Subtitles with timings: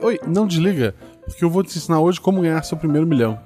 [0.00, 3.38] Oi, não desliga, porque eu vou te ensinar hoje como ganhar seu primeiro milhão.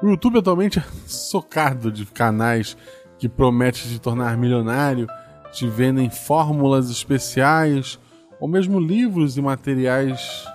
[0.00, 2.76] O YouTube atualmente é socado de canais
[3.18, 5.08] que prometem te tornar milionário,
[5.50, 7.98] te vendem fórmulas especiais
[8.40, 10.46] ou mesmo livros e materiais.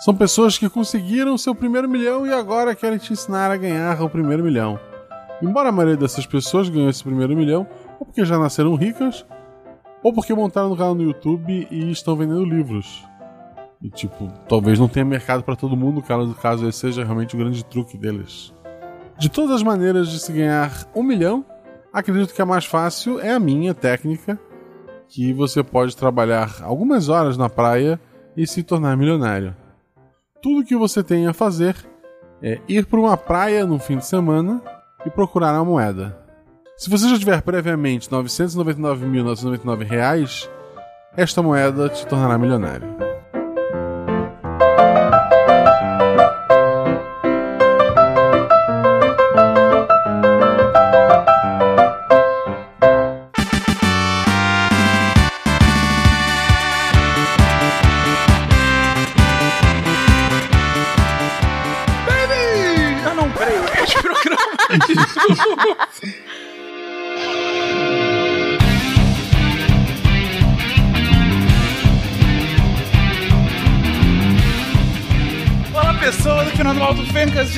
[0.00, 4.10] São pessoas que conseguiram seu primeiro milhão e agora querem te ensinar a ganhar o
[4.10, 4.80] primeiro milhão.
[5.40, 7.68] Embora a maioria dessas pessoas ganhou esse primeiro milhão,
[8.00, 9.24] ou porque já nasceram ricas,
[10.02, 13.08] ou porque montaram no canal no YouTube e estão vendendo livros.
[13.82, 17.38] E tipo, talvez não tenha mercado para todo mundo, caso, caso esse seja realmente o
[17.38, 18.52] grande truque deles.
[19.18, 21.44] De todas as maneiras de se ganhar um milhão,
[21.92, 24.38] acredito que a mais fácil é a minha técnica,
[25.08, 27.98] que você pode trabalhar algumas horas na praia
[28.36, 29.56] e se tornar milionário.
[30.42, 31.74] Tudo que você tem a fazer
[32.42, 34.62] é ir para uma praia no fim de semana
[35.04, 36.18] e procurar a moeda.
[36.76, 40.48] Se você já tiver previamente R$ 999.999,
[41.16, 43.09] esta moeda te tornará milionário.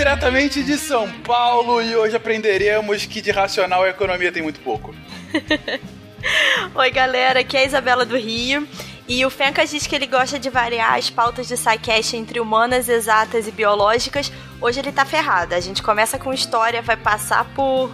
[0.03, 4.95] Diretamente de São Paulo e hoje aprenderemos que de racional a economia tem muito pouco.
[6.75, 8.67] Oi, galera, aqui é a Isabela do Rio.
[9.09, 12.89] E o Fencas diz que ele gosta de variar as pautas de SciCast entre humanas,
[12.89, 14.33] exatas e biológicas.
[14.61, 15.55] Hoje ele tá ferrado.
[15.55, 17.91] A gente começa com história, vai passar por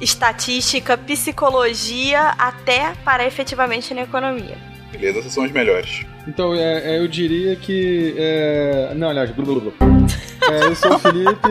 [0.00, 4.56] estatística, psicologia, até parar efetivamente na economia.
[4.90, 6.04] Beleza, essas são as melhores.
[6.26, 8.14] Então, é, é, eu diria que.
[8.16, 8.92] É...
[8.94, 9.72] Não, aliás, blá, blá, blá.
[10.50, 11.48] É, eu sou o Felipe,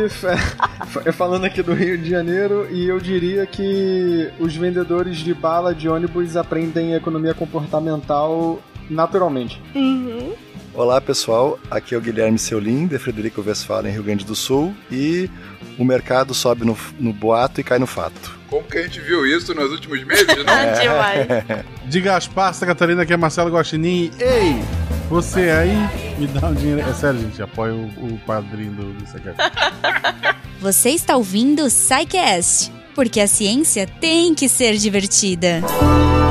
[1.05, 5.75] é, falando aqui do Rio de Janeiro, e eu diria que os vendedores de bala
[5.75, 8.59] de ônibus aprendem economia comportamental
[8.89, 9.61] naturalmente.
[9.75, 10.33] Uhum.
[10.73, 15.29] Olá pessoal, aqui é o Guilherme Seulin, de Frederico Westphalen, Rio Grande do Sul, e
[15.77, 18.36] o mercado sobe no, no boato e cai no fato.
[18.49, 20.53] Como que a gente viu isso nos últimos meses, não?
[20.57, 20.81] É.
[20.81, 21.65] Demais.
[21.85, 24.11] De Gaspar, Santa Catarina, que é Marcelo Guaxinim.
[24.19, 24.61] Ei,
[25.09, 26.81] você aí, me dá um dinheiro.
[26.81, 29.05] É sério, gente, apoia o, o padrinho do, do
[30.59, 35.61] Você está ouvindo o SciCast, porque a ciência tem que ser divertida.
[35.61, 36.26] Queridões,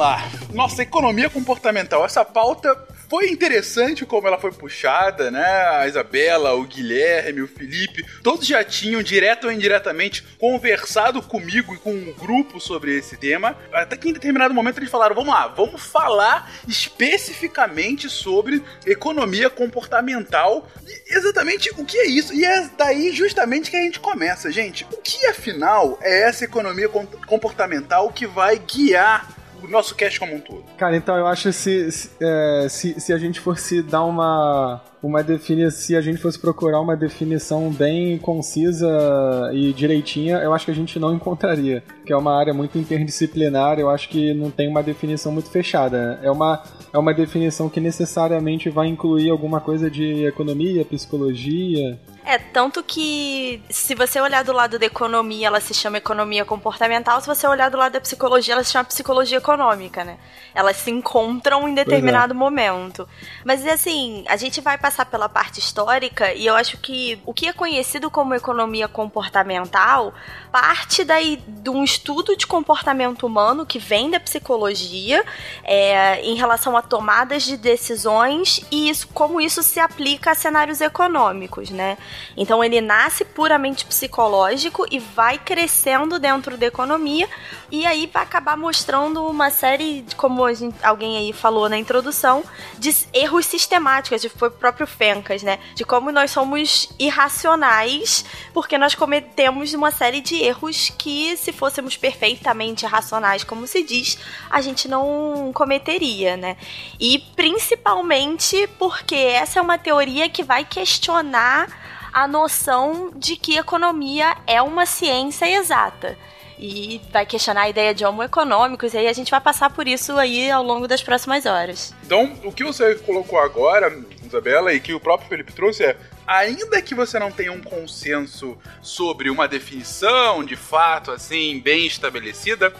[0.00, 0.26] lá.
[0.54, 2.04] Nossa, economia comportamental.
[2.04, 2.74] Essa pauta
[3.08, 5.44] foi interessante como ela foi puxada, né?
[5.44, 11.78] A Isabela, o Guilherme, o Felipe, todos já tinham, direto ou indiretamente, conversado comigo e
[11.78, 13.56] com um grupo sobre esse tema.
[13.72, 20.66] Até que em determinado momento eles falaram: vamos lá, vamos falar especificamente sobre economia comportamental.
[20.86, 22.32] E exatamente o que é isso.
[22.32, 24.86] E é daí justamente que a gente começa, gente.
[24.92, 30.40] O que afinal é essa economia comportamental que vai guiar o nosso cast como um
[30.40, 30.64] todo.
[30.76, 34.80] Cara, então eu acho que se, se, é, se, se a gente fosse dar uma
[35.02, 40.66] uma definição, se a gente fosse procurar uma definição bem concisa e direitinha, eu acho
[40.66, 44.50] que a gente não encontraria, que é uma área muito interdisciplinar, eu acho que não
[44.50, 46.20] tem uma definição muito fechada.
[46.22, 46.62] É uma,
[46.92, 51.98] é uma definição que necessariamente vai incluir alguma coisa de economia, psicologia.
[52.24, 57.20] É, tanto que se você olhar do lado da economia, ela se chama economia comportamental,
[57.20, 60.18] se você olhar do lado da psicologia, ela se chama psicologia econômica, né?
[60.54, 62.36] Elas se encontram em determinado é.
[62.36, 63.08] momento.
[63.44, 67.46] Mas assim, a gente vai passar pela parte histórica e eu acho que o que
[67.46, 70.12] é conhecido como economia comportamental
[70.50, 75.24] parte daí de um estudo de comportamento humano que vem da psicologia
[75.64, 80.80] é, em relação a tomadas de decisões e isso, como isso se aplica a cenários
[80.80, 81.96] econômicos, né?
[82.36, 87.28] Então ele nasce puramente psicológico e vai crescendo dentro da economia
[87.70, 92.42] e aí vai acabar mostrando uma série, como gente, alguém aí falou na introdução,
[92.78, 95.58] de erros sistemáticos, foi o próprio Fencas, né?
[95.74, 101.96] De como nós somos irracionais porque nós cometemos uma série de erros que, se fôssemos
[101.96, 104.18] perfeitamente racionais, como se diz,
[104.50, 106.56] a gente não cometeria, né?
[106.98, 111.68] E principalmente porque essa é uma teoria que vai questionar
[112.12, 116.16] a noção de que economia é uma ciência exata
[116.60, 119.88] e vai questionar a ideia de homo econômicos, e aí a gente vai passar por
[119.88, 121.94] isso aí ao longo das próximas horas.
[122.04, 123.98] Então, o que você colocou agora,
[124.30, 125.96] Isabela, e que o próprio Felipe trouxe é
[126.26, 132.72] ainda que você não tenha um consenso sobre uma definição de fato assim bem estabelecida,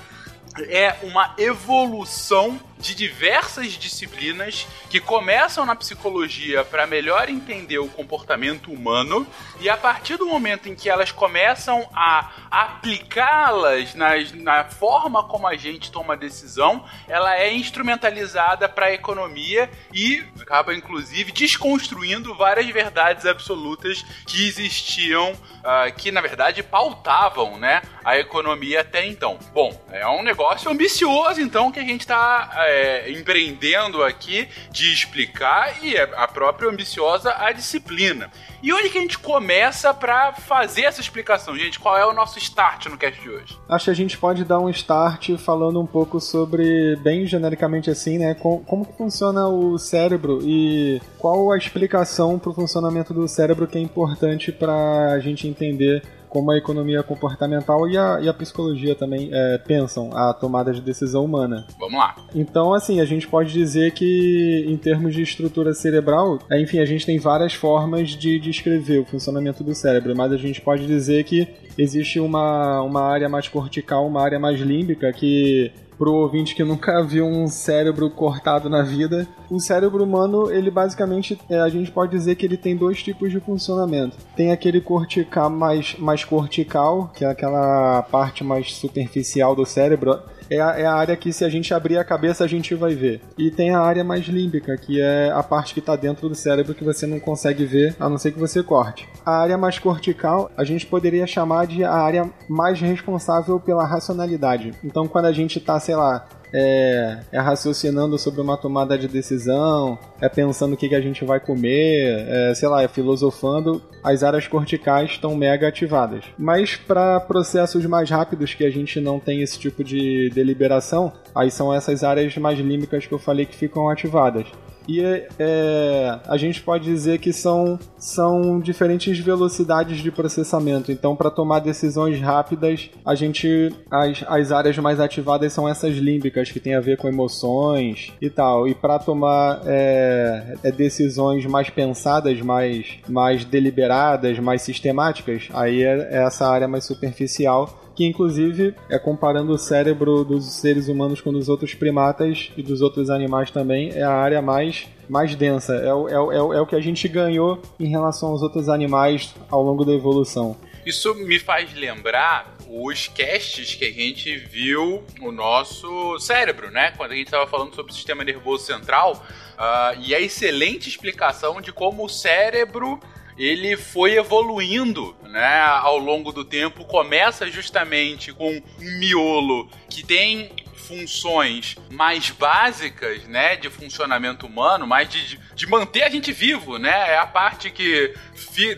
[0.69, 8.73] é uma evolução de diversas disciplinas que começam na psicologia para melhor entender o comportamento
[8.73, 9.27] humano
[9.61, 15.56] e a partir do momento em que elas começam a aplicá-las na forma como a
[15.56, 23.27] gente toma decisão, ela é instrumentalizada para a economia e acaba inclusive desconstruindo várias verdades
[23.27, 29.38] absolutas que existiam, uh, que na verdade pautavam, né, a economia até então.
[29.53, 35.82] Bom, é um negócio ambicioso então que a gente está é, empreendendo aqui de explicar
[35.82, 38.31] e é a própria ambiciosa a disciplina.
[38.62, 41.78] E onde que a gente começa para fazer essa explicação, gente?
[41.78, 43.58] Qual é o nosso start no cast de hoje?
[43.69, 48.19] Acho que a gente pode dar um start falando um pouco sobre, bem genericamente assim,
[48.19, 53.26] né, com, como que funciona o cérebro e qual a explicação para o funcionamento do
[53.26, 58.29] cérebro que é importante para a gente entender como a economia comportamental e a, e
[58.29, 61.67] a psicologia também é, pensam a tomada de decisão humana.
[61.79, 62.15] Vamos lá.
[62.35, 66.87] Então, assim, a gente pode dizer que, em termos de estrutura cerebral, é, enfim, a
[66.87, 71.25] gente tem várias formas de descrever o funcionamento do cérebro, mas a gente pode dizer
[71.25, 76.64] que existe uma, uma área mais cortical, uma área mais límbica que pro ouvinte que
[76.64, 81.91] nunca viu um cérebro cortado na vida, o cérebro humano, ele basicamente, é, a gente
[81.91, 84.17] pode dizer que ele tem dois tipos de funcionamento.
[84.35, 90.19] Tem aquele cortical mais, mais cortical, que é aquela parte mais superficial do cérebro,
[90.50, 92.94] é a, é a área que se a gente abrir a cabeça a gente vai
[92.94, 93.20] ver.
[93.38, 96.75] E tem a área mais límbica, que é a parte que está dentro do cérebro
[96.75, 99.08] que você não consegue ver, a não ser que você corte.
[99.25, 104.75] A área mais cortical, a gente poderia chamar de a área mais responsável pela racionalidade.
[104.82, 109.99] Então, quando a gente está, sei lá, é, é, raciocinando sobre uma tomada de decisão,
[110.20, 114.23] é pensando o que, que a gente vai comer, é, sei lá, é filosofando, as
[114.23, 116.25] áreas corticais estão mega ativadas.
[116.38, 121.50] Mas para processos mais rápidos que a gente não tem esse tipo de deliberação, aí
[121.50, 124.46] são essas áreas mais límbicas que eu falei que ficam ativadas.
[124.91, 130.91] E é, a gente pode dizer que são, são diferentes velocidades de processamento.
[130.91, 136.51] Então, para tomar decisões rápidas, a gente as, as áreas mais ativadas são essas límbicas
[136.51, 138.67] que tem a ver com emoções e tal.
[138.67, 146.09] E para tomar é, é, decisões mais pensadas, mais, mais deliberadas, mais sistemáticas, aí é,
[146.11, 151.31] é essa área mais superficial que inclusive é comparando o cérebro dos seres humanos com
[151.31, 155.75] dos outros primatas e dos outros animais também, é a área mais, mais densa.
[155.75, 158.41] É o, é, o, é, o, é o que a gente ganhou em relação aos
[158.41, 160.56] outros animais ao longo da evolução.
[160.87, 166.94] Isso me faz lembrar os casts que a gente viu o nosso cérebro, né?
[166.96, 171.61] Quando a gente estava falando sobre o sistema nervoso central uh, e a excelente explicação
[171.61, 172.99] de como o cérebro
[173.41, 176.85] ele foi evoluindo, né, ao longo do tempo.
[176.85, 178.63] Começa justamente com um
[178.99, 180.53] miolo que tem
[180.91, 187.13] funções mais básicas, né, de funcionamento humano, mais de, de manter a gente vivo, né?
[187.13, 188.13] É a parte que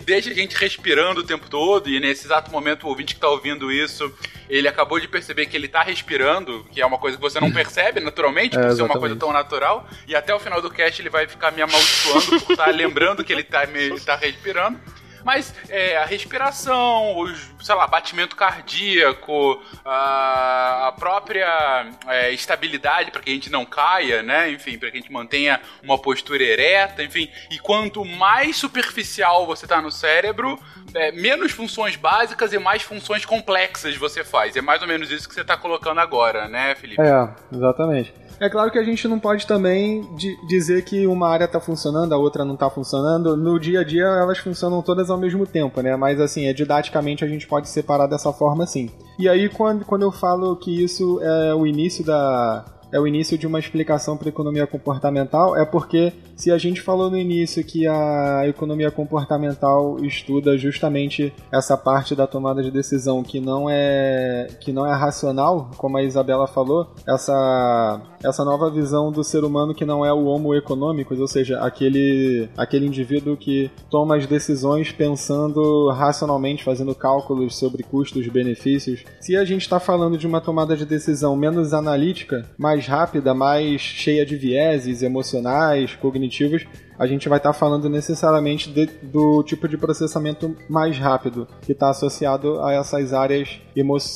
[0.04, 3.30] deixa a gente respirando o tempo todo e nesse exato momento o ouvinte que está
[3.30, 4.14] ouvindo isso,
[4.50, 7.50] ele acabou de perceber que ele está respirando, que é uma coisa que você não
[7.52, 11.00] percebe naturalmente, por é, ser uma coisa tão natural, e até o final do cast
[11.00, 13.62] ele vai ficar me amaldiçoando por estar tá lembrando que ele está
[14.04, 14.78] tá respirando.
[15.24, 23.20] Mas é, a respiração, os, sei lá, batimento cardíaco, a, a própria é, estabilidade para
[23.20, 24.50] que a gente não caia, né?
[24.50, 27.30] Enfim, para que a gente mantenha uma postura ereta, enfim.
[27.50, 30.58] E quanto mais superficial você tá no cérebro,
[30.94, 34.56] é, menos funções básicas e mais funções complexas você faz.
[34.56, 37.00] É mais ou menos isso que você tá colocando agora, né, Felipe?
[37.00, 38.21] É, exatamente.
[38.42, 40.04] É claro que a gente não pode também
[40.48, 43.36] dizer que uma área está funcionando, a outra não está funcionando.
[43.36, 45.94] No dia a dia elas funcionam todas ao mesmo tempo, né?
[45.94, 48.90] Mas assim, é, didaticamente a gente pode separar dessa forma sim.
[49.16, 53.38] E aí quando, quando eu falo que isso é o início da, é o início
[53.38, 57.64] de uma explicação para a economia comportamental, é porque se a gente falou no início
[57.64, 64.48] que a economia comportamental estuda justamente essa parte da tomada de decisão que não é
[64.60, 69.74] que não é racional, como a Isabela falou, essa essa nova visão do ser humano
[69.74, 74.92] que não é o homo econômico, ou seja, aquele aquele indivíduo que toma as decisões
[74.92, 79.04] pensando racionalmente, fazendo cálculos sobre custos e benefícios.
[79.20, 83.34] Se a gente está falando de uma tomada de decisão menos analítica, mais mais rápida,
[83.34, 86.66] mais cheia de vieses emocionais, cognitivos,
[86.98, 91.72] a gente vai estar tá falando necessariamente de, do tipo de processamento mais rápido, que
[91.72, 93.60] está associado a essas áreas,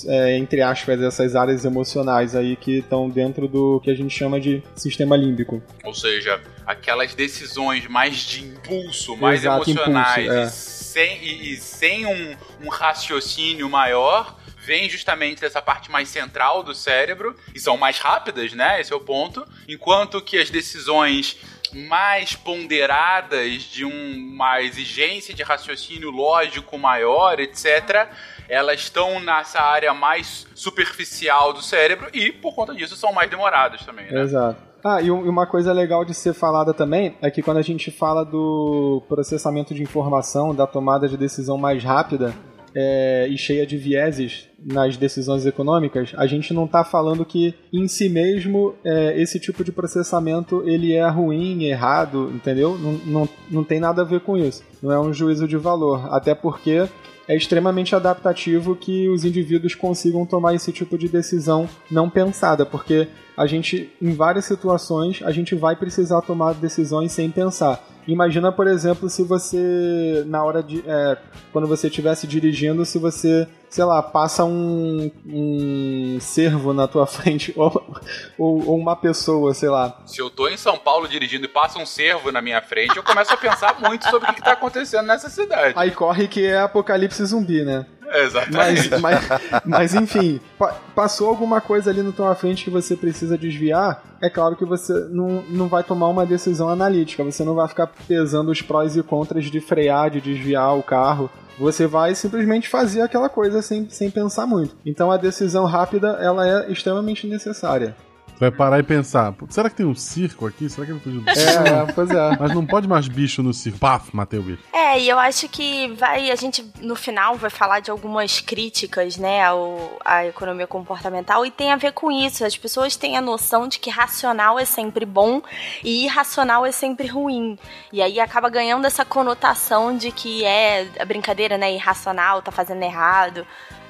[0.06, 4.40] é, entre aspas, essas áreas emocionais aí que estão dentro do que a gente chama
[4.40, 5.62] de sistema límbico.
[5.85, 10.49] Ou seja, aquelas decisões mais de impulso, mais Exato, emocionais, impulso, é.
[10.49, 16.75] sem, e, e sem um, um raciocínio maior vem justamente dessa parte mais central do
[16.75, 18.80] cérebro e são mais rápidas, né?
[18.80, 19.46] Esse é o ponto.
[19.68, 21.38] Enquanto que as decisões
[21.73, 28.08] mais ponderadas, de um, uma exigência de raciocínio lógico maior, etc.,
[28.49, 33.85] elas estão nessa área mais superficial do cérebro e, por conta disso, são mais demoradas
[33.85, 34.11] também.
[34.11, 34.20] Né?
[34.20, 34.61] Exato.
[34.85, 38.25] Ah, e uma coisa legal de ser falada também é que quando a gente fala
[38.25, 42.32] do processamento de informação, da tomada de decisão mais rápida,
[42.78, 47.88] é, e cheia de vieses nas decisões econômicas, a gente não está falando que em
[47.88, 52.76] si mesmo é, esse tipo de processamento ele é ruim, errado, entendeu?
[52.76, 54.62] Não, não, não tem nada a ver com isso.
[54.83, 56.06] Não é um juízo de valor.
[56.12, 56.87] Até porque
[57.26, 63.09] é extremamente adaptativo que os indivíduos consigam tomar esse tipo de decisão não pensada, porque
[63.37, 67.83] a gente, em várias situações, a gente vai precisar tomar decisões sem pensar.
[68.07, 70.83] Imagina, por exemplo, se você, na hora de.
[70.87, 71.17] É,
[71.53, 77.53] quando você estivesse dirigindo, se você, sei lá, passa um, um cervo na tua frente,
[77.57, 78.01] ou,
[78.39, 80.01] ou, ou, uma pessoa, sei lá.
[80.07, 83.03] Se eu tô em São Paulo dirigindo e passa um cervo na minha frente, eu
[83.03, 85.75] começo a pensar muito sobre o que, que tá acontecendo nessa cidade.
[85.77, 87.87] Aí corre que é apocalipse zumbi, né?
[88.13, 88.91] Exatamente.
[88.91, 89.29] Mas, mas,
[89.65, 94.31] mas enfim, pa passou alguma coisa ali na tua frente que você precisa desviar, é
[94.31, 98.51] claro que você não, não vai tomar uma decisão analítica, você não vai ficar pesando
[98.51, 101.31] os prós e contras de frear, de desviar o carro.
[101.59, 104.77] Você vai simplesmente fazer aquela coisa sem, sem pensar muito.
[104.85, 107.97] Então a decisão rápida ela é extremamente necessária.
[108.38, 110.69] Vai parar e pensar, será que tem um circo aqui?
[110.69, 111.69] Será que ele fugiu do circo?
[111.69, 112.37] É, pois é.
[112.38, 113.78] Mas não pode mais bicho no circo.
[113.78, 114.62] Paf, matei o bicho.
[114.73, 119.16] É, e eu acho que vai, a gente no final vai falar de algumas críticas,
[119.16, 122.45] né, ao, à economia comportamental e tem a ver com isso.
[122.45, 125.40] As pessoas têm a noção de que racional é sempre bom
[125.83, 127.59] e irracional é sempre ruim.
[127.93, 132.83] E aí acaba ganhando essa conotação de que é a brincadeira, né, irracional, tá fazendo
[132.83, 133.47] errado.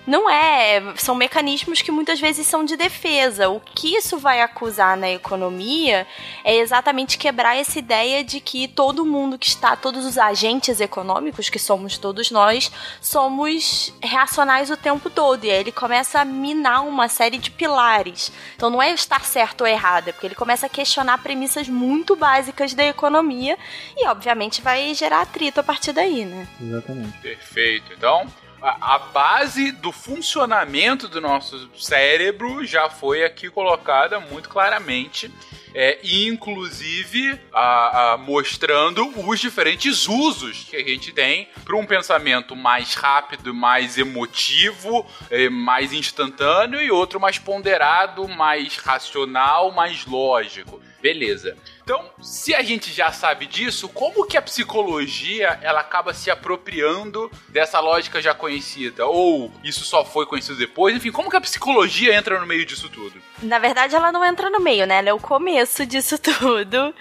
[0.07, 3.49] Não é, são mecanismos que muitas vezes são de defesa.
[3.49, 6.07] O que isso vai acusar na economia
[6.45, 11.49] é exatamente quebrar essa ideia de que todo mundo que está, todos os agentes econômicos,
[11.49, 12.71] que somos todos nós,
[13.01, 15.45] somos reacionais o tempo todo.
[15.45, 18.31] E aí ele começa a minar uma série de pilares.
[18.55, 22.15] Então não é estar certo ou errado, é porque ele começa a questionar premissas muito
[22.15, 23.59] básicas da economia
[23.97, 26.47] e, obviamente, vai gerar atrito a partir daí, né?
[26.61, 27.19] Exatamente.
[27.19, 27.93] Perfeito.
[27.93, 28.27] Então,
[28.67, 35.31] a, base do funcionamento do nosso cérebro já foi aqui colocada muito claramente.
[35.79, 42.57] É, inclusive a, a, mostrando os diferentes usos que a gente tem para um pensamento
[42.57, 50.81] mais rápido, mais emotivo, é, mais instantâneo e outro mais ponderado, mais racional, mais lógico.
[51.03, 51.57] Beleza.
[51.87, 57.31] Então, se a gente já sabe disso, como que a psicologia ela acaba se apropriando
[57.49, 59.07] dessa lógica já conhecida?
[59.07, 60.97] Ou isso só foi conhecido depois?
[60.97, 63.23] Enfim, como que a psicologia entra no meio disso tudo?
[63.43, 64.99] Na verdade, ela não entra no meio, né?
[64.99, 66.95] Ela é o começo disso tudo.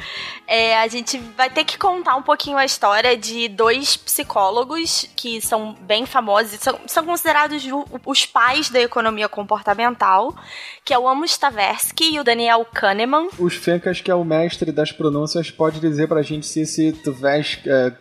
[0.47, 5.41] É, a gente vai ter que contar um pouquinho a história de dois psicólogos que
[5.41, 7.63] são bem famosos, são, são considerados
[8.05, 10.35] os pais da economia comportamental,
[10.83, 13.29] que é o Amos Tversky e o Daniel Kahneman.
[13.39, 17.65] Os Fencas, que é o mestre das pronúncias pode dizer pra gente se esse Tvesk
[17.65, 17.91] é,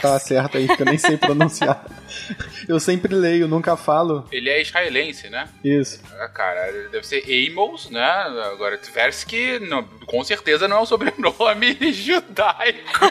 [0.00, 1.84] tá certo aí, que eu nem sei pronunciar.
[2.68, 4.26] eu sempre leio, nunca falo.
[4.32, 5.48] Ele é israelense, né?
[5.62, 6.00] Isso.
[6.18, 8.02] Ah, cara, deve ser Amos, né?
[8.52, 13.06] Agora, Tversky, não, com certeza não é um sobrenome judaico.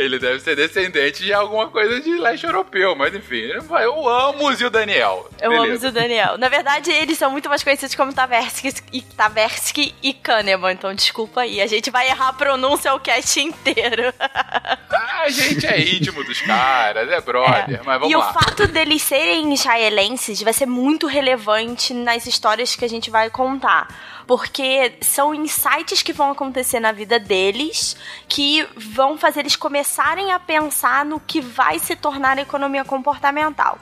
[0.00, 3.42] Ele deve ser descendente de alguma coisa de leste europeu, mas enfim,
[3.82, 5.28] eu amo o Daniel.
[5.38, 6.38] Eu amo o Daniel.
[6.38, 11.42] Na verdade, eles são muito mais conhecidos como Taversky e, Taversky e Kahneman, então desculpa
[11.42, 11.60] aí.
[11.60, 14.12] A gente vai errar a pronúncia o cast inteiro.
[15.20, 17.82] a gente é íntimo dos caras, é brother, é.
[17.84, 18.26] mas vamos e lá.
[18.26, 23.10] E o fato deles serem israelenses vai ser muito relevante nas histórias que a gente
[23.10, 23.88] vai contar
[24.30, 27.96] porque são insights que vão acontecer na vida deles
[28.28, 33.76] que vão fazer eles começarem a pensar no que vai se tornar a economia comportamental.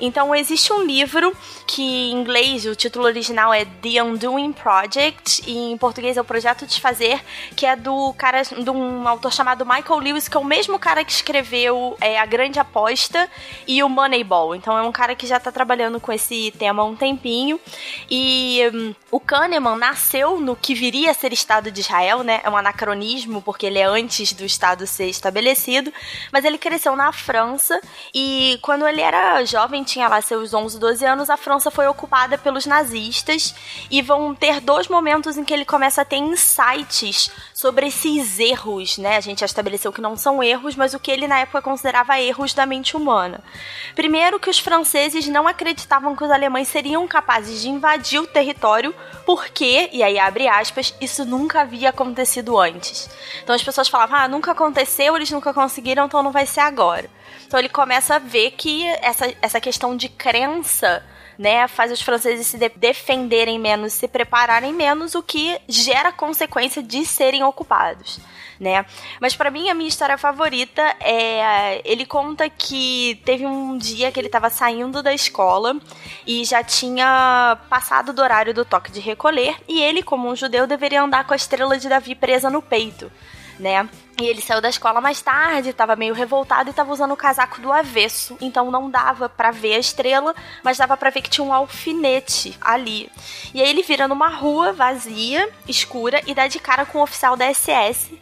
[0.00, 1.34] Então, existe um livro
[1.66, 6.24] que em inglês o título original é The Undoing Project e em português é o
[6.24, 7.22] Projeto Desfazer,
[7.54, 11.04] que é do cara, de um autor chamado Michael Lewis, que é o mesmo cara
[11.04, 13.28] que escreveu é, A Grande Aposta
[13.66, 14.54] e o Moneyball.
[14.54, 17.60] Então é um cara que já tá trabalhando com esse tema há um tempinho.
[18.10, 22.40] E um, o Kahneman nasceu no que viria a ser Estado de Israel, né?
[22.42, 25.92] É um anacronismo, porque ele é antes do Estado ser estabelecido.
[26.32, 27.80] Mas ele cresceu na França
[28.14, 32.38] e quando ele era jovem, tinha lá seus 11, 12 anos, a França foi ocupada
[32.38, 33.54] pelos nazistas
[33.90, 38.98] e vão ter dois momentos em que ele começa a ter insights sobre esses erros,
[38.98, 39.16] né?
[39.16, 42.20] A gente já estabeleceu que não são erros, mas o que ele na época considerava
[42.20, 43.42] erros da mente humana.
[43.94, 48.94] Primeiro, que os franceses não acreditavam que os alemães seriam capazes de invadir o território,
[49.26, 53.10] porque, e aí abre aspas, isso nunca havia acontecido antes.
[53.42, 57.10] Então as pessoas falavam, ah, nunca aconteceu, eles nunca conseguiram, então não vai ser agora.
[57.50, 61.04] Então ele começa a ver que essa, essa questão de crença
[61.36, 66.80] né, faz os franceses se de defenderem menos, se prepararem menos, o que gera consequência
[66.80, 68.20] de serem ocupados.
[68.60, 68.86] Né?
[69.20, 74.20] Mas para mim a minha história favorita é ele conta que teve um dia que
[74.20, 75.76] ele estava saindo da escola
[76.24, 80.68] e já tinha passado do horário do toque de recolher e ele como um judeu
[80.68, 83.10] deveria andar com a estrela de Davi presa no peito
[83.60, 83.88] né?
[84.20, 87.58] E ele saiu da escola mais tarde, tava meio revoltado e tava usando o casaco
[87.58, 91.42] do avesso, então não dava para ver a estrela, mas dava para ver que tinha
[91.42, 93.10] um alfinete ali.
[93.54, 97.04] E aí ele vira numa rua vazia, escura e dá de cara com o um
[97.04, 98.12] oficial da SS.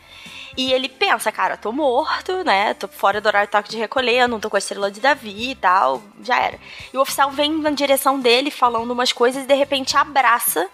[0.56, 2.74] E ele pensa, cara, tô morto, né?
[2.74, 5.54] Tô fora do horário toque de recolher, não tô com a estrela de Davi e
[5.56, 6.60] tal, já era.
[6.92, 10.68] E o oficial vem na direção dele falando umas coisas e de repente abraça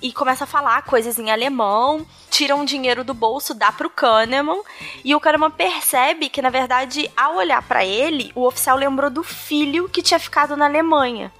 [0.00, 4.62] e começa a falar coisas em alemão, tira um dinheiro do bolso, dá pro Kahneman,
[5.04, 9.22] e o Kahneman percebe que, na verdade, ao olhar para ele, o oficial lembrou do
[9.22, 11.32] filho que tinha ficado na Alemanha.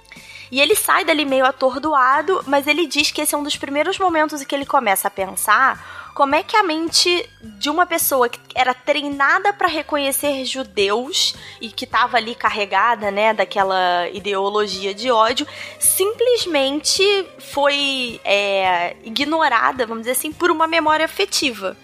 [0.51, 3.99] E ele sai dali meio atordoado, mas ele diz que esse é um dos primeiros
[3.99, 8.27] momentos em que ele começa a pensar como é que a mente de uma pessoa
[8.27, 15.11] que era treinada para reconhecer judeus e que estava ali carregada, né, daquela ideologia de
[15.11, 15.47] ódio,
[15.79, 17.03] simplesmente
[17.39, 21.77] foi é, ignorada, vamos dizer assim, por uma memória afetiva.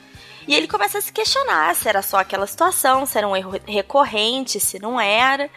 [0.48, 3.60] E ele começa a se questionar se era só aquela situação, se era um erro
[3.66, 5.50] recorrente, se não era.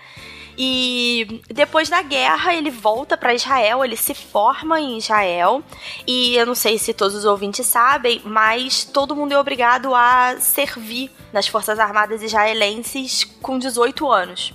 [0.60, 5.62] E depois da guerra, ele volta para Israel, ele se forma em Israel.
[6.04, 10.36] E eu não sei se todos os ouvintes sabem, mas todo mundo é obrigado a
[10.40, 14.52] servir nas Forças Armadas israelenses com 18 anos.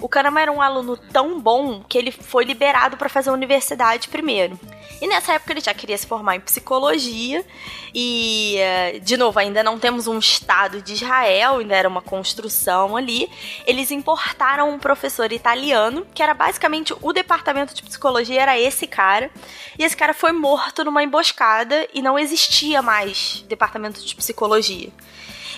[0.00, 4.08] O Kahneman era um aluno tão bom que ele foi liberado para fazer a universidade
[4.08, 4.58] primeiro.
[5.02, 7.44] E nessa época ele já queria se formar em psicologia.
[7.92, 12.96] E, eh, de novo, ainda não temos um Estado de Israel, ainda era uma construção
[12.96, 13.28] ali.
[13.66, 19.28] Eles importaram um professor italiano, que era basicamente o departamento de psicologia, era esse cara.
[19.76, 24.90] E esse cara foi morto numa emboscada e não existia mais departamento de psicologia.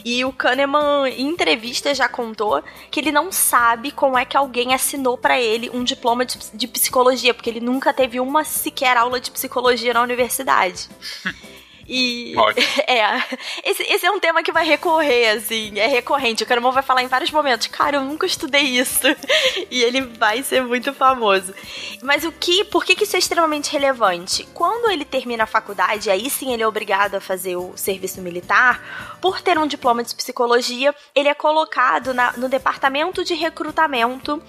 [0.05, 4.75] E o Kahneman, em entrevista, já contou que ele não sabe como é que alguém
[4.75, 9.19] assinou para ele um diploma de, de psicologia, porque ele nunca teve uma sequer aula
[9.19, 10.89] de psicologia na universidade.
[11.89, 12.35] E.
[12.87, 13.23] É.
[13.65, 15.79] Esse, esse, é um tema que vai recorrer, assim.
[15.79, 16.43] É recorrente.
[16.43, 17.67] O Kahneman vai falar em vários momentos.
[17.67, 19.07] Cara, eu nunca estudei isso.
[19.71, 21.55] e ele vai ser muito famoso.
[22.03, 22.65] Mas o que.
[22.65, 24.47] Por que, que isso é extremamente relevante?
[24.55, 29.19] Quando ele termina a faculdade, aí sim ele é obrigado a fazer o serviço militar.
[29.21, 34.43] Por ter um diploma de psicologia, ele é colocado na, no departamento de recrutamento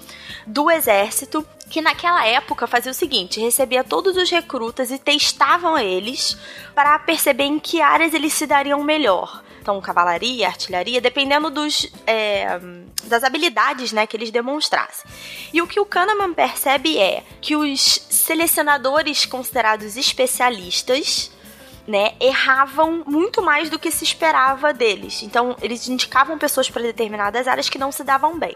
[0.45, 6.37] do exército que naquela época fazia o seguinte: recebia todos os recrutas e testavam eles
[6.73, 9.43] para perceber em que áreas eles se dariam melhor.
[9.61, 12.59] Então, cavalaria, artilharia, dependendo dos, é,
[13.05, 15.09] das habilidades né, que eles demonstrassem.
[15.51, 21.31] E o que o Kahneman percebe é que os selecionadores considerados especialistas
[21.87, 25.23] né, erravam muito mais do que se esperava deles.
[25.23, 28.55] Então, eles indicavam pessoas para determinadas áreas que não se davam bem.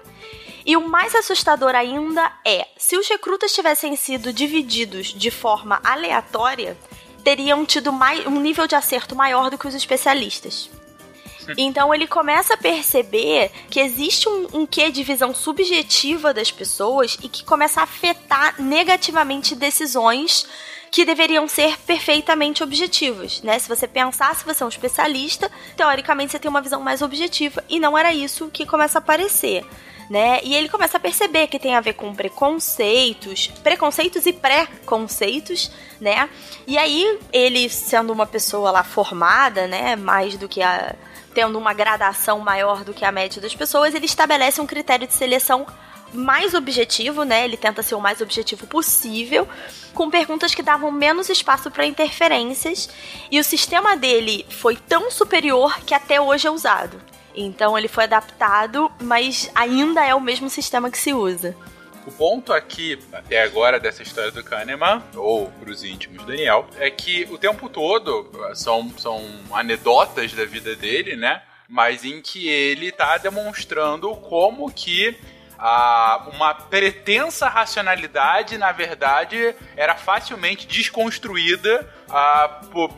[0.66, 6.78] E o mais assustador ainda é, se os recrutas tivessem sido divididos de forma aleatória,
[7.24, 10.70] teriam tido mais, um nível de acerto maior do que os especialistas.
[11.58, 17.18] Então ele começa a perceber que existe um, um quê de visão subjetiva das pessoas
[17.24, 20.46] e que começa a afetar negativamente decisões
[20.92, 23.60] que deveriam ser perfeitamente objetivas, né?
[23.60, 27.64] Se você pensar, se você é um especialista, teoricamente você tem uma visão mais objetiva
[27.70, 29.66] e não era isso que começa a aparecer
[30.10, 30.40] né?
[30.44, 36.28] E ele começa a perceber que tem a ver com preconceitos, preconceitos e pré-conceitos, né?
[36.66, 40.96] E aí ele sendo uma pessoa lá formada, né, mais do que a
[41.32, 45.14] tendo uma gradação maior do que a média das pessoas, ele estabelece um critério de
[45.14, 45.66] seleção
[46.12, 47.46] mais objetivo, né?
[47.46, 49.48] Ele tenta ser o mais objetivo possível,
[49.94, 52.90] com perguntas que davam menos espaço para interferências,
[53.30, 57.00] e o sistema dele foi tão superior que até hoje é usado.
[57.42, 61.56] Então ele foi adaptado, mas ainda é o mesmo sistema que se usa.
[62.06, 67.26] O ponto aqui, até agora, dessa história do Kahneman, ou pros íntimos Daniel, é que
[67.32, 69.24] o tempo todo são, são
[69.54, 71.42] anedotas da vida dele, né?
[71.68, 75.16] Mas em que ele tá demonstrando como que
[75.58, 82.92] a, uma pretensa racionalidade, na verdade, era facilmente desconstruída a, por,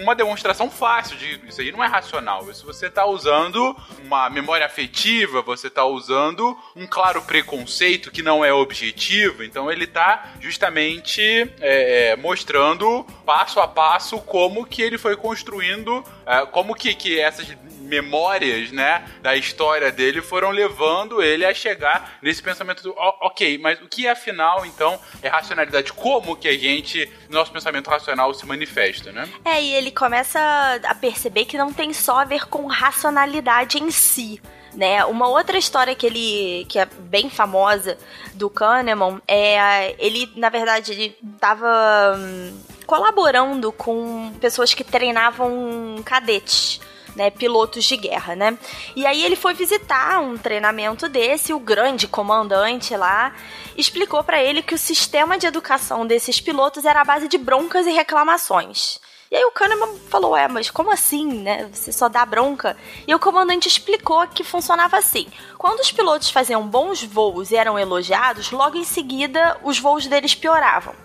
[0.00, 2.50] uma demonstração fácil de isso aí não é racional.
[2.50, 8.44] Isso você está usando uma memória afetiva, você está usando um claro preconceito que não
[8.44, 9.42] é objetivo.
[9.44, 11.22] Então ele está justamente
[11.60, 17.20] é, é, mostrando passo a passo como que ele foi construindo, é, como que, que
[17.20, 17.46] essas
[17.90, 23.80] memórias, né, da história dele foram levando ele a chegar nesse pensamento do, ok, mas
[23.82, 25.92] o que afinal, então, é racionalidade?
[25.92, 29.28] Como que a gente, nosso pensamento racional se manifesta, né?
[29.44, 30.40] É, e ele começa
[30.84, 34.40] a perceber que não tem só a ver com racionalidade em si,
[34.72, 35.04] né?
[35.04, 37.98] Uma outra história que ele que é bem famosa
[38.34, 46.80] do Kahneman é ele na verdade ele estava hum, colaborando com pessoas que treinavam cadetes
[47.14, 48.58] né, pilotos de guerra, né?
[48.94, 53.34] E aí ele foi visitar um treinamento desse, o grande comandante lá
[53.76, 57.86] explicou para ele que o sistema de educação desses pilotos era a base de broncas
[57.86, 58.98] e reclamações.
[59.30, 61.70] E aí o Kahneman falou, é, mas como assim, né?
[61.72, 62.76] Você só dá bronca?
[63.06, 65.28] E o comandante explicou que funcionava assim.
[65.56, 70.34] Quando os pilotos faziam bons voos e eram elogiados, logo em seguida os voos deles
[70.34, 70.96] pioravam.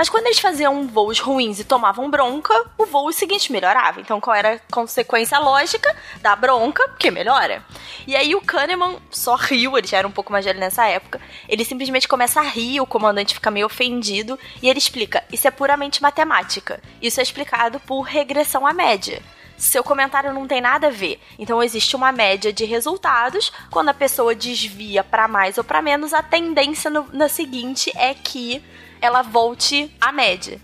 [0.00, 4.00] Mas quando eles faziam voos ruins e tomavam bronca, o voo seguinte melhorava.
[4.00, 6.88] Então qual era a consequência lógica da bronca?
[6.98, 7.62] Que melhora.
[8.06, 11.20] E aí o Kahneman só riu, ele já era um pouco mais velho nessa época.
[11.46, 15.50] Ele simplesmente começa a rir, o comandante fica meio ofendido e ele explica: Isso é
[15.50, 16.82] puramente matemática.
[17.02, 19.20] Isso é explicado por regressão à média
[19.60, 21.20] seu comentário não tem nada a ver.
[21.38, 23.52] Então existe uma média de resultados.
[23.70, 28.14] Quando a pessoa desvia para mais ou para menos, a tendência no, na seguinte é
[28.14, 28.62] que
[29.00, 30.60] ela volte à média.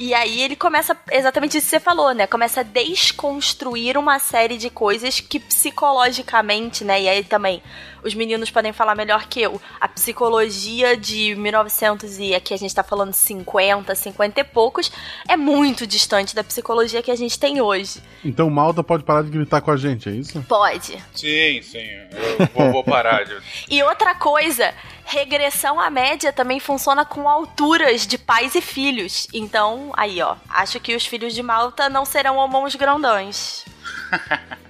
[0.00, 2.26] E aí ele começa exatamente isso que você falou, né?
[2.26, 7.02] Começa a desconstruir uma série de coisas que psicologicamente, né?
[7.02, 7.62] E aí também
[8.02, 9.60] os meninos podem falar melhor que eu.
[9.78, 14.90] A psicologia de 1900 e aqui a gente tá falando 50, 50 e poucos,
[15.28, 18.00] é muito distante da psicologia que a gente tem hoje.
[18.24, 20.42] Então o Malta pode parar de gritar com a gente, é isso?
[20.48, 20.96] Pode.
[21.14, 21.90] Sim, sim.
[22.38, 23.24] Eu vou, vou parar.
[23.28, 23.36] De...
[23.68, 24.72] e outra coisa,
[25.10, 29.26] regressão à média também funciona com alturas de pais e filhos.
[29.34, 33.64] Então, aí, ó, acho que os filhos de Malta não serão homens grandões.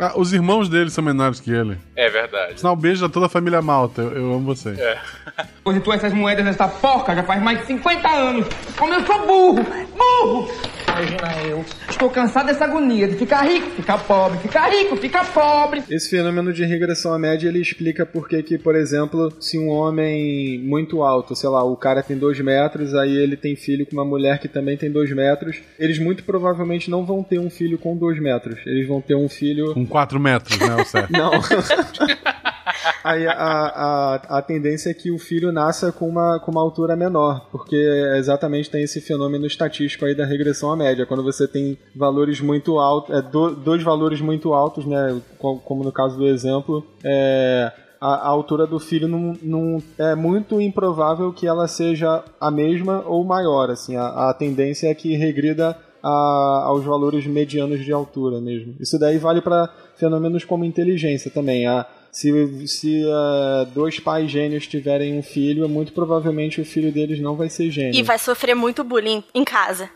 [0.00, 1.78] Ah, os irmãos dele são menores que ele.
[1.94, 2.58] É verdade.
[2.58, 4.02] Sinal, beijo a toda a família Malta.
[4.02, 4.70] Eu, eu amo você.
[4.70, 4.98] É.
[5.64, 8.46] Hoje tu essas moedas nessa porca já faz mais de 50 anos.
[8.76, 9.64] Como eu sou burro!
[9.96, 10.50] Burro!
[10.98, 11.64] Imagina eu.
[11.88, 15.84] Estou cansado dessa agonia de ficar rico, ficar pobre, ficar rico, ficar pobre.
[15.88, 20.58] Esse fenômeno de regressão à média ele explica por que, por exemplo, se um homem
[20.58, 24.04] muito alto, sei lá, o cara tem 2 metros, aí ele tem filho com uma
[24.04, 27.96] mulher que também tem 2 metros, eles muito provavelmente não vão ter um filho com
[27.96, 28.60] 2 metros.
[28.66, 29.74] Eles vão ter um filho.
[29.74, 31.12] Com 4 metros, né, o certo?
[31.12, 31.30] Não.
[33.04, 36.96] Aí a, a, a tendência é que o filho nasça com uma, com uma altura
[36.96, 37.76] menor, porque
[38.16, 41.06] exatamente tem esse fenômeno estatístico aí da regressão à média.
[41.06, 45.92] Quando você tem valores muito altos, é, do, dois valores muito altos, né, como no
[45.92, 51.46] caso do exemplo, é, a, a, altura do filho não, não, é muito improvável que
[51.46, 53.70] ela seja a mesma ou maior.
[53.70, 58.74] Assim, a, a tendência é que regrida a, aos valores medianos de altura mesmo.
[58.80, 61.66] Isso daí vale para fenômenos como inteligência também.
[61.66, 67.20] A, se, se uh, dois pais gênios tiverem um filho, muito provavelmente o filho deles
[67.20, 67.98] não vai ser gênio.
[67.98, 69.90] E vai sofrer muito bullying em casa.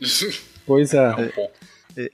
[0.66, 1.32] pois é.
[1.36, 1.50] é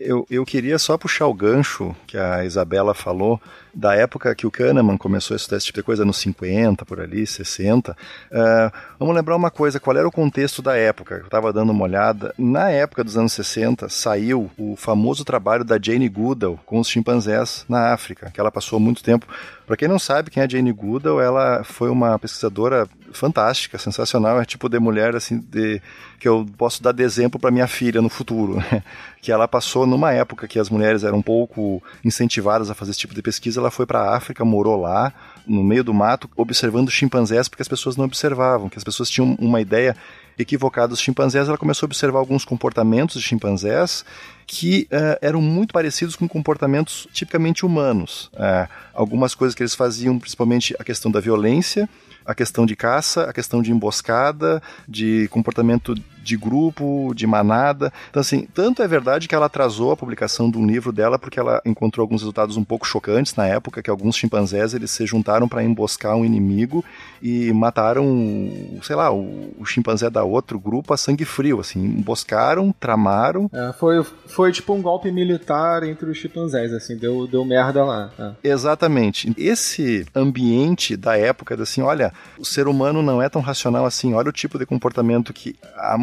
[0.00, 3.40] eu, eu queria só puxar o gancho que a Isabela falou
[3.74, 7.00] da época que o Kahneman começou a estudar esse tipo de coisa, nos 50, por
[7.00, 7.92] ali, 60.
[7.92, 7.96] Uh,
[8.30, 11.16] eh, vamos lembrar uma coisa, qual era o contexto da época?
[11.16, 12.32] Eu estava dando uma olhada.
[12.38, 17.64] Na época dos anos 60, saiu o famoso trabalho da Jane Goodall com os chimpanzés
[17.68, 19.26] na África, que ela passou muito tempo.
[19.66, 24.44] Para quem não sabe quem é Jane Goodall, ela foi uma pesquisadora fantástica, sensacional, é
[24.44, 25.80] tipo de mulher assim de
[26.18, 28.82] que eu posso dar de exemplo para minha filha no futuro, né?
[29.22, 33.00] que ela passou numa época que as mulheres eram um pouco incentivadas a fazer esse
[33.00, 35.12] tipo de pesquisa, ela foi para a África, morou lá,
[35.46, 39.34] no meio do mato, observando chimpanzés, porque as pessoas não observavam, que as pessoas tinham
[39.38, 39.96] uma ideia
[40.38, 41.48] equivocada dos chimpanzés.
[41.48, 44.04] Ela começou a observar alguns comportamentos de chimpanzés
[44.46, 48.30] que uh, eram muito parecidos com comportamentos tipicamente humanos.
[48.34, 51.88] Uh, algumas coisas que eles faziam, principalmente a questão da violência,
[52.24, 57.92] a questão de caça, a questão de emboscada, de comportamento de grupo, de manada.
[58.08, 61.38] Então, assim, tanto é verdade que ela atrasou a publicação de um livro dela porque
[61.38, 65.46] ela encontrou alguns resultados um pouco chocantes na época, que alguns chimpanzés eles se juntaram
[65.46, 66.82] para emboscar um inimigo
[67.22, 68.50] e mataram,
[68.82, 73.50] sei lá, o, o, chimpanzé da outro grupo a sangue frio, assim, emboscaram, tramaram.
[73.52, 74.02] É, foi,
[74.34, 78.10] foi tipo um golpe militar entre os chimpanzés, assim, deu, deu merda lá.
[78.18, 78.48] É.
[78.48, 79.32] Exatamente.
[79.38, 84.28] Esse ambiente da época, assim, olha, o ser humano não é tão racional assim, olha
[84.28, 85.54] o tipo de comportamento que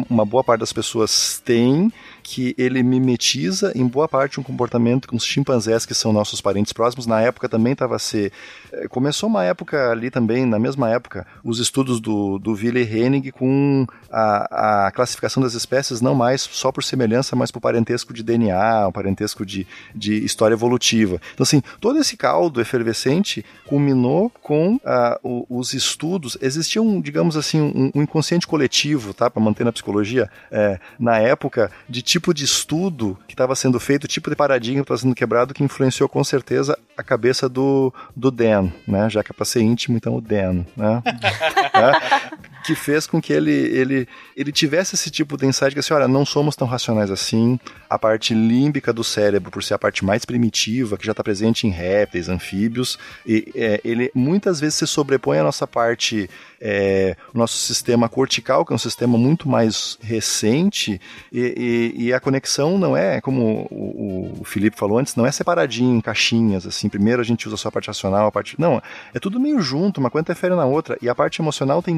[0.08, 5.16] uma boa parte das pessoas tem, que ele mimetiza em boa parte um comportamento com
[5.16, 7.06] os chimpanzés que são nossos parentes próximos.
[7.06, 8.32] Na época também estava se
[8.72, 13.32] eh, começou uma época ali também, na mesma época, os estudos do, do Willy Hennig
[13.32, 18.22] com a, a classificação das espécies não mais só por semelhança, mas por parentesco de
[18.22, 21.20] DNA, um parentesco de, de história evolutiva.
[21.34, 24.80] Então assim, todo esse caldo efervescente culminou com uh,
[25.22, 26.36] o, os estudos.
[26.40, 31.18] Existia um, digamos assim, um, um inconsciente coletivo, tá, para manter na psicologia, é, na
[31.18, 34.98] época de tipo de estudo que estava sendo feito, o tipo de paradigma que estava
[34.98, 39.08] sendo quebrado, que influenciou com certeza a cabeça do, do Dan, né?
[39.08, 41.02] Já que é para ser íntimo, então o Dan, né?
[41.72, 45.94] é, que fez com que ele, ele, ele tivesse esse tipo de insight que assim,
[45.94, 50.04] olha, não somos tão racionais assim, a parte límbica do cérebro, por ser a parte
[50.04, 54.86] mais primitiva, que já está presente em répteis, anfíbios, e, é, ele muitas vezes se
[54.86, 56.28] sobrepõe à nossa parte
[56.64, 61.00] é, nosso sistema cortical, que é um sistema muito mais recente,
[61.32, 65.32] e, e, e a conexão não é, como o, o, Felipe falou antes, não é
[65.32, 68.54] separadinho em caixinhas, assim, primeiro a gente usa só a parte racional, a parte...
[68.60, 68.80] Não,
[69.12, 71.94] é tudo meio junto, uma coisa interfere na outra, e a parte emocional tem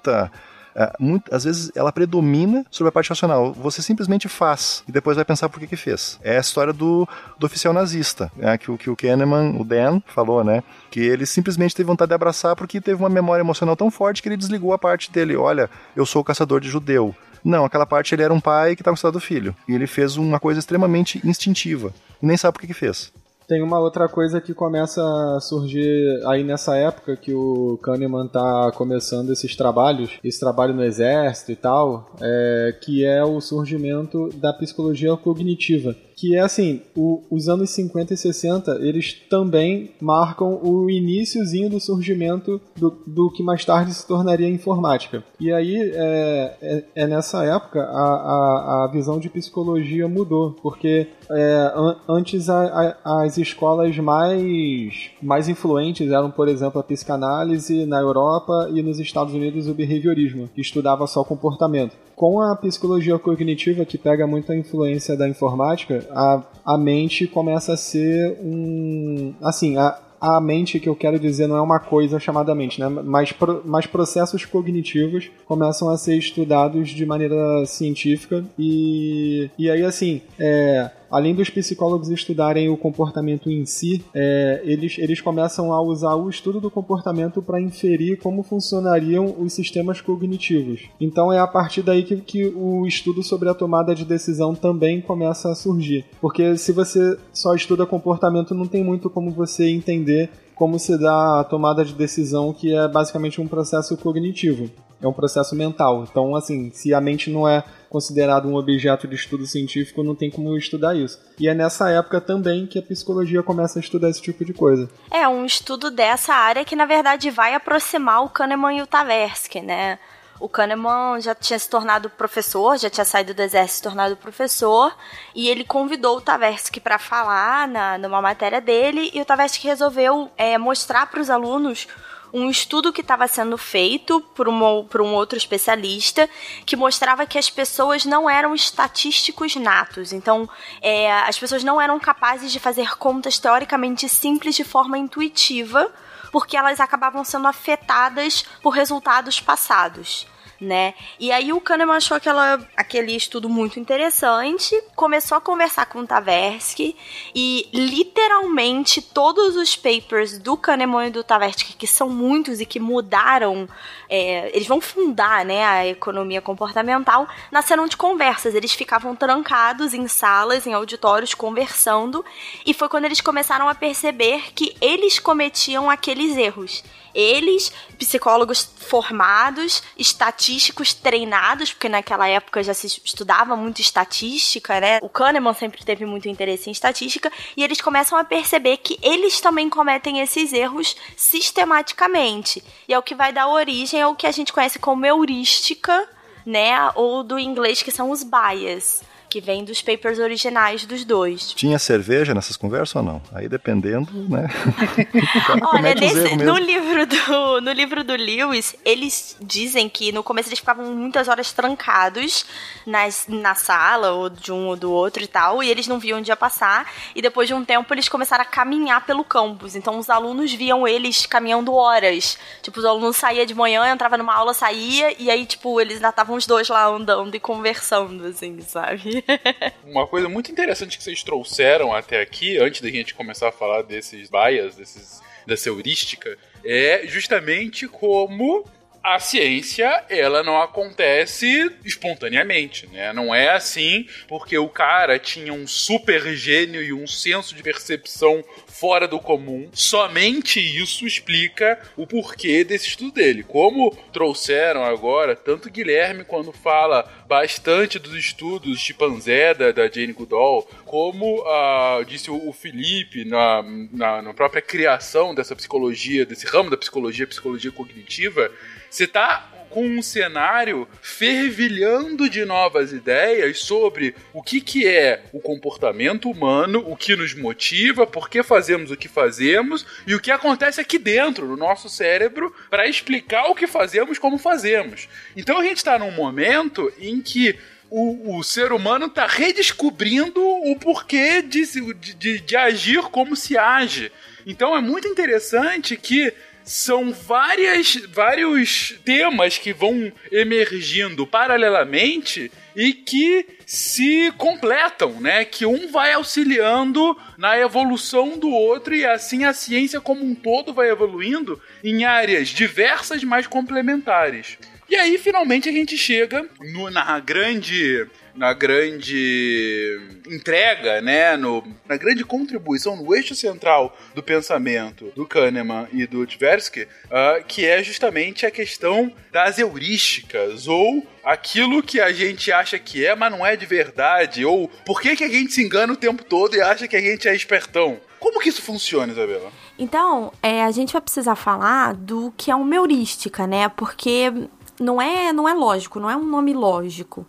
[0.00, 0.32] muita
[0.74, 3.52] é, muito, às vezes ela predomina sobre a parte racional.
[3.52, 6.18] Você simplesmente faz e depois vai pensar por que que fez.
[6.22, 7.08] É a história do,
[7.38, 10.62] do oficial nazista, né, que, que o Kahneman, o Dan, falou, né?
[10.90, 14.28] Que ele simplesmente teve vontade de abraçar porque teve uma memória emocional tão forte que
[14.28, 15.36] ele desligou a parte dele.
[15.36, 17.14] Olha, eu sou o caçador de judeu.
[17.42, 19.56] Não, aquela parte ele era um pai que estava gostando do filho.
[19.66, 21.92] E ele fez uma coisa extremamente instintiva.
[22.22, 23.12] E nem sabe por que, que fez.
[23.50, 28.70] Tem uma outra coisa que começa a surgir aí nessa época que o Kahneman tá
[28.76, 34.52] começando esses trabalhos, esse trabalho no exército e tal, é, que é o surgimento da
[34.52, 40.90] psicologia cognitiva que é assim, o, os anos 50 e 60, eles também marcam o
[40.90, 45.24] iníciozinho do surgimento do, do que mais tarde se tornaria informática.
[45.40, 51.06] E aí, é, é, é nessa época, a, a, a, visão de psicologia mudou, porque
[51.30, 57.98] é, an, antes a, as escolas mais, mais influentes eram, por exemplo, a psicanálise na
[57.98, 63.82] Europa e nos Estados Unidos o behaviorismo, que estudava só comportamento com a psicologia cognitiva,
[63.86, 69.32] que pega muita influência da informática, a, a mente começa a ser um.
[69.40, 72.90] Assim, a, a mente que eu quero dizer não é uma coisa chamada mente, né?
[72.90, 79.82] Mas, pro, mas processos cognitivos começam a ser estudados de maneira científica e, e aí
[79.82, 85.80] assim, é, além dos psicólogos estudarem o comportamento em si, é, eles, eles começam a
[85.82, 90.82] usar o estudo do comportamento para inferir como funcionariam os sistemas cognitivos.
[91.00, 95.00] Então é a partir daí que, que o estudo sobre a tomada de decisão também
[95.00, 96.04] começa a surgir.
[96.20, 101.40] Porque se você só estuda comportamento, não tem muito como você entender como se dá
[101.40, 104.70] a tomada de decisão, que é basicamente um processo cognitivo.
[105.02, 106.04] É um processo mental.
[106.08, 110.30] Então, assim, se a mente não é considerado um objeto de estudo científico, não tem
[110.30, 111.18] como estudar isso.
[111.38, 114.88] E é nessa época também que a psicologia começa a estudar esse tipo de coisa.
[115.10, 119.60] É, um estudo dessa área que, na verdade, vai aproximar o Kahneman e o Tversky,
[119.60, 119.98] né?
[120.40, 124.96] O Kahneman já tinha se tornado professor, já tinha saído do exército se tornado professor,
[125.34, 130.30] e ele convidou o Tversky para falar na, numa matéria dele, e o Tversky resolveu
[130.38, 131.86] é, mostrar para os alunos
[132.32, 136.28] um estudo que estava sendo feito por, uma, por um outro especialista
[136.64, 140.12] que mostrava que as pessoas não eram estatísticos natos.
[140.12, 140.48] Então,
[140.80, 145.92] é, as pessoas não eram capazes de fazer contas teoricamente simples de forma intuitiva,
[146.30, 150.26] porque elas acabavam sendo afetadas por resultados passados
[150.60, 150.94] né?
[151.18, 156.06] E aí o Kahneman achou aquela, aquele estudo muito interessante, começou a conversar com o
[156.06, 156.94] Tversky
[157.34, 162.78] e literalmente todos os papers do Kahneman e do Tversky, que são muitos e que
[162.78, 163.66] mudaram,
[164.08, 168.54] é, eles vão fundar, né, a economia comportamental, nasceram de conversas.
[168.54, 172.24] Eles ficavam trancados em salas, em auditórios, conversando,
[172.66, 176.82] e foi quando eles começaram a perceber que eles cometiam aqueles erros
[177.14, 184.98] Eles, psicólogos formados, estatísticos treinados, porque naquela época já se estudava muito estatística, né?
[185.02, 189.40] O Kahneman sempre teve muito interesse em estatística, e eles começam a perceber que eles
[189.40, 192.62] também cometem esses erros sistematicamente.
[192.88, 196.08] E é o que vai dar origem ao que a gente conhece como heurística,
[196.44, 196.90] né?
[196.94, 201.52] Ou do inglês que são os bias que vem dos papers originais dos dois.
[201.52, 203.22] Tinha cerveja nessas conversas ou não?
[203.32, 204.48] Aí dependendo, né?
[205.72, 210.58] Olha, nesse, no livro do no livro do Lewis, eles dizem que no começo eles
[210.58, 212.44] ficavam muitas horas trancados
[212.84, 216.18] nas, na sala, ou de um ou do outro e tal, e eles não viam
[216.18, 219.76] o dia passar, e depois de um tempo eles começaram a caminhar pelo campus.
[219.76, 222.36] Então os alunos viam eles caminhando horas.
[222.62, 226.08] Tipo, os alunos saíam de manhã, entrava numa aula, saía, e aí, tipo, eles ainda
[226.08, 229.19] estavam os dois lá andando e conversando, assim, sabe?
[229.84, 233.82] Uma coisa muito interessante que vocês trouxeram até aqui, antes da gente começar a falar
[233.82, 238.64] desses bias, desses, dessa heurística, é justamente como
[239.02, 243.12] a ciência, ela não acontece espontaneamente, né?
[243.12, 248.44] Não é assim porque o cara tinha um super gênio e um senso de percepção
[248.70, 249.68] fora do comum.
[249.72, 253.42] Somente isso explica o porquê desse estudo dele.
[253.42, 260.12] Como trouxeram agora, tanto Guilherme quando fala bastante dos estudos de Panzé da, da Jane
[260.12, 266.70] Goodall, como uh, disse o, Felipe na, na, na própria criação dessa psicologia, desse ramo
[266.70, 268.50] da psicologia, psicologia cognitiva,
[268.90, 275.40] você tá com um cenário fervilhando de novas ideias sobre o que, que é o
[275.40, 280.30] comportamento humano, o que nos motiva, por que fazemos o que fazemos e o que
[280.30, 285.08] acontece aqui dentro no nosso cérebro para explicar o que fazemos como fazemos.
[285.36, 287.56] Então a gente está num momento em que
[287.90, 294.12] o, o, ser humano está redescobrindo o porquê de, de, de, agir como se age.
[294.46, 296.32] Então é muito interessante que
[296.70, 305.44] são várias, vários temas que vão emergindo paralelamente e que se completam, né?
[305.44, 310.72] Que um vai auxiliando na evolução do outro e assim a ciência como um todo
[310.72, 314.56] vai evoluindo em áreas diversas, mas complementares.
[314.88, 318.06] E aí, finalmente, a gente chega no, na grande
[318.40, 325.86] na grande entrega, né, no, na grande contribuição, no eixo central do pensamento do Kahneman
[325.92, 332.12] e do Tversky, uh, que é justamente a questão das heurísticas, ou aquilo que a
[332.12, 335.52] gente acha que é, mas não é de verdade, ou por que, que a gente
[335.52, 338.00] se engana o tempo todo e acha que a gente é espertão.
[338.18, 339.52] Como que isso funciona, Isabela?
[339.78, 343.68] Então, é, a gente vai precisar falar do que é uma heurística, né?
[343.68, 344.32] Porque
[344.80, 347.26] não é, não é lógico, não é um nome lógico.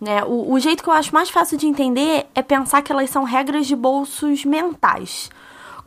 [0.00, 0.22] Né?
[0.24, 3.24] O, o jeito que eu acho mais fácil de entender é pensar que elas são
[3.24, 5.30] regras de bolsos mentais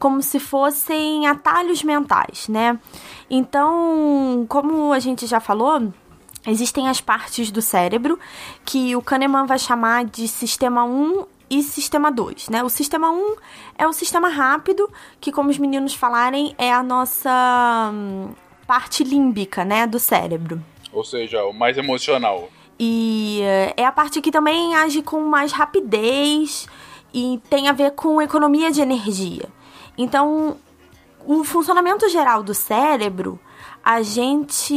[0.01, 2.79] como se fossem atalhos mentais, né?
[3.29, 5.93] Então, como a gente já falou,
[6.47, 8.19] existem as partes do cérebro
[8.65, 12.63] que o Kahneman vai chamar de sistema 1 e sistema 2, né?
[12.63, 13.35] O sistema 1
[13.77, 18.29] é o sistema rápido, que como os meninos falarem, é a nossa hum,
[18.65, 20.59] parte límbica, né, do cérebro.
[20.91, 22.49] Ou seja, o mais emocional.
[22.83, 26.67] E eh, é a parte que também age com mais rapidez
[27.13, 29.47] e tem a ver com economia de energia.
[29.95, 30.57] Então,
[31.23, 33.39] o funcionamento geral do cérebro,
[33.83, 34.73] a gente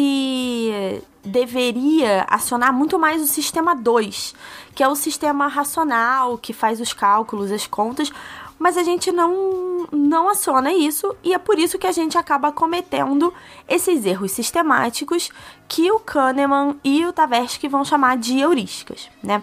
[1.24, 4.34] deveria acionar muito mais o sistema 2,
[4.74, 8.12] que é o sistema racional, que faz os cálculos, as contas,
[8.58, 12.52] mas a gente não, não aciona isso e é por isso que a gente acaba
[12.52, 13.32] cometendo
[13.68, 15.30] esses erros sistemáticos
[15.68, 19.42] que o Kahneman e o Tversky vão chamar de heurísticas, né?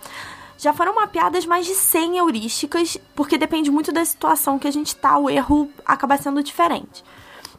[0.58, 4.96] Já foram mapeadas mais de 100 heurísticas, porque depende muito da situação que a gente
[4.96, 7.04] tá, o erro acaba sendo diferente.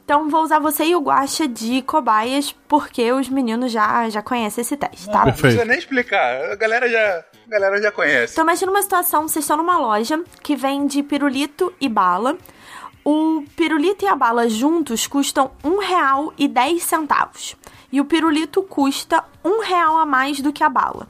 [0.05, 4.63] Então vou usar você e o Guaxa de cobaias, porque os meninos já, já conhecem
[4.63, 5.27] esse teste, tá?
[5.27, 8.33] Não precisa nem explicar, a galera já, a galera já conhece.
[8.33, 12.37] Então imagina uma situação, vocês estão numa loja que vende pirulito e bala.
[13.05, 17.57] O pirulito e a bala juntos custam um real e dez centavos.
[17.91, 21.09] E o pirulito custa um real a mais do que a bala.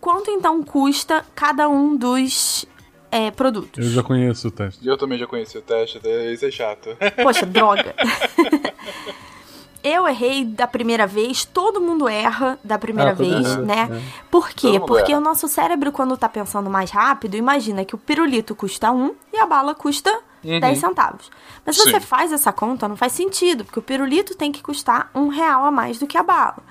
[0.00, 2.66] Quanto então custa cada um dos
[3.14, 3.86] é, produtos.
[3.86, 4.84] Eu já conheço o teste.
[4.84, 6.00] Eu também já conheci o teste,
[6.32, 6.90] isso é chato.
[7.22, 7.94] Poxa, droga.
[9.84, 13.88] eu errei da primeira vez, todo mundo erra da primeira ah, vez, é, né?
[13.92, 14.24] É.
[14.28, 14.80] Por quê?
[14.84, 15.20] Porque erra.
[15.20, 19.38] o nosso cérebro, quando tá pensando mais rápido, imagina que o pirulito custa um e
[19.38, 20.10] a bala custa
[20.42, 20.58] uhum.
[20.58, 21.30] 10 centavos.
[21.64, 25.08] Mas se você faz essa conta, não faz sentido, porque o pirulito tem que custar
[25.14, 26.64] um real a mais do que a bala.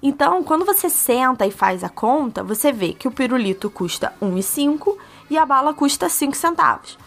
[0.00, 4.96] Então, quando você senta e faz a conta, você vê que o pirulito custa 1,5
[5.32, 6.98] e a bala custa 5 centavos.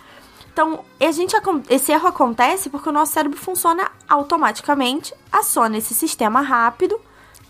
[0.52, 1.36] Então, a gente,
[1.70, 7.00] esse erro acontece porque o nosso cérebro funciona automaticamente, aciona esse sistema rápido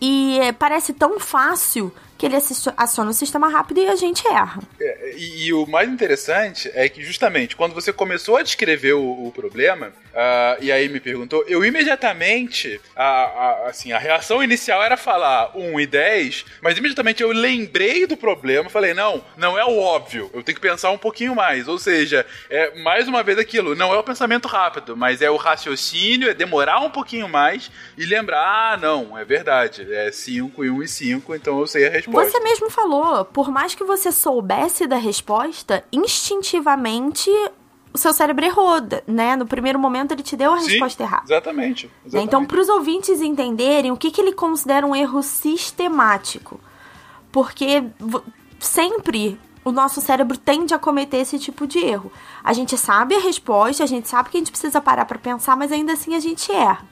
[0.01, 1.93] e parece tão fácil
[2.29, 4.59] que ele aciona o sistema rápido e a gente erra.
[4.79, 9.27] É, e, e, o mais interessante é que justamente quando você começou a descrever o,
[9.27, 14.81] o problema, uh, e aí me perguntou, eu imediatamente, a, a, assim, a reação inicial
[14.83, 19.63] era falar 1 e 10, mas imediatamente eu lembrei do problema, falei, não, não é
[19.63, 23.37] o óbvio, eu tenho que pensar um pouquinho mais, ou seja, é mais uma vez
[23.37, 27.69] aquilo, não é o pensamento rápido, mas é o raciocínio, é demorar um pouquinho mais
[27.97, 31.87] e lembrar, ah, não, é verdade, é 5 e 1 e 5, então eu sei
[31.87, 32.39] a resposta resposta.
[32.39, 37.29] Você mesmo falou, por mais que você soubesse da resposta, instintivamente
[37.95, 38.75] o seu cérebro errou,
[39.07, 39.37] né?
[39.37, 41.23] No primeiro momento ele te deu a Sim, resposta errada.
[41.25, 41.89] Exatamente.
[42.05, 42.27] exatamente.
[42.27, 46.59] Então, para os ouvintes entenderem o que, que ele considera um erro sistemático.
[47.31, 47.83] Porque
[48.59, 52.11] sempre o nosso cérebro tende a cometer esse tipo de erro.
[52.43, 55.55] A gente sabe a resposta, a gente sabe que a gente precisa parar para pensar,
[55.55, 56.85] mas ainda assim a gente erra.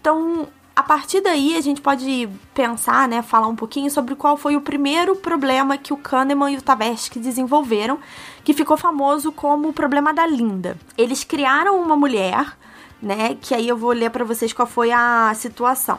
[0.00, 4.56] Então, a partir daí a gente pode pensar, né, falar um pouquinho sobre qual foi
[4.56, 7.98] o primeiro problema que o Kahneman e o Tversky desenvolveram,
[8.44, 10.76] que ficou famoso como o problema da Linda.
[10.98, 12.58] Eles criaram uma mulher,
[13.00, 15.98] né, que aí eu vou ler para vocês qual foi a situação.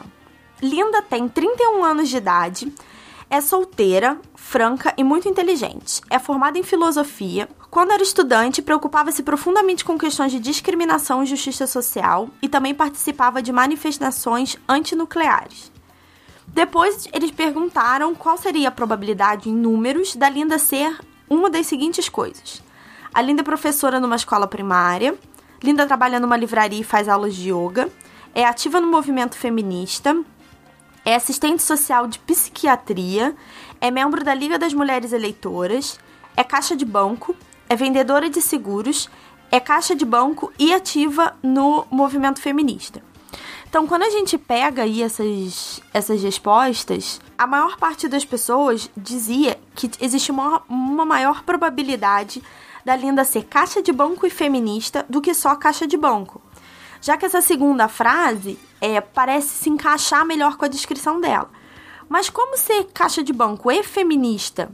[0.62, 2.72] Linda tem 31 anos de idade,
[3.30, 6.00] é solteira, franca e muito inteligente.
[6.08, 7.48] É formada em filosofia.
[7.70, 13.42] Quando era estudante, preocupava-se profundamente com questões de discriminação e justiça social e também participava
[13.42, 15.70] de manifestações antinucleares.
[16.46, 20.98] Depois, eles perguntaram qual seria a probabilidade em números da Linda ser
[21.28, 22.62] uma das seguintes coisas.
[23.12, 25.14] A Linda é professora numa escola primária,
[25.62, 27.90] Linda trabalha numa livraria e faz aulas de yoga,
[28.34, 30.16] é ativa no movimento feminista,
[31.08, 33.34] é assistente social de psiquiatria,
[33.80, 35.98] é membro da Liga das Mulheres Eleitoras,
[36.36, 37.34] é caixa de banco,
[37.66, 39.08] é vendedora de seguros,
[39.50, 43.02] é caixa de banco e ativa no movimento feminista.
[43.66, 49.58] Então, quando a gente pega aí essas, essas respostas, a maior parte das pessoas dizia
[49.74, 52.42] que existe uma, uma maior probabilidade
[52.84, 56.38] da Linda ser caixa de banco e feminista do que só caixa de banco.
[57.00, 61.50] Já que essa segunda frase é, parece se encaixar melhor com a descrição dela.
[62.08, 64.70] Mas como ser caixa de banco e feminista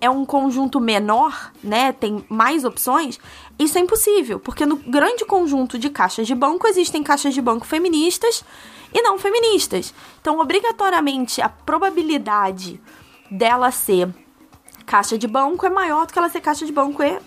[0.00, 3.18] é um conjunto menor, né, tem mais opções,
[3.58, 7.66] isso é impossível, porque no grande conjunto de caixas de banco existem caixas de banco
[7.66, 8.44] feministas
[8.92, 9.94] e não feministas.
[10.20, 12.80] Então, obrigatoriamente, a probabilidade
[13.30, 14.14] dela ser
[14.84, 17.18] caixa de banco é maior do que ela ser caixa de banco e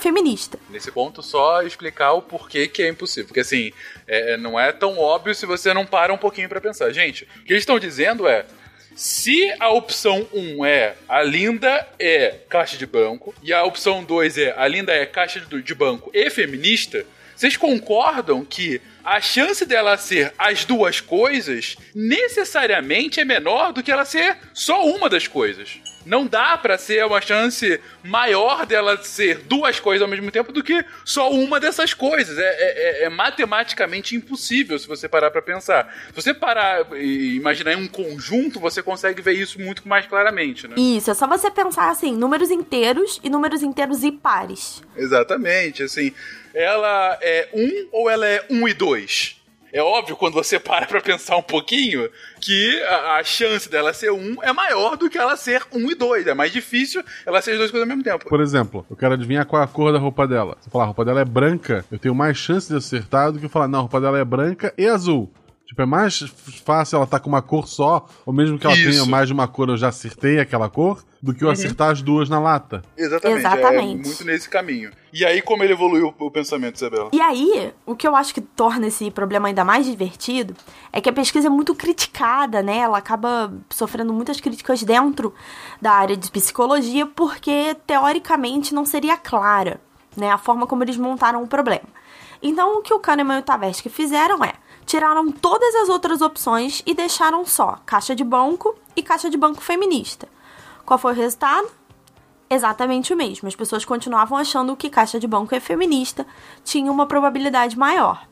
[0.00, 0.58] feminista.
[0.68, 3.26] Nesse ponto, só explicar o porquê que é impossível.
[3.26, 3.72] Porque assim,
[4.06, 6.90] é, não é tão óbvio se você não para um pouquinho para pensar.
[6.92, 8.44] Gente, o que eles estão dizendo é.
[8.96, 14.36] Se a opção 1 é a Linda é caixa de banco e a opção 2
[14.36, 17.06] é a Linda é caixa de banco e feminista,
[17.40, 23.90] vocês concordam que a chance dela ser as duas coisas necessariamente é menor do que
[23.90, 25.80] ela ser só uma das coisas?
[26.04, 30.62] Não dá para ser uma chance maior dela ser duas coisas ao mesmo tempo do
[30.62, 32.38] que só uma dessas coisas.
[32.38, 35.94] É, é, é, é matematicamente impossível se você parar para pensar.
[36.08, 40.66] Se você parar e imaginar em um conjunto, você consegue ver isso muito mais claramente,
[40.66, 40.74] né?
[40.78, 44.82] Isso, é só você pensar assim, números inteiros e números inteiros e pares.
[44.96, 46.12] Exatamente, assim,
[46.54, 49.39] ela é um ou ela é um e dois?
[49.72, 52.08] É óbvio, quando você para pra pensar um pouquinho,
[52.40, 55.94] que a, a, chance dela ser um é maior do que ela ser um e
[55.94, 56.26] dois.
[56.26, 58.28] É mais difícil ela ser as duas coisas ao mesmo tempo.
[58.28, 60.56] Por exemplo, eu quero adivinhar qual é a cor da roupa dela.
[60.60, 63.48] Se falar a roupa dela é branca, eu tenho mais chance de acertar do que
[63.48, 65.30] falar, não, a roupa dela é branca e azul.
[65.70, 66.18] Tipo, é mais
[66.64, 68.90] fácil ela estar tá com uma cor só, ou mesmo que ela Isso.
[68.90, 71.52] tenha mais de uma cor, eu já acertei aquela cor, do que eu uhum.
[71.52, 72.82] acertar as duas na lata.
[72.96, 73.38] Exatamente.
[73.38, 74.02] Exatamente.
[74.02, 74.90] É muito nesse caminho.
[75.12, 77.10] E aí, como ele evoluiu o pensamento, Isabela?
[77.12, 80.56] E aí, o que eu acho que torna esse problema ainda mais divertido
[80.92, 82.78] é que a pesquisa é muito criticada, né?
[82.78, 85.32] Ela acaba sofrendo muitas críticas dentro
[85.80, 89.80] da área de psicologia, porque teoricamente não seria clara,
[90.16, 90.32] né?
[90.32, 91.86] A forma como eles montaram o problema.
[92.42, 94.54] Então, o que o Kahneman e o Tversky fizeram é
[94.90, 99.62] tiraram todas as outras opções e deixaram só caixa de banco e caixa de banco
[99.62, 100.28] feminista.
[100.84, 101.70] Qual foi o resultado?
[102.50, 103.46] Exatamente o mesmo.
[103.46, 106.26] As pessoas continuavam achando que caixa de banco e feminista
[106.64, 108.26] tinha uma probabilidade maior.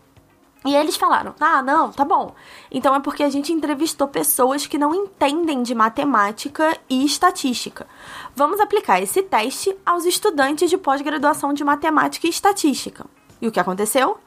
[0.66, 2.34] E eles falaram: ah, não, tá bom.
[2.72, 7.86] Então é porque a gente entrevistou pessoas que não entendem de matemática e estatística.
[8.34, 13.06] Vamos aplicar esse teste aos estudantes de pós-graduação de matemática e estatística.
[13.40, 14.18] E o que aconteceu?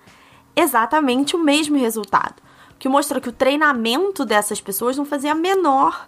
[0.55, 2.35] Exatamente o mesmo resultado,
[2.77, 6.07] que mostra que o treinamento dessas pessoas não fazia a menor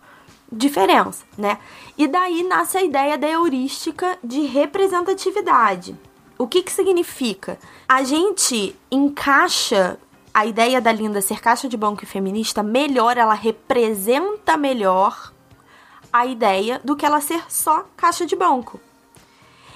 [0.51, 1.57] diferença, né?
[1.97, 5.95] E daí nasce a ideia da heurística de representatividade.
[6.37, 7.59] O que que significa?
[7.87, 9.97] A gente encaixa
[10.33, 15.31] a ideia da Linda ser caixa de banco e feminista melhor, ela representa melhor
[16.11, 18.79] a ideia do que ela ser só caixa de banco.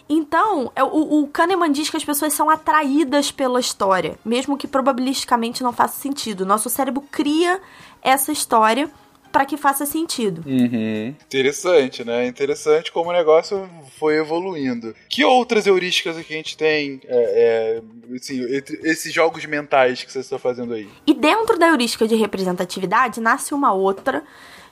[0.10, 4.68] Então, é, o, o Kahneman diz que as pessoas são atraídas pela história, mesmo que
[4.68, 6.45] probabilisticamente não faça sentido.
[6.45, 7.60] Nosso cérebro cria
[8.01, 8.89] essa história
[9.32, 10.43] para que faça sentido.
[10.47, 11.10] Uhum.
[11.10, 12.26] Interessante, né?
[12.26, 14.95] Interessante como o negócio foi evoluindo.
[15.10, 18.41] Que outras heurísticas que a gente tem, é, é, assim,
[18.84, 20.89] esses jogos mentais que você está fazendo aí?
[21.05, 24.24] E dentro da heurística de representatividade nasce uma outra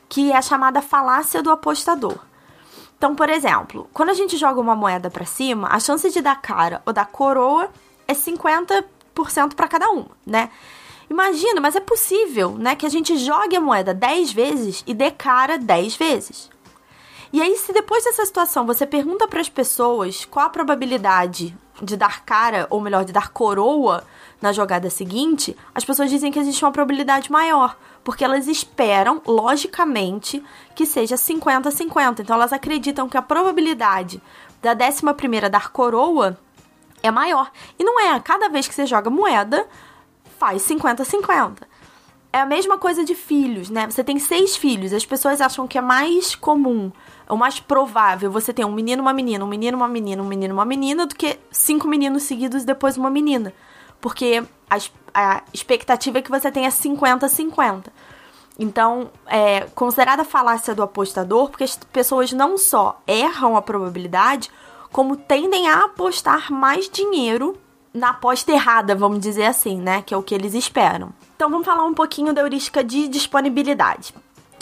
[0.07, 2.19] que é a chamada falácia do apostador.
[3.05, 6.41] Então, por exemplo, quando a gente joga uma moeda para cima, a chance de dar
[6.41, 7.69] cara ou dar coroa
[8.07, 8.83] é 50%
[9.55, 10.49] para cada um, né?
[11.07, 15.11] Imagina, mas é possível, né, que a gente jogue a moeda 10 vezes e dê
[15.11, 16.49] cara 10 vezes.
[17.31, 21.95] E aí, se depois dessa situação você pergunta para as pessoas qual a probabilidade de
[21.95, 24.03] dar cara, ou melhor, de dar coroa
[24.45, 30.43] na jogada seguinte, as pessoas dizem que existe uma probabilidade maior, porque elas esperam, logicamente,
[30.75, 32.19] que seja 50-50.
[32.19, 34.21] Então elas acreditam que a probabilidade
[34.61, 36.37] da décima primeira dar coroa
[37.01, 37.51] é maior.
[37.79, 39.67] E não é, cada vez que você joga moeda,
[40.37, 41.63] faz 50-50.
[42.31, 43.89] É a mesma coisa de filhos, né?
[43.89, 46.91] Você tem seis filhos, as pessoas acham que é mais comum,
[47.27, 50.53] o mais provável você ter um menino, uma menina, um menino, uma menina, um menino,
[50.53, 53.51] uma menina, do que cinco meninos seguidos e depois uma menina.
[54.05, 54.77] Porque a,
[55.15, 57.85] a expectativa é que você tenha 50-50.
[58.59, 64.51] Então, é considerada falácia do apostador, porque as pessoas não só erram a probabilidade,
[64.91, 67.57] como tendem a apostar mais dinheiro
[67.91, 70.03] na aposta errada, vamos dizer assim, né?
[70.03, 71.09] Que é o que eles esperam.
[71.35, 74.13] Então vamos falar um pouquinho da heurística de disponibilidade.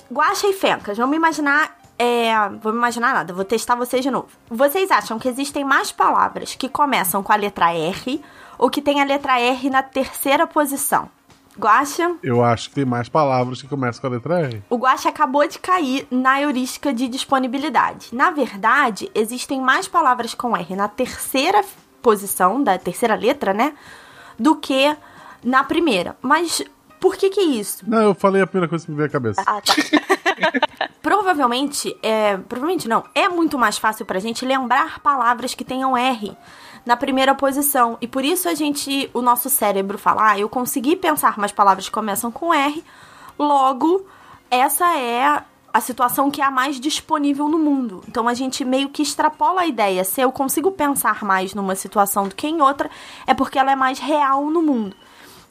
[0.09, 1.77] Guaxa e Fencas, vamos imaginar.
[1.99, 4.29] É, vamos imaginar nada, vou testar vocês de novo.
[4.49, 8.23] Vocês acham que existem mais palavras que começam com a letra R
[8.57, 11.09] ou que tem a letra R na terceira posição?
[11.57, 12.15] Guaxa?
[12.23, 14.63] Eu acho que tem mais palavras que começam com a letra R.
[14.69, 18.09] O Guaxa acabou de cair na heurística de disponibilidade.
[18.11, 21.63] Na verdade, existem mais palavras com R na terceira
[22.01, 23.73] posição da terceira letra, né?
[24.37, 24.95] Do que
[25.43, 26.17] na primeira.
[26.21, 26.63] Mas
[27.03, 27.83] por que que é isso?
[27.85, 29.43] Não, eu falei a primeira coisa que me veio à cabeça.
[29.45, 29.73] Ah, tá.
[31.03, 36.31] provavelmente, é, provavelmente não, é muito mais fácil pra gente lembrar palavras que tenham R
[36.85, 37.97] na primeira posição.
[37.99, 41.87] E por isso a gente, o nosso cérebro fala, ah, eu consegui pensar mais palavras
[41.87, 42.81] que começam com R,
[43.37, 44.07] logo
[44.49, 45.43] essa é
[45.73, 48.01] a situação que é a mais disponível no mundo.
[48.07, 50.05] Então a gente meio que extrapola a ideia.
[50.05, 52.89] Se eu consigo pensar mais numa situação do que em outra,
[53.27, 54.95] é porque ela é mais real no mundo.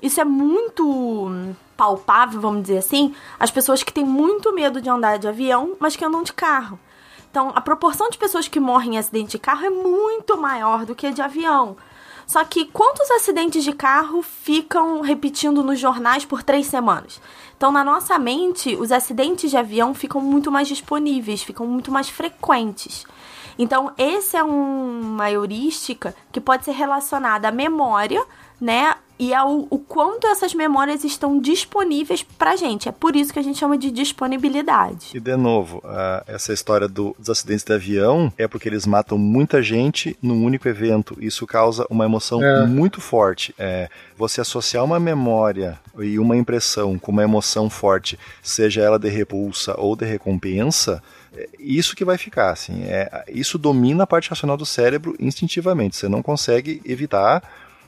[0.03, 5.19] Isso é muito palpável, vamos dizer assim, as pessoas que têm muito medo de andar
[5.19, 6.79] de avião, mas que andam de carro.
[7.31, 10.95] Então, a proporção de pessoas que morrem em acidente de carro é muito maior do
[10.95, 11.77] que de avião.
[12.27, 17.21] Só que quantos acidentes de carro ficam repetindo nos jornais por três semanas?
[17.57, 22.09] Então, na nossa mente, os acidentes de avião ficam muito mais disponíveis, ficam muito mais
[22.09, 23.07] frequentes.
[23.59, 28.25] Então, esse é um, uma heurística que pode ser relacionada à memória,
[28.61, 28.95] né?
[29.19, 32.89] E ao o quanto essas memórias estão disponíveis pra gente.
[32.89, 35.11] É por isso que a gente chama de disponibilidade.
[35.15, 39.17] E de novo, uh, essa história do, dos acidentes de avião é porque eles matam
[39.17, 41.17] muita gente num único evento.
[41.21, 42.67] Isso causa uma emoção é.
[42.67, 43.55] muito forte.
[43.59, 49.09] É, você associar uma memória e uma impressão com uma emoção forte, seja ela de
[49.09, 51.03] repulsa ou de recompensa,
[51.35, 55.97] é isso que vai ficar, assim, é, isso domina a parte racional do cérebro instintivamente,
[55.97, 57.43] você não consegue evitar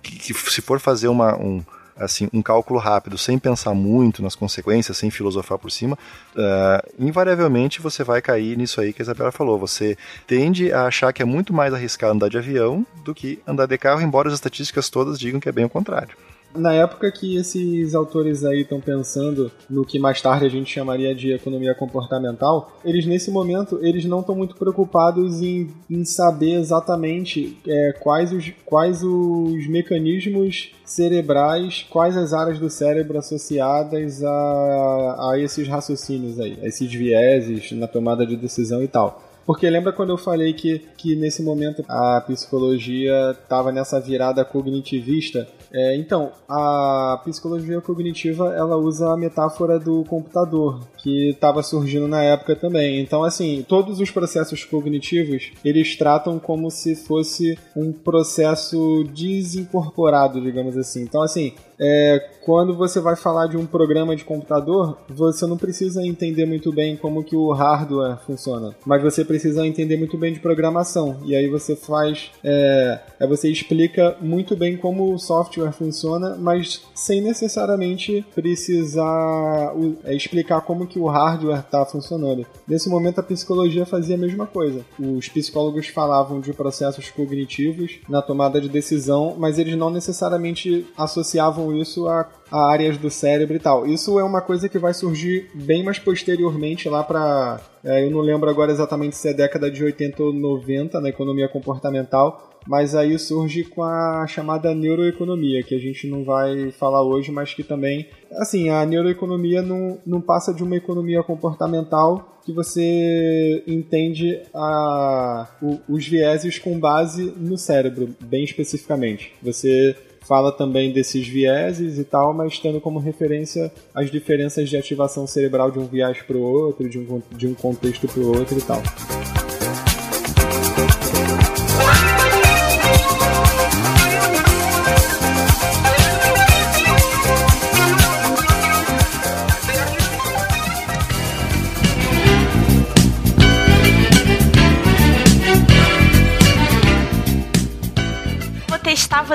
[0.05, 1.65] que, que se for fazer uma, um,
[1.97, 5.99] assim, um cálculo rápido, sem pensar muito nas consequências, sem filosofar por cima,
[6.35, 9.59] uh, invariavelmente você vai cair nisso aí que a Isabela falou.
[9.59, 9.97] Você
[10.27, 13.79] tende a achar que é muito mais arriscado andar de avião do que andar de
[13.79, 16.17] carro, embora as estatísticas todas digam que é bem o contrário.
[16.57, 21.13] Na época que esses autores aí estão pensando no que mais tarde a gente chamaria
[21.15, 27.59] de economia comportamental, eles nesse momento eles não estão muito preocupados em, em saber exatamente
[27.67, 35.39] é, quais, os, quais os mecanismos cerebrais, quais as áreas do cérebro associadas a, a
[35.39, 39.25] esses raciocínios aí, a esses vieses na tomada de decisão e tal.
[39.47, 45.47] Porque lembra quando eu falei que, que nesse momento a psicologia estava nessa virada cognitivista?
[45.77, 52.23] É, então, a psicologia cognitiva ela usa a metáfora do computador, que estava surgindo na
[52.23, 53.01] época também.
[53.01, 60.77] Então, assim, todos os processos cognitivos eles tratam como se fosse um processo desincorporado, digamos
[60.77, 61.03] assim.
[61.03, 66.03] Então, assim, é, quando você vai falar de um programa de computador, você não precisa
[66.07, 70.41] entender muito bem como que o hardware funciona, mas você precisa entender muito bem de
[70.41, 71.19] programação.
[71.25, 76.83] E aí você faz, é, é você explica muito bem como o software funciona, mas
[76.95, 79.73] sem necessariamente precisar
[80.05, 82.47] é, explicar como que o hardware está funcionando.
[82.69, 84.85] Nesse momento a psicologia fazia a mesma coisa.
[84.99, 91.64] Os psicólogos falavam de processos cognitivos na tomada de decisão, mas eles não necessariamente associavam
[91.73, 93.85] isso a a áreas do cérebro e tal.
[93.85, 98.21] Isso é uma coisa que vai surgir bem mais posteriormente lá para é, eu não
[98.21, 103.19] lembro agora exatamente se é década de 80 ou 90 na economia comportamental, mas aí
[103.19, 108.09] surge com a chamada neuroeconomia, que a gente não vai falar hoje, mas que também,
[108.39, 115.79] assim, a neuroeconomia não, não passa de uma economia comportamental que você entende a, o,
[115.89, 119.33] os vieses com base no cérebro, bem especificamente.
[119.43, 119.95] Você
[120.27, 125.71] fala também desses vieses e tal, mas tendo como referência as diferenças de ativação cerebral
[125.71, 128.63] de um viés para o outro, de um, de um contexto para o outro e
[128.63, 128.83] tal.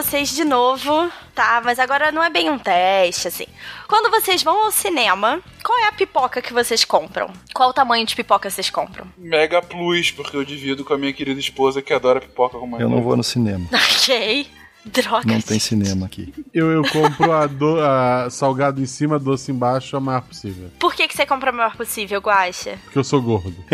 [0.02, 1.62] Vocês de novo, tá?
[1.64, 3.46] Mas agora não é bem um teste, assim.
[3.88, 7.30] Quando vocês vão ao cinema, qual é a pipoca que vocês compram?
[7.54, 9.08] Qual o tamanho de pipoca vocês compram?
[9.18, 12.88] Mega Plus, porque eu divido com a minha querida esposa que adora pipoca com Eu
[12.90, 13.68] não vou no cinema.
[14.00, 14.48] Ok.
[14.86, 15.34] Droga.
[15.34, 16.34] Não tem cinema aqui.
[16.54, 20.72] Eu, eu compro a, do, a salgado em cima, doce embaixo, a maior possível.
[20.80, 22.80] Por que, que você compra a maior possível, Guaxa?
[22.86, 23.56] Porque eu sou gordo.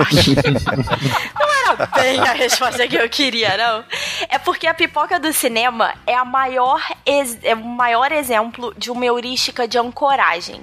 [1.96, 3.86] bem a resposta que eu queria, não.
[4.30, 6.82] É porque a pipoca do cinema é a maior
[7.44, 10.62] é o maior exemplo de uma heurística de ancoragem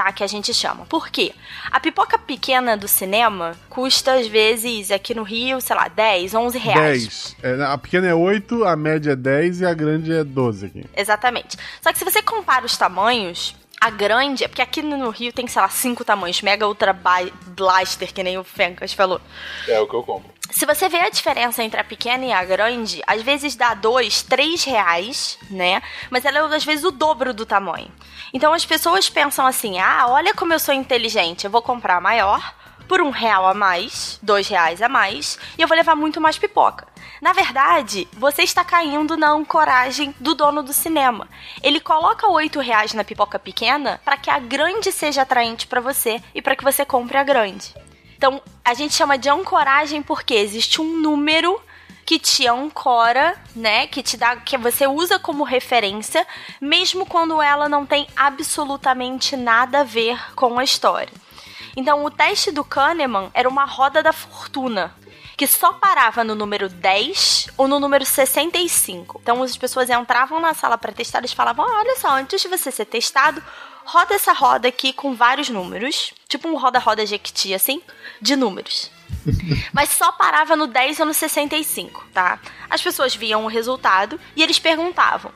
[0.00, 0.10] tá?
[0.12, 0.86] Que a gente chama.
[0.86, 1.34] Por quê?
[1.70, 6.58] A pipoca pequena do cinema custa, às vezes, aqui no Rio, sei lá, 10, 11
[6.58, 7.36] reais.
[7.42, 7.60] 10.
[7.60, 10.84] É, a pequena é 8, a média é 10 e a grande é 12 aqui.
[10.96, 11.58] Exatamente.
[11.82, 15.46] Só que se você compara os tamanhos, a grande, é porque aqui no Rio tem,
[15.46, 16.42] sei lá, cinco tamanhos.
[16.42, 19.20] Mega Ultra Blaster, que nem o Fencas falou.
[19.66, 20.30] É o que eu compro.
[20.50, 24.22] Se você vê a diferença entre a pequena e a grande, às vezes dá dois,
[24.22, 25.80] três reais, né?
[26.10, 27.90] Mas ela é às vezes o dobro do tamanho.
[28.34, 32.00] Então as pessoas pensam assim: ah, olha como eu sou inteligente, eu vou comprar a
[32.00, 32.59] maior
[32.90, 36.36] por um real a mais, dois reais a mais, e eu vou levar muito mais
[36.36, 36.88] pipoca.
[37.22, 41.28] Na verdade, você está caindo na ancoragem do dono do cinema.
[41.62, 46.20] Ele coloca oito reais na pipoca pequena para que a grande seja atraente para você
[46.34, 47.72] e para que você compre a grande.
[48.16, 51.62] Então, a gente chama de ancoragem porque existe um número
[52.04, 53.86] que te ancora, né?
[53.86, 56.26] Que te dá, que você usa como referência,
[56.60, 61.29] mesmo quando ela não tem absolutamente nada a ver com a história.
[61.76, 64.94] Então, o teste do Kahneman era uma roda da fortuna,
[65.36, 69.20] que só parava no número 10 ou no número 65.
[69.22, 72.48] Então, as pessoas entravam na sala para testar, eles falavam: ah, olha só, antes de
[72.48, 73.42] você ser testado,
[73.84, 77.82] roda essa roda aqui com vários números, tipo um roda-roda Jequiti, assim,
[78.20, 78.90] de números.
[79.72, 82.38] Mas só parava no 10 ou no 65, tá?
[82.68, 85.32] As pessoas viam o resultado e eles perguntavam: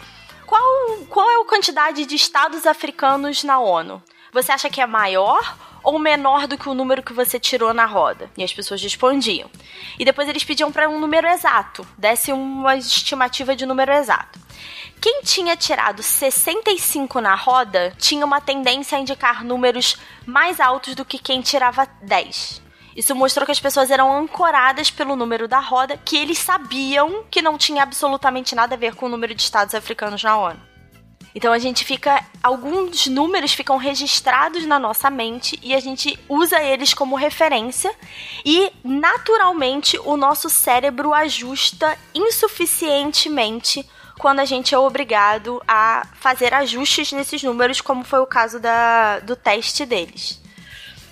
[0.47, 0.63] qual,
[1.09, 4.03] qual é a quantidade de estados africanos na ONU?
[4.35, 7.87] Você acha que é maior ou menor do que o número que você tirou na
[7.87, 8.29] roda?
[8.37, 9.49] E as pessoas respondiam.
[9.97, 14.41] E depois eles pediam para um número exato, desse uma estimativa de número exato.
[15.01, 21.05] Quem tinha tirado 65 na roda tinha uma tendência a indicar números mais altos do
[21.05, 22.61] que quem tirava 10.
[22.97, 27.41] Isso mostrou que as pessoas eram ancoradas pelo número da roda, que eles sabiam que
[27.41, 30.74] não tinha absolutamente nada a ver com o número de estados africanos na ONU.
[31.35, 32.25] Então a gente fica.
[32.43, 37.93] Alguns números ficam registrados na nossa mente e a gente usa eles como referência,
[38.45, 43.85] e naturalmente o nosso cérebro ajusta insuficientemente
[44.19, 49.19] quando a gente é obrigado a fazer ajustes nesses números, como foi o caso da,
[49.19, 50.41] do teste deles.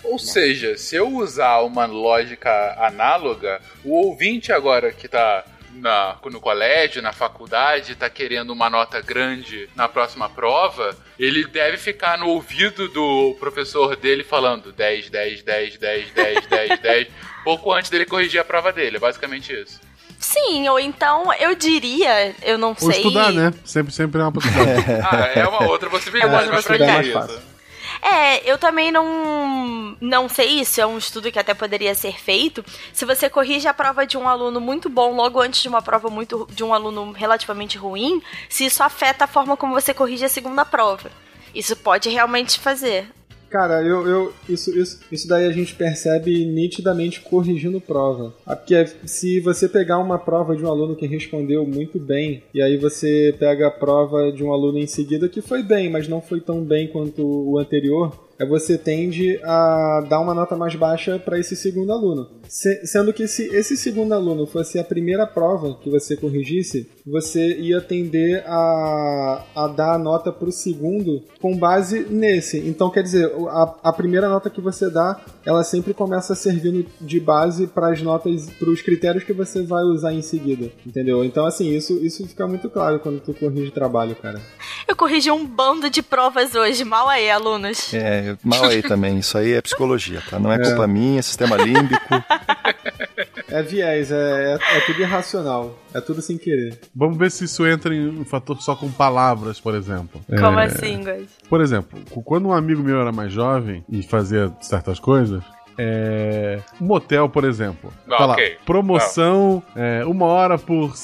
[0.04, 6.40] Ou seja, se eu usar uma lógica análoga, o ouvinte agora que está na, no
[6.40, 12.28] colégio, na faculdade, está querendo uma nota grande na próxima prova, ele deve ficar no
[12.28, 17.08] ouvido do professor dele falando 10, 10, 10, 10, 10, 10, 10,
[17.44, 18.96] pouco antes dele corrigir a prova dele.
[18.96, 19.80] É basicamente isso.
[20.18, 22.98] Sim, ou então eu diria, eu não ou sei.
[22.98, 23.52] estudar, né?
[23.64, 24.84] Sempre, sempre é uma possibilidade.
[25.10, 27.51] ah, é uma outra possibilidade, é mas pra que isso?
[28.02, 32.64] É, eu também não, não sei isso, é um estudo que até poderia ser feito.
[32.92, 36.10] Se você corrige a prova de um aluno muito bom logo antes de uma prova
[36.10, 40.28] muito de um aluno relativamente ruim, se isso afeta a forma como você corrige a
[40.28, 41.12] segunda prova.
[41.54, 43.08] Isso pode realmente fazer.
[43.52, 48.32] Cara, eu, eu isso, isso, isso daí a gente percebe nitidamente corrigindo prova.
[48.46, 52.62] Ah, porque se você pegar uma prova de um aluno que respondeu muito bem, e
[52.62, 56.22] aí você pega a prova de um aluno em seguida que foi bem, mas não
[56.22, 61.38] foi tão bem quanto o anterior, você tende a dar uma nota mais baixa para
[61.38, 62.28] esse segundo aluno.
[62.48, 67.56] Se, sendo que se esse segundo aluno fosse a primeira prova que você corrigisse, você
[67.58, 72.58] ia tender a, a dar a nota para o segundo com base nesse.
[72.58, 77.20] Então, quer dizer, a, a primeira nota que você dá, ela sempre começa servindo de
[77.20, 81.24] base para as notas, para os critérios que você vai usar em seguida, entendeu?
[81.24, 84.40] Então, assim, isso, isso fica muito claro quando tu corrige trabalho, cara.
[84.86, 87.92] Eu corrigi um bando de provas hoje, mal aí, alunos.
[87.94, 89.18] É, mal aí também.
[89.18, 90.38] Isso aí é psicologia, tá?
[90.38, 90.58] Não é, é.
[90.58, 92.14] culpa minha, é sistema límbico.
[93.48, 95.78] É viés, é, é, é, tudo irracional.
[95.92, 96.78] É tudo sem querer.
[96.94, 100.22] Vamos ver se isso entra em um fator só com palavras, por exemplo.
[100.26, 100.64] Como é...
[100.64, 101.28] assim, guys?
[101.50, 105.42] Por exemplo, quando um amigo meu era mais jovem e fazia certas coisas,
[105.76, 106.60] é...
[106.80, 107.92] Um motel, por exemplo.
[108.06, 108.50] Ah, tá okay.
[108.50, 110.94] lá, promoção, é, uma hora por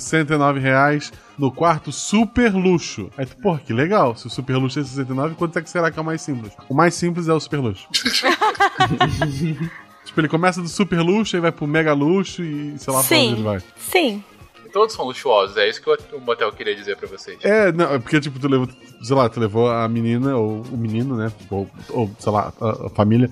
[0.00, 3.10] 69 reais no quarto super luxo.
[3.16, 4.16] Aí tu, porra, que legal.
[4.16, 6.52] Se o super luxo é 69, quanto é que será que é o mais simples?
[6.68, 7.88] O mais simples é o super luxo.
[10.04, 13.08] tipo, ele começa do super luxo, aí vai pro mega luxo e sei lá Sim.
[13.08, 13.62] pra onde ele vai.
[13.76, 14.22] Sim
[14.74, 17.38] todos são luxuosos, é isso que o motel queria dizer pra vocês.
[17.44, 18.68] É, não, é porque, tipo, tu levou,
[19.00, 21.32] sei lá, tu levou a menina, ou o menino, né?
[21.48, 23.30] Ou, ou sei lá, a, a família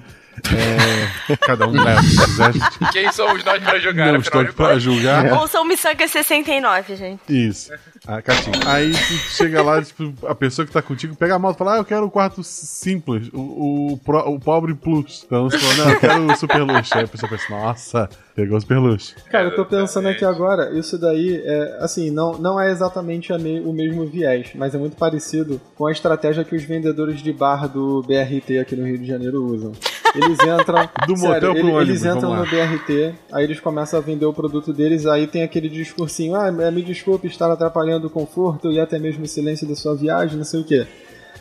[0.51, 2.53] é, cada um leva se quiser.
[2.93, 4.13] Quem somos nós pra julgar?
[4.13, 5.27] Não estou pra julgar.
[5.27, 5.33] É.
[5.33, 7.21] Ou são Missanga 69, gente.
[7.29, 7.71] Isso.
[8.07, 8.57] Ah, Catinho.
[8.67, 11.75] Aí tu chega lá, tipo, a pessoa que tá contigo pega a moto e fala:
[11.75, 15.23] Ah, eu quero o quarto simples, o, o, o pobre plus.
[15.25, 16.97] Então você fala: Não, eu quero o super luxo.
[16.97, 19.15] Aí a pessoa pensa: Nossa, pegou o super luxo.
[19.31, 23.61] Cara, eu tô pensando aqui agora, isso daí é, assim, não, não é exatamente me,
[23.61, 27.69] o mesmo viés, mas é muito parecido com a estratégia que os vendedores de bar
[27.69, 29.73] do BRT aqui no Rio de Janeiro usam.
[30.15, 30.89] Eles entram.
[31.07, 34.27] Do sério, motel pro eles, ônibus, eles entram no BRT, aí eles começam a vender
[34.27, 38.79] o produto deles, aí tem aquele discursinho: ah, me desculpe estar atrapalhando o conforto e
[38.79, 40.87] até mesmo o silêncio da sua viagem, não sei o que.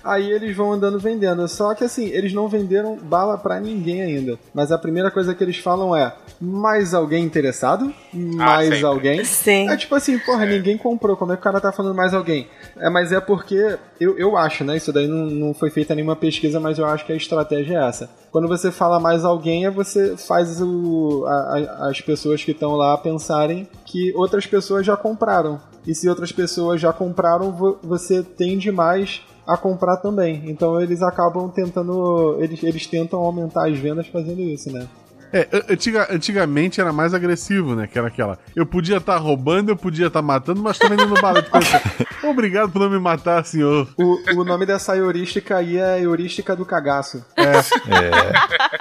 [0.04, 1.48] Aí eles vão andando vendendo.
[1.48, 4.38] Só que assim, eles não venderam bala para ninguém ainda.
[4.54, 7.94] Mas a primeira coisa que eles falam é: mais alguém interessado?
[8.14, 9.24] Mais ah, alguém?
[9.24, 9.70] Sim.
[9.70, 11.16] É tipo assim, porra, ninguém comprou.
[11.16, 12.48] Como é que o cara tá falando mais alguém?
[12.78, 14.78] É, mas é porque eu, eu acho, né?
[14.78, 17.88] Isso daí não, não foi feita nenhuma pesquisa, mas eu acho que a estratégia é
[17.88, 18.10] essa.
[18.32, 22.76] Quando você fala mais alguém, é você faz o, a, a, as pessoas que estão
[22.76, 25.60] lá pensarem que outras pessoas já compraram.
[25.86, 27.52] E se outras pessoas já compraram,
[27.84, 30.44] você tende mais a comprar também.
[30.46, 32.38] Então eles acabam tentando.
[32.40, 34.88] Eles, eles tentam aumentar as vendas fazendo isso, né?
[35.34, 37.88] É, antiga, antigamente era mais agressivo, né?
[37.88, 38.38] Que era aquela.
[38.54, 41.50] Eu podia estar tá roubando, eu podia estar tá matando, mas tô vendendo bala de
[41.50, 41.82] coisa.
[42.24, 43.88] Obrigado por não me matar, senhor.
[43.98, 47.26] O, o nome dessa heurística aí é heurística do cagaço.
[47.38, 47.44] É.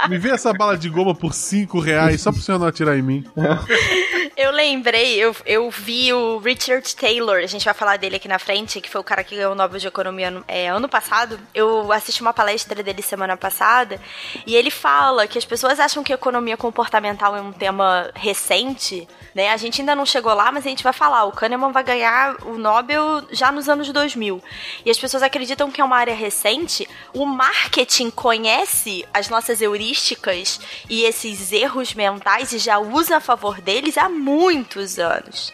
[0.04, 0.08] é.
[0.08, 3.02] Me vê essa bala de goma por 5 reais, só pro senhor não atirar em
[3.02, 3.24] mim.
[4.42, 8.38] Eu lembrei, eu, eu vi o Richard Taylor, a gente vai falar dele aqui na
[8.38, 11.38] frente, que foi o cara que ganhou o Nobel de Economia é, ano passado.
[11.52, 14.00] Eu assisti uma palestra dele semana passada
[14.46, 19.50] e ele fala que as pessoas acham que economia comportamental é um tema recente, né?
[19.50, 21.24] A gente ainda não chegou lá, mas a gente vai falar.
[21.24, 24.42] O Kahneman vai ganhar o Nobel já nos anos 2000.
[24.86, 26.88] E as pessoas acreditam que é uma área recente.
[27.12, 33.60] O marketing conhece as nossas heurísticas e esses erros mentais e já usa a favor
[33.60, 35.52] deles há muitos anos.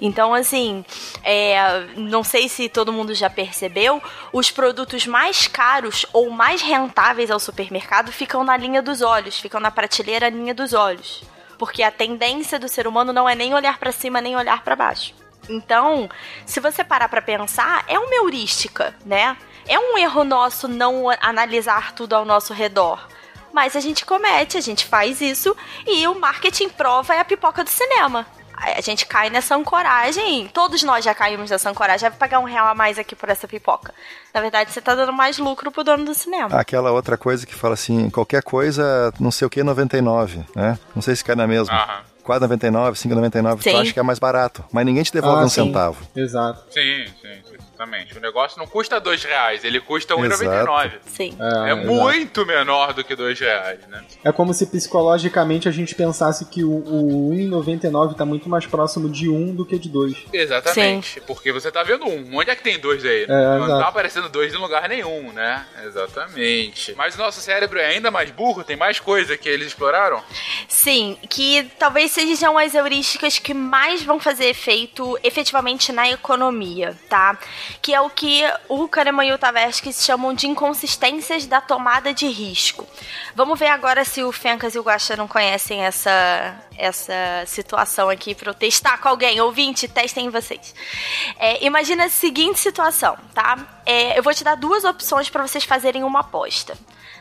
[0.00, 0.84] Então, assim,
[1.24, 4.02] é, não sei se todo mundo já percebeu,
[4.32, 9.60] os produtos mais caros ou mais rentáveis ao supermercado ficam na linha dos olhos, ficam
[9.60, 11.22] na prateleira linha dos olhos.
[11.56, 14.76] Porque a tendência do ser humano não é nem olhar para cima nem olhar para
[14.76, 15.14] baixo.
[15.48, 16.08] Então,
[16.44, 19.36] se você parar para pensar, é uma heurística, né?
[19.66, 23.08] É um erro nosso não analisar tudo ao nosso redor.
[23.58, 25.54] Mas a gente comete, a gente faz isso
[25.84, 28.24] e o marketing prova é a pipoca do cinema
[28.60, 30.48] a gente cai nessa ancoragem.
[30.48, 32.08] Todos nós já caímos nessa ancoragem.
[32.08, 33.94] Vai pagar um real a mais aqui por essa pipoca.
[34.34, 36.58] Na verdade, você tá dando mais lucro pro dono do cinema.
[36.58, 40.76] Aquela outra coisa que fala assim, qualquer coisa, não sei o que, 99, né?
[40.92, 41.72] Não sei se cai na mesma.
[41.72, 42.02] Aham.
[42.26, 44.64] 4,99, 5,99, tu acha que é mais barato.
[44.72, 45.64] Mas ninguém te devolve ah, um sim.
[45.64, 46.04] centavo.
[46.16, 46.64] Exato.
[46.70, 47.58] Sim, sim.
[47.78, 48.18] Exatamente.
[48.18, 50.44] O negócio não custa dois reais, ele custa Exato.
[50.44, 50.92] 1,99.
[51.06, 51.36] Sim.
[51.38, 51.86] É, exato.
[51.86, 54.04] muito menor do que dois reais, né?
[54.24, 59.08] É como se psicologicamente a gente pensasse que o, o 1,99 tá muito mais próximo
[59.08, 60.16] de 1 do que de 2.
[60.32, 61.20] Exatamente.
[61.20, 62.36] Porque você tá vendo um.
[62.36, 63.24] Onde é que tem dois aí?
[63.24, 63.80] É, não exato.
[63.80, 65.64] tá aparecendo dois em lugar nenhum, né?
[65.84, 66.94] Exatamente.
[66.96, 70.20] Mas o nosso cérebro é ainda mais burro, tem mais coisa que eles exploraram?
[70.66, 77.38] Sim, que talvez sejam as heurísticas que mais vão fazer efeito efetivamente na economia, tá?
[77.80, 82.26] Que é o que o Kahneman e o Tversky chamam de inconsistências da tomada de
[82.28, 82.86] risco.
[83.34, 87.14] Vamos ver agora se o Fencas e o Guaxa não conhecem essa, essa
[87.46, 89.40] situação aqui para eu testar com alguém.
[89.40, 90.74] Ouvinte, testem em vocês.
[91.38, 93.58] É, imagina a seguinte situação, tá?
[93.86, 96.76] É, eu vou te dar duas opções para vocês fazerem uma aposta.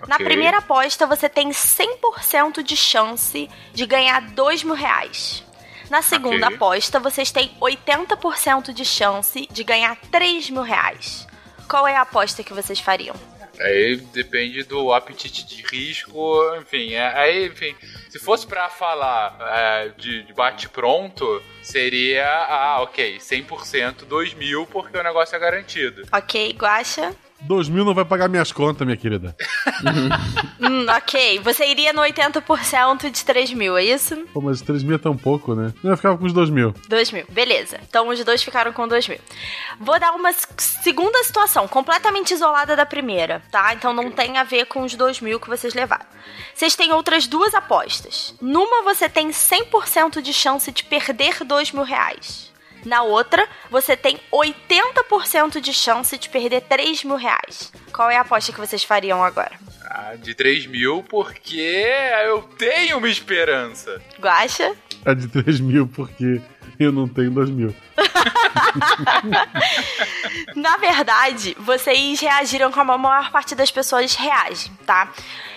[0.08, 0.26] Na Ok.
[0.28, 5.44] primeira aposta, você tem 100% de chance de ganhar 2 mil reais.
[5.90, 6.56] Na segunda Ok.
[6.56, 11.26] aposta, vocês têm 80% de chance de ganhar 3 mil reais.
[11.70, 13.16] Qual é a aposta que vocês fariam?
[13.60, 16.94] Aí depende do apetite de risco, enfim.
[16.94, 17.76] é- aí, enfim,
[18.10, 24.96] se fosse pra falar é, de, de bate-pronto, seria, ah, ok, 100%, 2 mil, porque
[24.96, 26.04] o negócio é garantido.
[26.12, 27.16] Ok, Guaxa?
[27.42, 29.36] 2 mil não vai pagar minhas contas, minha querida.
[30.60, 31.40] Hum, ok.
[31.40, 34.16] Você iria no 80% de 3 mil, é isso?
[34.34, 35.74] Pô, mas 3 mil é tão pouco, né?
[35.84, 36.74] Eu ficava com os 2 mil.
[36.88, 37.80] 2 mil, beleza.
[37.88, 39.20] Então os dois ficaram com 2 mil.
[39.80, 43.74] Vou dar uma segunda situação, completamente isolada da primeira, tá?
[43.74, 46.06] Então não tem a ver com os 2 mil que vocês levaram.
[46.54, 48.34] Vocês têm outras duas apostas.
[48.42, 52.52] Numa você tem 100% de chance de perder 2 mil reais.
[52.88, 57.70] Na outra, você tem 80% de chance de perder 3 mil reais.
[57.92, 59.52] Qual é a aposta que vocês fariam agora?
[59.84, 61.86] Ah, de 3 mil, porque
[62.26, 64.02] eu tenho uma esperança.
[64.18, 64.74] Guaxa?
[65.06, 66.42] A de 3 mil, porque
[66.80, 67.74] eu não tenho 2 mil.
[70.56, 75.12] Na verdade, vocês reagiram como a maior parte das pessoas reagem, tá?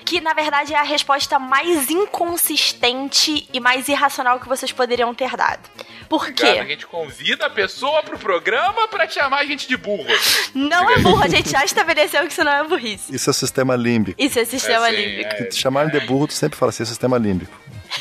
[0.05, 5.37] Que na verdade é a resposta mais inconsistente e mais irracional que vocês poderiam ter
[5.37, 5.69] dado.
[6.09, 6.71] Por Cara, a quê?
[6.73, 10.07] gente convida a pessoa pro programa pra chamar a gente de burro.
[10.55, 13.15] Não é burro, a gente já estabeleceu que isso não é burrice.
[13.15, 14.21] Isso é sístema límbico.
[14.21, 15.31] Isso é sistema É, límbico.
[15.33, 15.37] é.
[15.37, 17.53] Se te chamarem de burro, tu sempre fala assim, é sistema límbico.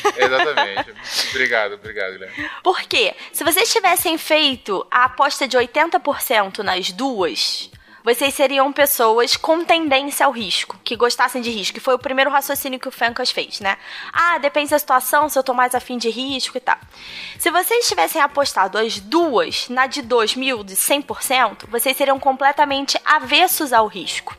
[0.16, 0.94] Exatamente.
[1.30, 2.50] obrigado, obrigado, Guilherme.
[2.62, 3.14] Por quê?
[3.32, 7.70] Se vocês tivessem feito a aposta de 80% nas duas,
[8.02, 11.76] vocês seriam pessoas com tendência ao risco, que gostassem de risco.
[11.76, 13.76] E foi o primeiro raciocínio que o Fencas fez, né?
[14.12, 16.78] Ah, depende da situação, se eu tô mais afim de risco e tal.
[17.38, 22.98] Se vocês tivessem apostado as duas na de 2 mil, de 100%, vocês seriam completamente
[23.04, 24.34] avessos ao risco.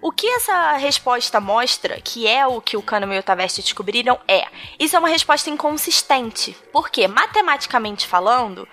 [0.00, 4.18] O que essa resposta mostra, que é o que o Kahneman e o Tavesti descobriram,
[4.28, 4.46] é
[4.78, 6.56] isso é uma resposta inconsistente.
[6.72, 8.68] Porque, matematicamente falando,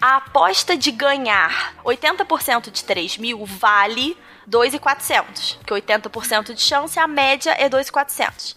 [0.00, 4.16] a aposta de ganhar 80% de 3 mil vale
[4.46, 5.54] 2,400.
[5.54, 8.56] Porque 80% de chance, a média é 2,400.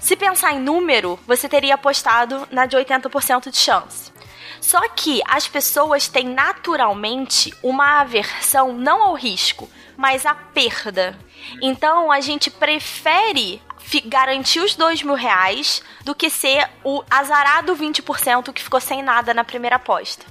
[0.00, 4.12] Se pensar em número, você teria apostado na de 80% de chance.
[4.60, 9.68] Só que as pessoas têm naturalmente uma aversão não ao risco,
[10.02, 11.16] mas à perda.
[11.62, 13.62] Então a gente prefere
[14.06, 19.32] garantir os dois mil reais do que ser o azarado 20% que ficou sem nada
[19.32, 20.26] na primeira aposta.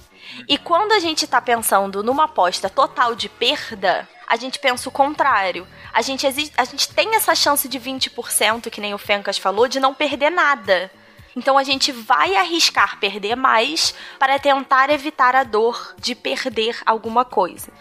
[0.46, 4.92] E quando a gente tá pensando numa aposta total de perda, a gente pensa o
[4.92, 5.66] contrário.
[5.94, 9.80] A gente, a gente tem essa chance de 20%, que nem o Fencas falou, de
[9.80, 10.92] não perder nada.
[11.36, 17.24] Então a gente vai arriscar perder mais para tentar evitar a dor de perder alguma
[17.24, 17.72] coisa.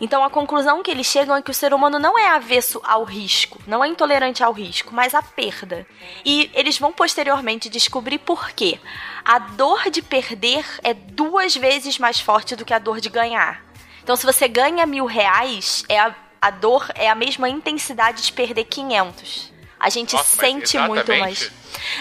[0.00, 3.04] Então a conclusão que eles chegam é que o ser humano não é avesso ao
[3.04, 5.86] risco, não é intolerante ao risco, mas à perda.
[6.24, 8.80] E eles vão posteriormente descobrir por quê.
[9.24, 13.64] A dor de perder é duas vezes mais forte do que a dor de ganhar.
[14.02, 18.32] Então se você ganha mil reais, é a, a dor é a mesma intensidade de
[18.32, 19.52] perder 500.
[19.78, 21.52] A gente Nossa, sente muito mais.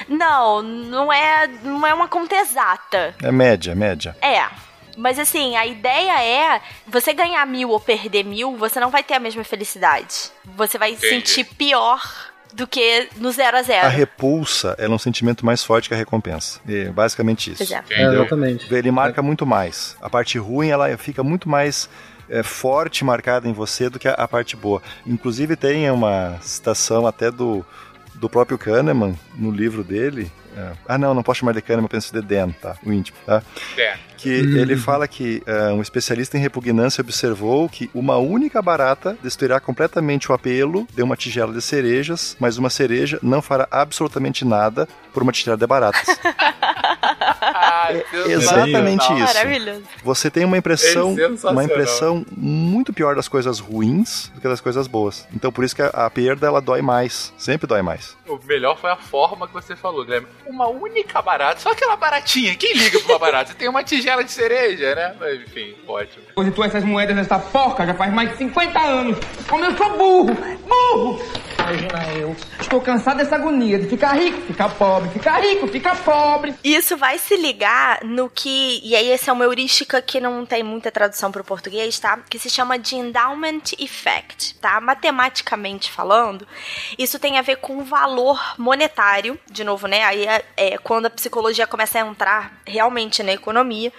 [0.07, 3.15] Não, não é, não é uma conta exata.
[3.21, 4.15] É média, média.
[4.21, 4.43] É.
[4.97, 9.15] Mas assim, a ideia é você ganhar mil ou perder mil, você não vai ter
[9.15, 10.31] a mesma felicidade.
[10.55, 11.09] Você vai Entendi.
[11.09, 12.01] sentir pior
[12.53, 13.85] do que no zero a zero.
[13.85, 16.59] A repulsa é um sentimento mais forte que a recompensa.
[16.67, 17.73] É basicamente isso.
[17.73, 17.83] É.
[17.89, 18.73] É, exatamente.
[18.73, 19.97] Ele marca muito mais.
[20.01, 21.89] A parte ruim ela fica muito mais
[22.29, 24.81] é, forte marcada em você do que a, a parte boa.
[25.05, 27.65] Inclusive tem uma citação até do,
[28.15, 30.31] do próprio Kahneman no livro dele.
[30.55, 32.75] é, ah, não, não posso chamar de Kahneman, eu penso de Dan, tá?
[32.85, 33.43] O íntimo, tá?
[33.77, 33.97] É.
[34.17, 39.59] Que ele fala que é, um especialista em repugnância observou que uma única barata destruirá
[39.59, 44.87] completamente o apelo de uma tigela de cerejas, mas uma cereja não fará absolutamente nada
[45.13, 46.07] por uma tigela de baratas.
[47.91, 49.33] é exatamente isso.
[49.33, 49.83] Maravilhoso.
[50.03, 54.61] Você tem uma impressão, É uma impressão muito pior das coisas ruins do que das
[54.61, 55.27] coisas boas.
[55.33, 58.15] Então por isso que a, a perda ela dói mais, sempre dói mais.
[58.27, 60.27] O melhor foi a forma que você falou, Guilherme.
[60.45, 62.55] Uma única barata, só aquela baratinha.
[62.55, 63.51] Quem liga pra uma barata?
[63.51, 65.15] Você tem uma tigela de cereja, né?
[65.19, 66.25] Mas, enfim, ótimo.
[66.27, 69.17] Depositou essas moedas nessa porca já faz mais de 50 anos.
[69.47, 70.35] Como eu sou burro!
[70.67, 71.21] Burro!
[71.59, 72.35] Imagina eu.
[72.59, 76.53] Estou cansado dessa agonia de ficar rico, ficar pobre, ficar rico, ficar pobre.
[76.63, 77.54] Isso vai se ligar
[78.03, 78.81] no que.
[78.83, 82.17] E aí, essa é uma heurística que não tem muita tradução para o português, tá?
[82.29, 84.79] Que se chama de endowment effect, tá?
[84.81, 86.47] Matematicamente falando,
[86.97, 90.03] isso tem a ver com o valor monetário, de novo, né?
[90.03, 93.91] Aí é, é quando a psicologia começa a entrar realmente na economia,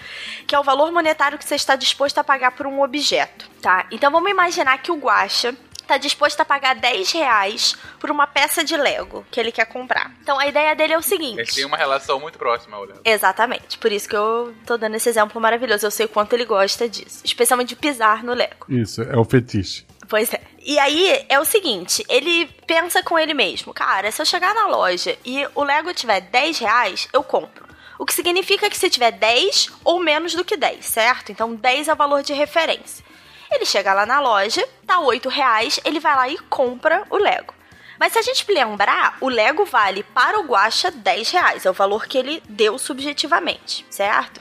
[0.47, 3.87] que é o valor monetário que você está disposto a pagar por um objeto, tá?
[3.91, 5.55] Então vamos imaginar que o Guaxa
[5.87, 10.13] tá disposto a pagar 10 reais por uma peça de Lego que ele quer comprar.
[10.23, 11.39] Então a ideia dele é o seguinte.
[11.39, 13.01] Eles têm uma relação muito próxima, olhando.
[13.05, 15.87] Exatamente, por isso que eu tô dando esse exemplo maravilhoso.
[15.87, 18.67] Eu sei o quanto ele gosta disso, especialmente de pisar no Lego.
[18.69, 19.87] Isso, é o fetiche.
[20.09, 20.41] Pois é.
[20.63, 24.67] E aí é o seguinte, ele pensa com ele mesmo, cara, se eu chegar na
[24.67, 27.67] loja e o Lego tiver 10 reais, eu compro.
[27.99, 31.33] O que significa que se tiver 10 ou menos do que 10, certo?
[31.33, 33.05] Então 10 é o valor de referência.
[33.51, 37.55] Ele chega lá na loja, tá 8 reais, ele vai lá e compra o Lego.
[37.99, 41.75] Mas se a gente lembrar, o Lego vale para o Guaxa 10 reais, é o
[41.75, 44.41] valor que ele deu subjetivamente, certo?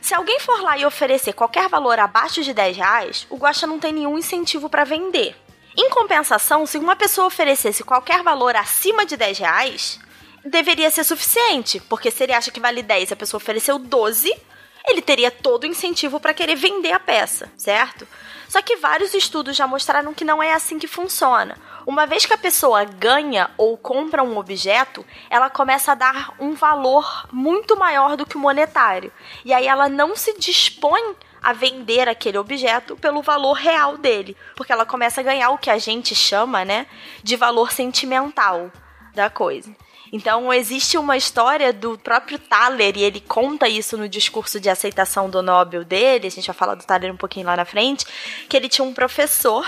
[0.00, 3.78] Se alguém for lá e oferecer qualquer valor abaixo de 10 reais, o Guaxa não
[3.78, 5.36] tem nenhum incentivo para vender.
[5.76, 10.00] Em compensação, se uma pessoa oferecesse qualquer valor acima de 10 reais,
[10.44, 14.34] deveria ser suficiente, porque se ele acha que vale 10 e a pessoa ofereceu 12,
[14.86, 18.06] ele teria todo o incentivo para querer vender a peça, certo?
[18.48, 21.56] Só que vários estudos já mostraram que não é assim que funciona.
[21.86, 26.52] Uma vez que a pessoa ganha ou compra um objeto, ela começa a dar um
[26.52, 29.10] valor muito maior do que o monetário.
[29.44, 34.72] E aí ela não se dispõe a vender aquele objeto pelo valor real dele, porque
[34.72, 36.86] ela começa a ganhar o que a gente chama, né,
[37.22, 38.70] de valor sentimental
[39.14, 39.74] da coisa.
[40.12, 45.30] Então, existe uma história do próprio Thaler, e ele conta isso no discurso de aceitação
[45.30, 48.04] do Nobel dele, a gente vai falar do Thaler um pouquinho lá na frente,
[48.46, 49.66] que ele tinha um professor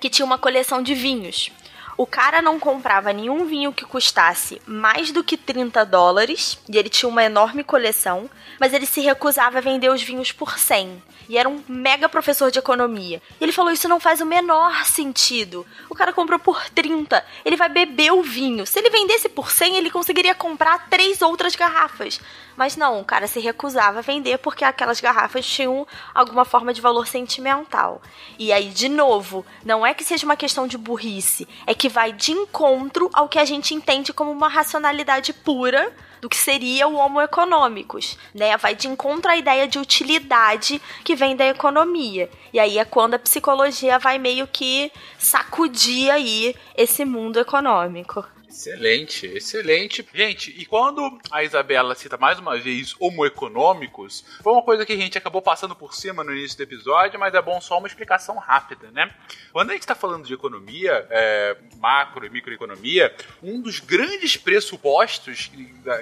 [0.00, 1.52] que tinha uma coleção de vinhos.
[1.96, 6.88] O cara não comprava nenhum vinho que custasse mais do que 30 dólares, e ele
[6.88, 8.28] tinha uma enorme coleção,
[8.58, 11.02] mas ele se recusava a vender os vinhos por 100.
[11.28, 13.22] E era um mega professor de economia.
[13.40, 15.66] E ele falou: Isso não faz o menor sentido.
[15.88, 18.66] O cara comprou por 30, ele vai beber o vinho.
[18.66, 22.20] Se ele vendesse por 100, ele conseguiria comprar três outras garrafas.
[22.56, 26.80] Mas não, o cara se recusava a vender porque aquelas garrafas tinham alguma forma de
[26.80, 28.00] valor sentimental.
[28.38, 32.12] E aí, de novo, não é que seja uma questão de burrice, é que vai
[32.12, 36.94] de encontro ao que a gente entende como uma racionalidade pura do que seria o
[36.94, 38.56] homo econômicos, né?
[38.56, 42.30] Vai de encontro à ideia de utilidade que vem da economia.
[42.50, 48.24] E aí é quando a psicologia vai meio que sacudir aí esse mundo econômico.
[48.54, 50.08] Excelente, excelente.
[50.14, 54.92] Gente, e quando a Isabela cita mais uma vez homo econômicos, foi uma coisa que
[54.92, 57.88] a gente acabou passando por cima no início do episódio, mas é bom só uma
[57.88, 59.12] explicação rápida, né?
[59.52, 65.50] Quando a gente está falando de economia, é, macro e microeconomia, um dos grandes pressupostos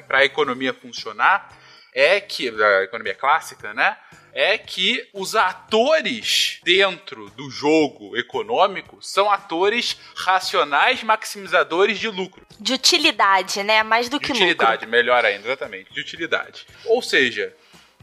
[0.06, 1.56] para a economia funcionar
[1.94, 3.96] é que, da economia clássica, né?
[4.32, 12.46] É que os atores dentro do jogo econômico são atores racionais maximizadores de lucro.
[12.58, 13.82] De utilidade, né?
[13.82, 14.88] Mais do De que utilidade, lucro.
[14.90, 15.92] melhor ainda, exatamente.
[15.92, 16.66] De utilidade.
[16.86, 17.54] Ou seja,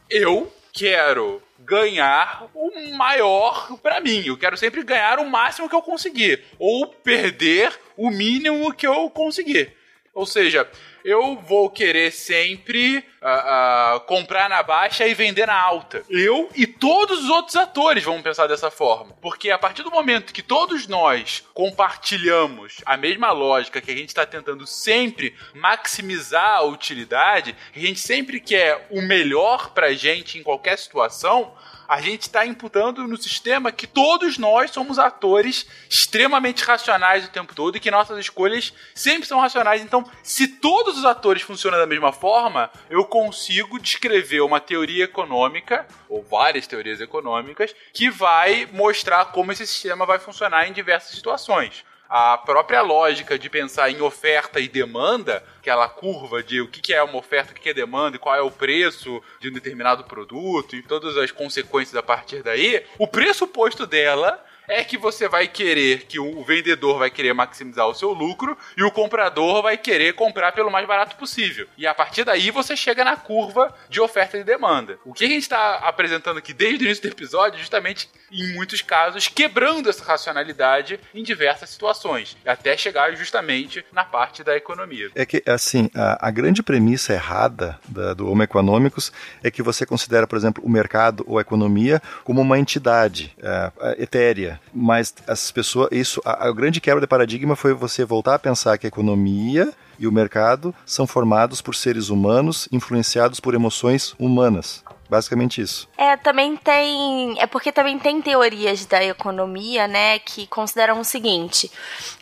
[0.09, 4.23] eu quero ganhar o maior pra mim.
[4.25, 6.43] Eu quero sempre ganhar o máximo que eu conseguir.
[6.57, 9.73] Ou perder o mínimo que eu conseguir.
[10.13, 10.67] Ou seja,
[11.03, 16.03] eu vou querer sempre ah, ah, comprar na baixa e vender na alta.
[16.09, 19.13] Eu e todos os outros atores vão pensar dessa forma.
[19.21, 24.09] Porque a partir do momento que todos nós compartilhamos a mesma lógica, que a gente
[24.09, 30.43] está tentando sempre maximizar a utilidade, a gente sempre quer o melhor pra gente em
[30.43, 31.53] qualquer situação,
[31.89, 37.55] a gente está imputando no sistema que todos nós somos atores extremamente racionais o tempo
[37.55, 39.81] todo e que nossas escolhas sempre são racionais.
[39.81, 40.47] Então, se
[40.89, 46.65] todos os atores funcionam da mesma forma, eu consigo descrever uma teoria econômica, ou várias
[46.65, 51.85] teorias econômicas, que vai mostrar como esse sistema vai funcionar em diversas situações.
[52.09, 57.03] A própria lógica de pensar em oferta e demanda, aquela curva de o que é
[57.03, 60.75] uma oferta, o que é demanda e qual é o preço de um determinado produto
[60.75, 66.05] e todas as consequências a partir daí, o pressuposto dela é que você vai querer
[66.05, 70.51] que o vendedor vai querer maximizar o seu lucro e o comprador vai querer comprar
[70.51, 71.67] pelo mais barato possível.
[71.77, 74.99] E a partir daí você chega na curva de oferta e demanda.
[75.03, 78.53] O que a gente está apresentando aqui desde o início do episódio, é justamente em
[78.53, 85.09] muitos casos, quebrando essa racionalidade em diversas situações, até chegar justamente na parte da economia.
[85.15, 89.11] É que, assim, a, a grande premissa errada da, do Homo Econômicos
[89.43, 93.71] é que você considera, por exemplo, o mercado ou a economia como uma entidade é,
[93.81, 98.35] é etérea, mas as pessoas, isso, a, a grande quebra de paradigma foi você voltar
[98.35, 103.53] a pensar que a economia e o mercado são formados por seres humanos influenciados por
[103.53, 104.83] emoções humanas.
[105.09, 105.89] Basicamente isso.
[105.97, 107.41] É, também tem.
[107.41, 111.71] É porque também tem teorias da economia, né, que consideram o seguinte: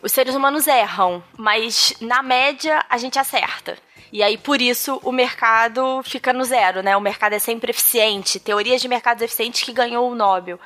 [0.01, 3.77] os seres humanos erram, mas na média a gente acerta.
[4.11, 6.95] E aí, por isso, o mercado fica no zero, né?
[6.95, 8.39] O mercado é sempre eficiente.
[8.39, 10.59] Teorias de mercados eficientes que ganhou o Nobel.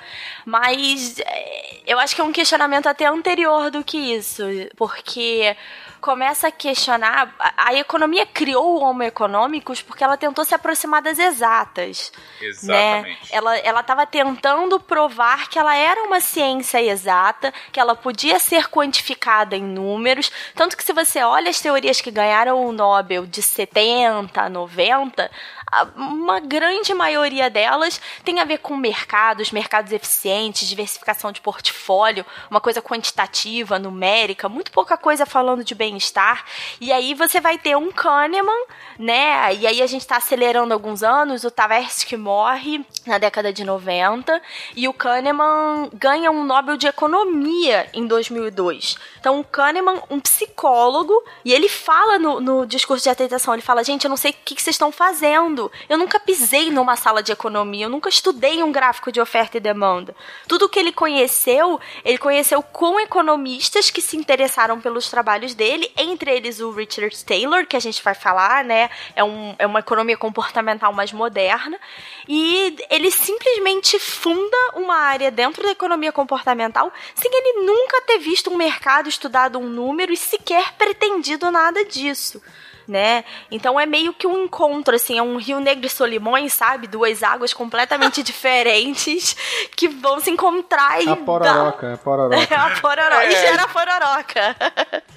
[0.45, 4.43] Mas é, eu acho que é um questionamento até anterior do que isso.
[4.75, 5.55] Porque
[6.01, 7.33] começa a questionar.
[7.39, 12.11] A, a economia criou o Homo econômicos porque ela tentou se aproximar das exatas.
[12.41, 12.47] Né?
[12.47, 13.21] Exatamente.
[13.21, 13.27] Né?
[13.31, 18.69] Ela ela estava tentando provar que ela era uma ciência exata, que ela podia ser
[18.69, 20.31] quantificada em números.
[20.55, 25.31] Tanto que se você olha as teorias que ganharam o Nobel de 70 a 90,
[25.95, 32.59] uma grande maioria delas tem a ver com mercados, mercados eficientes, diversificação de portfólio, uma
[32.59, 36.43] coisa quantitativa, numérica, muito pouca coisa falando de bem-estar.
[36.79, 38.65] E aí você vai ter um Kahneman,
[38.99, 39.55] né?
[39.55, 44.41] E aí a gente está acelerando alguns anos, o Tversky morre na década de 90
[44.75, 48.97] e o Kahneman ganha um Nobel de Economia em 2002.
[49.19, 51.13] Então o Kahneman, um psicólogo,
[51.45, 54.35] e ele fala no, no discurso de atentação, ele fala, gente, eu não sei o
[54.45, 58.63] que, que vocês estão fazendo eu nunca pisei numa sala de economia, eu nunca estudei
[58.63, 60.15] um gráfico de oferta e demanda.
[60.47, 66.31] Tudo que ele conheceu, ele conheceu com economistas que se interessaram pelos trabalhos dele, entre
[66.33, 68.89] eles o Richard Taylor, que a gente vai falar, né?
[69.15, 71.77] É, um, é uma economia comportamental mais moderna.
[72.27, 78.49] E ele simplesmente funda uma área dentro da economia comportamental sem ele nunca ter visto
[78.49, 82.41] um mercado, estudado um número e sequer pretendido nada disso
[82.91, 83.23] né?
[83.49, 86.87] Então é meio que um encontro, assim, é um Rio Negro e Solimões, sabe?
[86.87, 89.35] Duas águas completamente diferentes
[89.75, 91.09] que vão se encontrar e.
[91.09, 91.93] A pororoca, dá...
[91.93, 92.35] a pororoca.
[92.35, 93.23] É a pororoca.
[93.23, 93.31] É.
[93.31, 94.55] E gera a pororoca.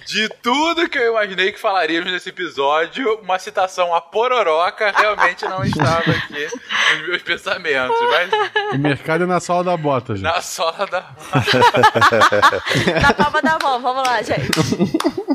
[0.06, 5.64] De tudo que eu imaginei que falaríamos nesse episódio, uma citação a pororoca realmente não
[5.64, 6.48] estava aqui
[6.92, 7.96] nos meus pensamentos.
[8.00, 8.30] Mas...
[8.74, 10.24] O mercado é na sola da bota, gente.
[10.24, 11.10] Na sola da
[13.00, 14.50] Na palma da mão, vamos lá, gente.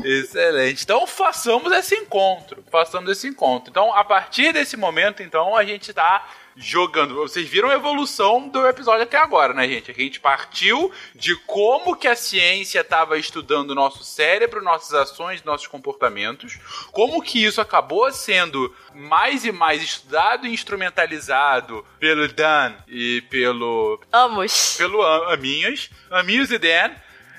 [0.02, 0.84] Excelente.
[0.84, 2.29] Então façamos esse encontro.
[2.70, 3.70] Façamos esse encontro.
[3.70, 6.26] Então, a partir desse momento, então, a gente tá
[6.56, 7.14] jogando.
[7.14, 9.90] Vocês viram a evolução do episódio até agora, né, gente?
[9.90, 15.42] A gente partiu de como que a ciência estava estudando o nosso cérebro, nossas ações,
[15.42, 16.58] nossos comportamentos,
[16.92, 24.00] como que isso acabou sendo mais e mais estudado e instrumentalizado pelo Dan e pelo...
[24.12, 24.76] Amos.
[24.76, 25.90] Pelo Aminhas.
[26.10, 26.90] Aminhos e Dan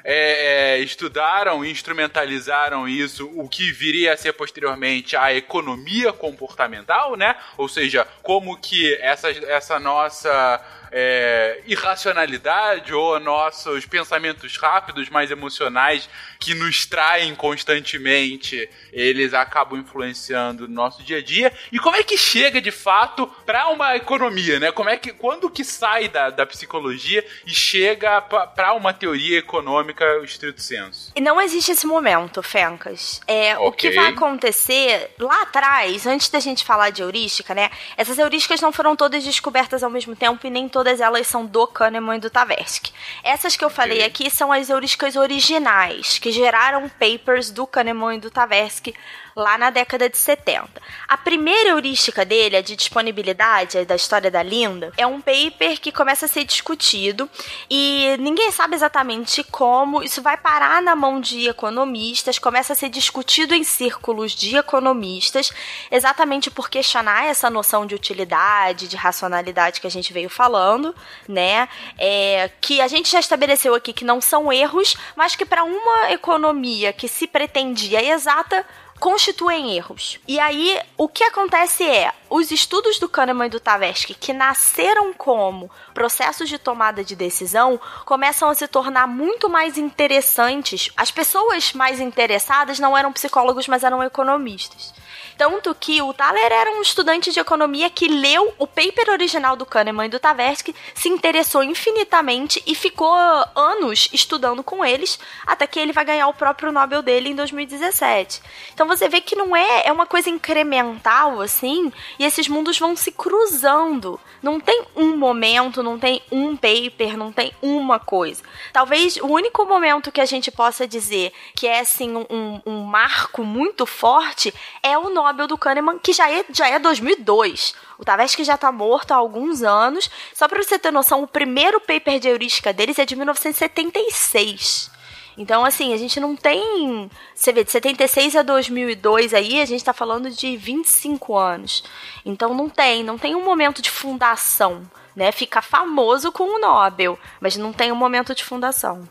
[0.04, 7.16] é, é, estudaram e instrumentalizaram isso, o que viria a ser posteriormente a economia comportamental,
[7.16, 7.36] né?
[7.58, 16.10] Ou seja, como que essa, essa nossa é, irracionalidade ou nossos pensamentos rápidos, mais emocionais,
[16.40, 21.54] que nos traem constantemente, eles acabam influenciando no nosso dia a dia.
[21.72, 24.72] E como é que chega de fato para uma economia, né?
[24.72, 29.91] Como é que quando que sai da, da psicologia e chega para uma teoria econômica
[30.24, 31.12] estrito senso?
[31.16, 33.22] E não existe esse momento, Fencas.
[33.28, 33.68] É, okay.
[33.68, 37.70] O que vai acontecer lá atrás, antes da gente falar de heurística, né?
[37.98, 41.68] Essas heurísticas não foram todas descobertas ao mesmo tempo e nem todas elas são do
[41.68, 42.92] Kahneman e do Tversky.
[43.24, 48.20] Essas que eu falei aqui são as heurísticas originais, que geraram papers do Kahneman e
[48.20, 48.94] do Tversky
[49.36, 50.70] lá na década de 70.
[51.08, 55.92] A primeira heurística dele, a de disponibilidade, da história da Linda, é um paper que
[55.92, 57.30] começa a ser discutido
[57.70, 60.04] e ninguém sabe exatamente como.
[60.04, 65.52] Isso vai parar na mão de economistas, começa a ser discutido em círculos de economistas,
[65.90, 70.96] exatamente por questionar essa noção de utilidade, de racionalidade que a gente veio falando,
[71.28, 71.68] né?
[71.98, 76.12] É, que a gente já estabeleceu aqui que não são erros, mas que para uma
[76.12, 78.66] economia que se pretendia exata,
[79.02, 80.20] constituem erros.
[80.28, 85.12] E aí, o que acontece é, os estudos do Kahneman e do Tversky, que nasceram
[85.12, 90.92] como processos de tomada de decisão, começam a se tornar muito mais interessantes.
[90.96, 94.94] As pessoas mais interessadas não eram psicólogos, mas eram economistas.
[95.42, 99.66] Tanto que o Thaler era um estudante de economia que leu o paper original do
[99.66, 103.12] Kahneman e do Tversky, se interessou infinitamente e ficou
[103.56, 108.40] anos estudando com eles, até que ele vai ganhar o próprio Nobel dele em 2017.
[108.72, 112.96] Então você vê que não é, é uma coisa incremental assim, e esses mundos vão
[112.96, 114.20] se cruzando.
[114.42, 118.42] Não tem um momento, não tem um paper, não tem uma coisa.
[118.74, 123.44] Talvez o único momento que a gente possa dizer que é assim um, um marco
[123.44, 127.76] muito forte é o Nobel do Kahneman, que já é, já é 2002.
[128.00, 130.10] O Tversky já está morto há alguns anos.
[130.34, 135.01] Só para você ter noção, o primeiro paper de heurística deles é de 1976.
[135.42, 137.10] Então, assim, a gente não tem.
[137.34, 141.84] Você vê, de 76 a 2002 aí, a gente está falando de 25 anos.
[142.24, 144.84] Então, não tem, não tem um momento de fundação,
[145.16, 145.32] né?
[145.32, 149.02] Fica famoso com o Nobel, mas não tem um momento de fundação.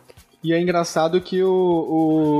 [0.42, 1.50] E é engraçado que o,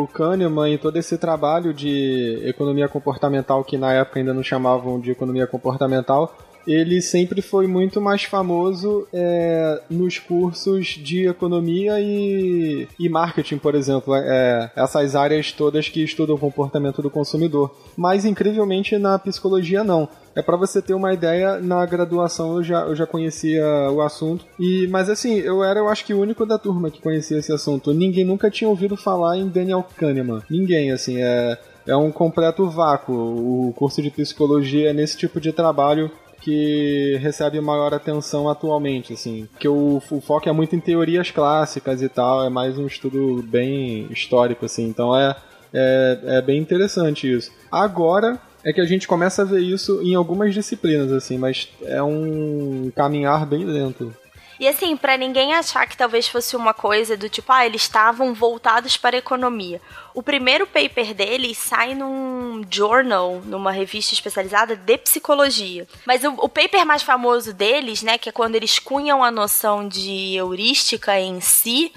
[0.05, 5.01] o Kahneman e todo esse trabalho de economia comportamental, que na época ainda não chamavam
[5.01, 6.33] de economia comportamental,
[6.67, 13.75] ele sempre foi muito mais famoso é, nos cursos de economia e, e marketing, por
[13.75, 14.15] exemplo.
[14.15, 17.75] É, essas áreas todas que estudam o comportamento do consumidor.
[17.97, 20.09] Mas, incrivelmente, na psicologia, não.
[20.35, 24.45] É para você ter uma ideia, na graduação eu já, eu já conhecia o assunto.
[24.59, 27.53] e Mas assim, eu era, eu acho que o único da turma que conhecia esse
[27.53, 27.93] assunto.
[27.93, 30.43] Ninguém nunca tinha ouvido falar em Daniel Kahneman.
[30.49, 33.15] Ninguém, assim, é, é um completo vácuo.
[33.15, 36.11] O curso de psicologia é nesse tipo de trabalho
[36.41, 39.49] que recebe maior atenção atualmente, assim.
[39.59, 43.43] Que o, o foco é muito em teorias clássicas e tal, é mais um estudo
[43.43, 44.85] bem histórico, assim.
[44.85, 45.37] Então é,
[45.73, 47.53] é, é bem interessante isso.
[47.71, 52.03] Agora, é que a gente começa a ver isso em algumas disciplinas, assim, mas é
[52.03, 54.15] um caminhar bem lento.
[54.61, 58.35] E assim, para ninguém achar que talvez fosse uma coisa do tipo, ah, eles estavam
[58.35, 59.81] voltados para a economia.
[60.15, 65.87] O primeiro paper deles sai num journal, numa revista especializada de psicologia.
[66.07, 69.87] Mas o, o paper mais famoso deles, né, que é quando eles cunham a noção
[69.87, 71.93] de heurística em si,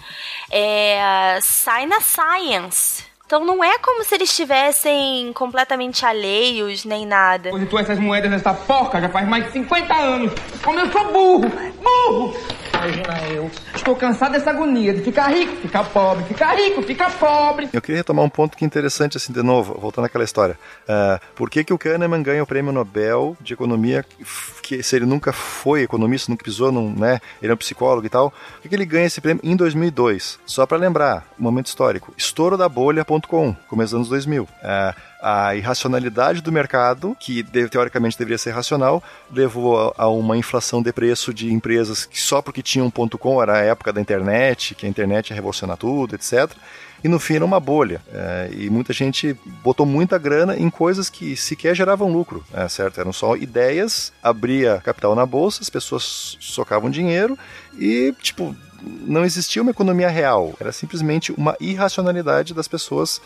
[0.51, 3.03] é, sai na Science.
[3.25, 7.45] Então não é como se eles estivessem completamente alheios nem nada.
[7.45, 10.31] Depositou essas moedas nessa porca já faz mais de 50 anos.
[10.63, 11.49] Como eu sou burro!
[11.81, 12.62] Burro!
[12.83, 13.49] Imagina eu.
[13.73, 17.69] Estou cansado dessa agonia de ficar rico, ficar pobre, ficar rico, ficar pobre.
[17.71, 20.59] Eu queria retomar um ponto que é interessante, assim, de novo, voltando àquela história.
[20.83, 24.05] Uh, por que, que o Kahneman ganha o prêmio Nobel de Economia,
[24.61, 28.09] que se ele nunca foi economista, nunca pisou num, né, ele é um psicólogo e
[28.09, 30.39] tal, por que, que ele ganha esse prêmio em 2002?
[30.45, 34.43] Só para lembrar, momento histórico, estouro da bolha.com, começo dos anos 2000.
[34.43, 39.01] Uh, a irracionalidade do mercado, que teoricamente deveria ser racional,
[39.31, 43.53] levou a, uma inflação de preço de empresas que só porque tinham ponto .com era
[43.53, 46.51] a época da internet, que a internet ia revolucionar tudo, etc.
[47.01, 48.01] E no fim era uma bolha.
[48.11, 49.33] É, e muita gente
[49.63, 52.99] botou muita grana em coisas que sequer geravam lucro, é, certo?
[52.99, 57.39] Eram só ideias, abria capital na bolsa, as pessoas socavam dinheiro
[57.77, 60.53] e, tipo, não existia uma economia real.
[60.59, 63.21] Era simplesmente uma irracionalidade das pessoas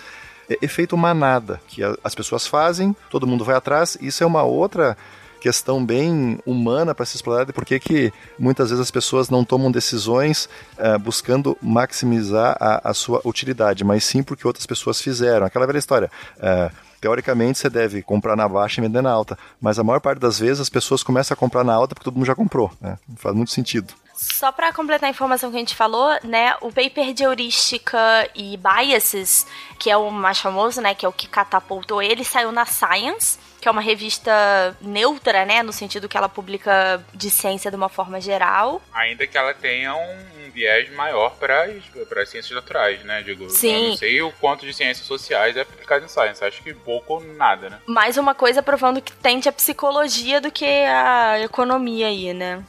[0.61, 4.97] efeito manada, que as pessoas fazem, todo mundo vai atrás, isso é uma outra
[5.39, 9.45] questão bem humana para se explorar de por que, que muitas vezes as pessoas não
[9.45, 15.45] tomam decisões uh, buscando maximizar a, a, sua utilidade, mas sim porque outras pessoas fizeram.
[15.45, 16.11] Aquela velha história.
[16.37, 20.19] Uh, teoricamente você deve comprar na baixa e vender na alta, mas a maior parte
[20.19, 22.71] das vezes as pessoas começam a comprar na alta porque todo mundo já comprou.
[22.81, 22.97] Né?
[23.15, 23.93] Faz muito sentido.
[24.17, 28.57] Só para completar a informação que a gente falou, né, o paper de heurística e
[28.57, 29.45] biases,
[29.77, 33.37] que é o mais famoso, né, que é o que catapultou ele, saiu na Science,
[33.61, 37.89] que é uma revista neutra, né, no sentido que ela publica de ciência de uma
[37.89, 38.81] forma geral.
[38.91, 41.65] Ainda que ela tenha um, viés maior para
[42.21, 43.47] as ciências naturais, né, digo.
[43.49, 43.83] Sim.
[43.83, 47.13] Eu não sei o quanto de ciências sociais é aplicado em Science, acho que pouco
[47.13, 47.79] ou nada, né.
[47.85, 52.63] Mais uma coisa provando que tende a psicologia do que a economia aí, né.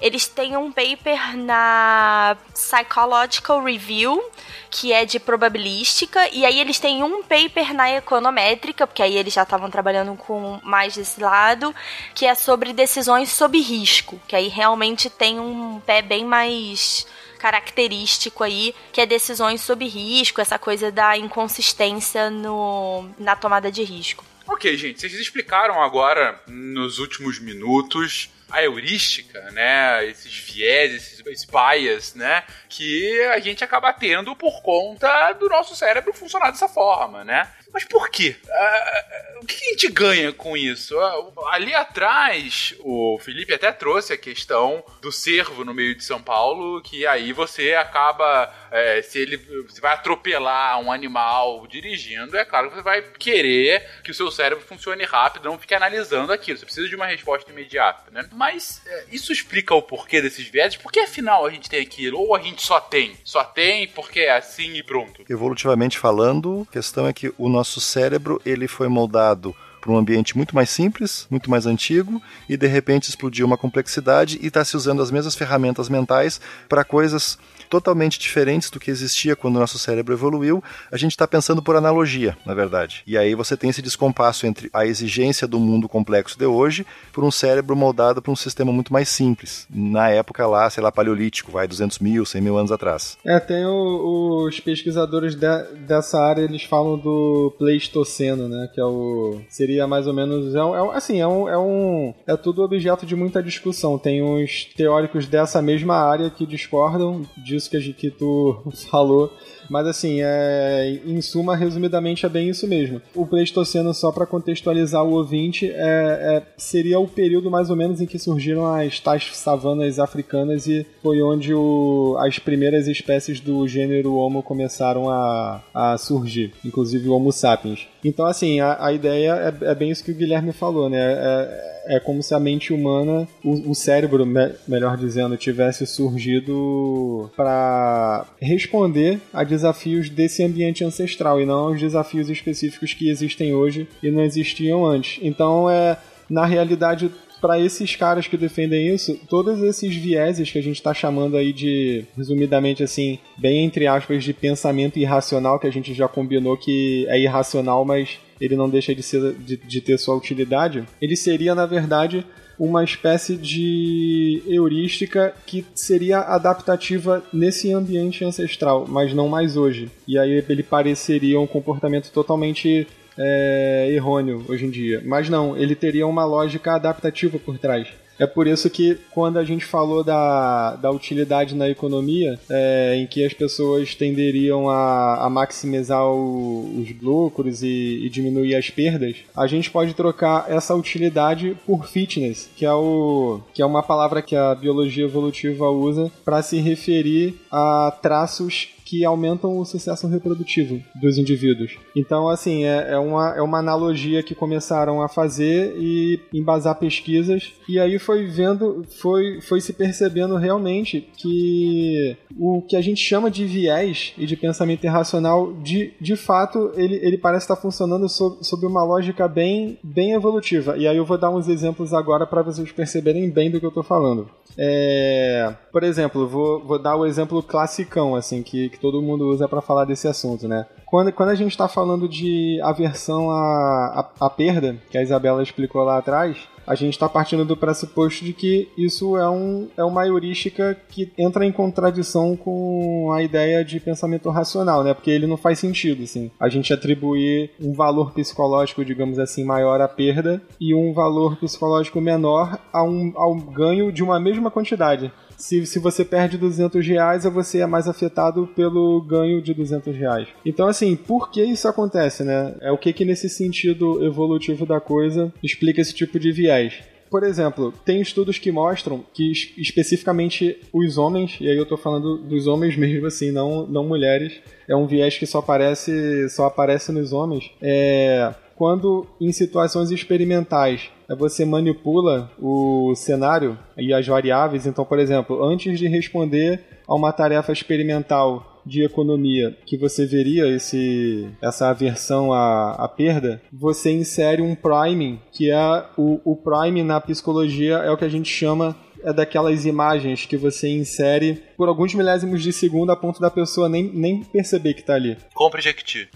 [0.00, 4.22] Eles têm um paper na Psychological Review,
[4.70, 9.32] que é de probabilística, e aí eles têm um paper na econométrica, porque aí eles
[9.32, 11.74] já estavam trabalhando com mais desse lado,
[12.14, 17.06] que é sobre decisões sob risco, que aí realmente tem um pé bem mais
[17.38, 23.82] característico aí, que é decisões sob risco, essa coisa da inconsistência no, na tomada de
[23.82, 24.24] risco.
[24.48, 30.06] Ok, gente, vocês explicaram agora nos últimos minutos a heurística, né?
[30.06, 32.44] Esses viés, esses, bias, né?
[32.68, 37.50] Que a gente acaba tendo por conta do nosso cérebro funcionar dessa forma, né?
[37.76, 38.34] Mas por quê?
[38.42, 40.96] Uh, o que a gente ganha com isso?
[40.96, 46.22] Uh, ali atrás, o Felipe até trouxe a questão do cervo no meio de São
[46.22, 52.46] Paulo, que aí você acaba, é, se ele você vai atropelar um animal dirigindo, é
[52.46, 56.56] claro que você vai querer que o seu cérebro funcione rápido, não fique analisando aquilo.
[56.56, 58.26] Você precisa de uma resposta imediata, né?
[58.32, 60.78] Mas é, isso explica o porquê desses viéses?
[60.78, 62.18] Por que afinal a gente tem aquilo?
[62.18, 63.18] Ou a gente só tem?
[63.22, 65.22] Só tem porque é assim e pronto?
[65.28, 69.96] Evolutivamente falando, a questão é que o nosso nosso cérebro ele foi moldado para um
[69.96, 74.64] ambiente muito mais simples, muito mais antigo, e de repente explodiu uma complexidade e está
[74.64, 77.36] se usando as mesmas ferramentas mentais para coisas
[77.66, 81.76] totalmente diferentes do que existia quando o nosso cérebro evoluiu, a gente está pensando por
[81.76, 83.02] analogia, na verdade.
[83.06, 87.24] E aí você tem esse descompasso entre a exigência do mundo complexo de hoje por
[87.24, 89.66] um cérebro moldado para um sistema muito mais simples.
[89.70, 93.18] Na época lá, sei lá, paleolítico, vai 200 mil, 100 mil anos atrás.
[93.24, 98.84] É, tem o, os pesquisadores de, dessa área, eles falam do Pleistoceno, né, que é
[98.84, 99.40] o...
[99.48, 100.54] seria mais ou menos...
[100.54, 102.14] É, é, assim, é um, é um...
[102.26, 103.98] é tudo objeto de muita discussão.
[103.98, 109.32] Tem uns teóricos dessa mesma área que discordam de disso que, a, que tu falou.
[109.68, 113.00] Mas assim, é, em suma, resumidamente é bem isso mesmo.
[113.14, 118.00] O Pleistoceno, só para contextualizar o ouvinte, é, é, seria o período mais ou menos
[118.00, 123.66] em que surgiram as tais savanas africanas e foi onde o, as primeiras espécies do
[123.66, 127.86] gênero Homo começaram a, a surgir, inclusive o Homo sapiens.
[128.04, 130.98] Então, assim, a, a ideia é, é, bem isso que o Guilherme falou, né?
[130.98, 138.26] É, é como se a mente humana, o, cérebro, me, melhor dizendo, tivesse surgido para
[138.40, 144.10] responder a desafios desse ambiente ancestral e não aos desafios específicos que existem hoje e
[144.10, 145.18] não existiam antes.
[145.22, 145.96] Então, é
[146.28, 147.10] na realidade,
[147.40, 151.52] para esses caras que defendem isso, todos esses vieses que a gente está chamando aí
[151.52, 157.06] de, resumidamente assim, bem entre aspas, de pensamento irracional, que a gente já combinou que
[157.08, 161.54] é irracional, mas ele não deixa de, ser, de, de ter sua utilidade, ele seria,
[161.54, 162.26] na verdade,
[162.58, 169.90] uma espécie de heurística que seria adaptativa nesse ambiente ancestral, mas não mais hoje.
[170.06, 172.86] E aí ele pareceria um comportamento totalmente
[173.18, 175.02] é, errôneo hoje em dia.
[175.04, 177.88] Mas não, ele teria uma lógica adaptativa por trás.
[178.18, 183.06] É por isso que quando a gente falou da, da utilidade na economia, é, em
[183.06, 189.16] que as pessoas tenderiam a, a maximizar o, os lucros e, e, diminuir as perdas,
[189.36, 194.22] a gente pode trocar essa utilidade por fitness, que é, o, que é uma palavra
[194.22, 200.80] que a biologia evolutiva usa para se referir a traços que aumentam o sucesso reprodutivo
[200.94, 201.76] dos indivíduos.
[201.94, 207.52] Então, assim, é, é, uma, é uma analogia que começaram a fazer e embasar pesquisas,
[207.68, 213.28] e aí foi vendo, foi, foi se percebendo realmente que o que a gente chama
[213.28, 218.44] de viés e de pensamento irracional, de, de fato, ele, ele parece estar funcionando sob,
[218.44, 220.76] sob uma lógica bem, bem evolutiva.
[220.76, 223.70] E aí eu vou dar uns exemplos agora para vocês perceberem bem do que eu
[223.70, 224.30] estou falando.
[224.56, 229.48] É, por exemplo, vou, vou dar o exemplo classicão, assim, que, que todo mundo usa
[229.48, 230.66] para falar desse assunto, né?
[230.84, 235.42] Quando, quando a gente está falando de aversão à, à, à perda, que a Isabela
[235.42, 236.36] explicou lá atrás,
[236.66, 241.12] a gente está partindo do pressuposto de que isso é, um, é uma heurística que
[241.16, 244.92] entra em contradição com a ideia de pensamento racional, né?
[244.92, 246.30] Porque ele não faz sentido, assim.
[246.40, 252.00] A gente atribuir um valor psicológico, digamos assim, maior à perda e um valor psicológico
[252.00, 257.24] menor a um, ao ganho de uma mesma quantidade se, se você perde 200 reais,
[257.24, 260.28] você é mais afetado pelo ganho de 200 reais.
[260.44, 262.54] Então, assim, por que isso acontece, né?
[262.60, 266.74] É o que que nesse sentido evolutivo da coisa explica esse tipo de viés.
[267.10, 272.18] Por exemplo, tem estudos que mostram que especificamente os homens, e aí eu tô falando
[272.18, 276.90] dos homens mesmo assim, não, não mulheres, é um viés que só aparece, só aparece
[276.90, 284.66] nos homens, é, quando em situações experimentais é você manipula o cenário e as variáveis.
[284.66, 290.48] Então, por exemplo, antes de responder a uma tarefa experimental de economia que você veria
[290.48, 296.82] esse, essa aversão à, à perda, você insere um priming, que é o, o prime
[296.82, 298.74] na psicologia é o que a gente chama
[299.04, 303.68] é daquelas imagens que você insere por alguns milésimos de segundo a ponto da pessoa
[303.68, 305.16] nem, nem perceber que tá ali.
[305.32, 306.08] Compre Jequiti.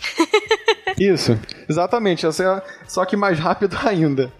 [0.98, 1.38] Isso,
[1.68, 2.26] exatamente.
[2.88, 4.32] Só que mais rápido ainda.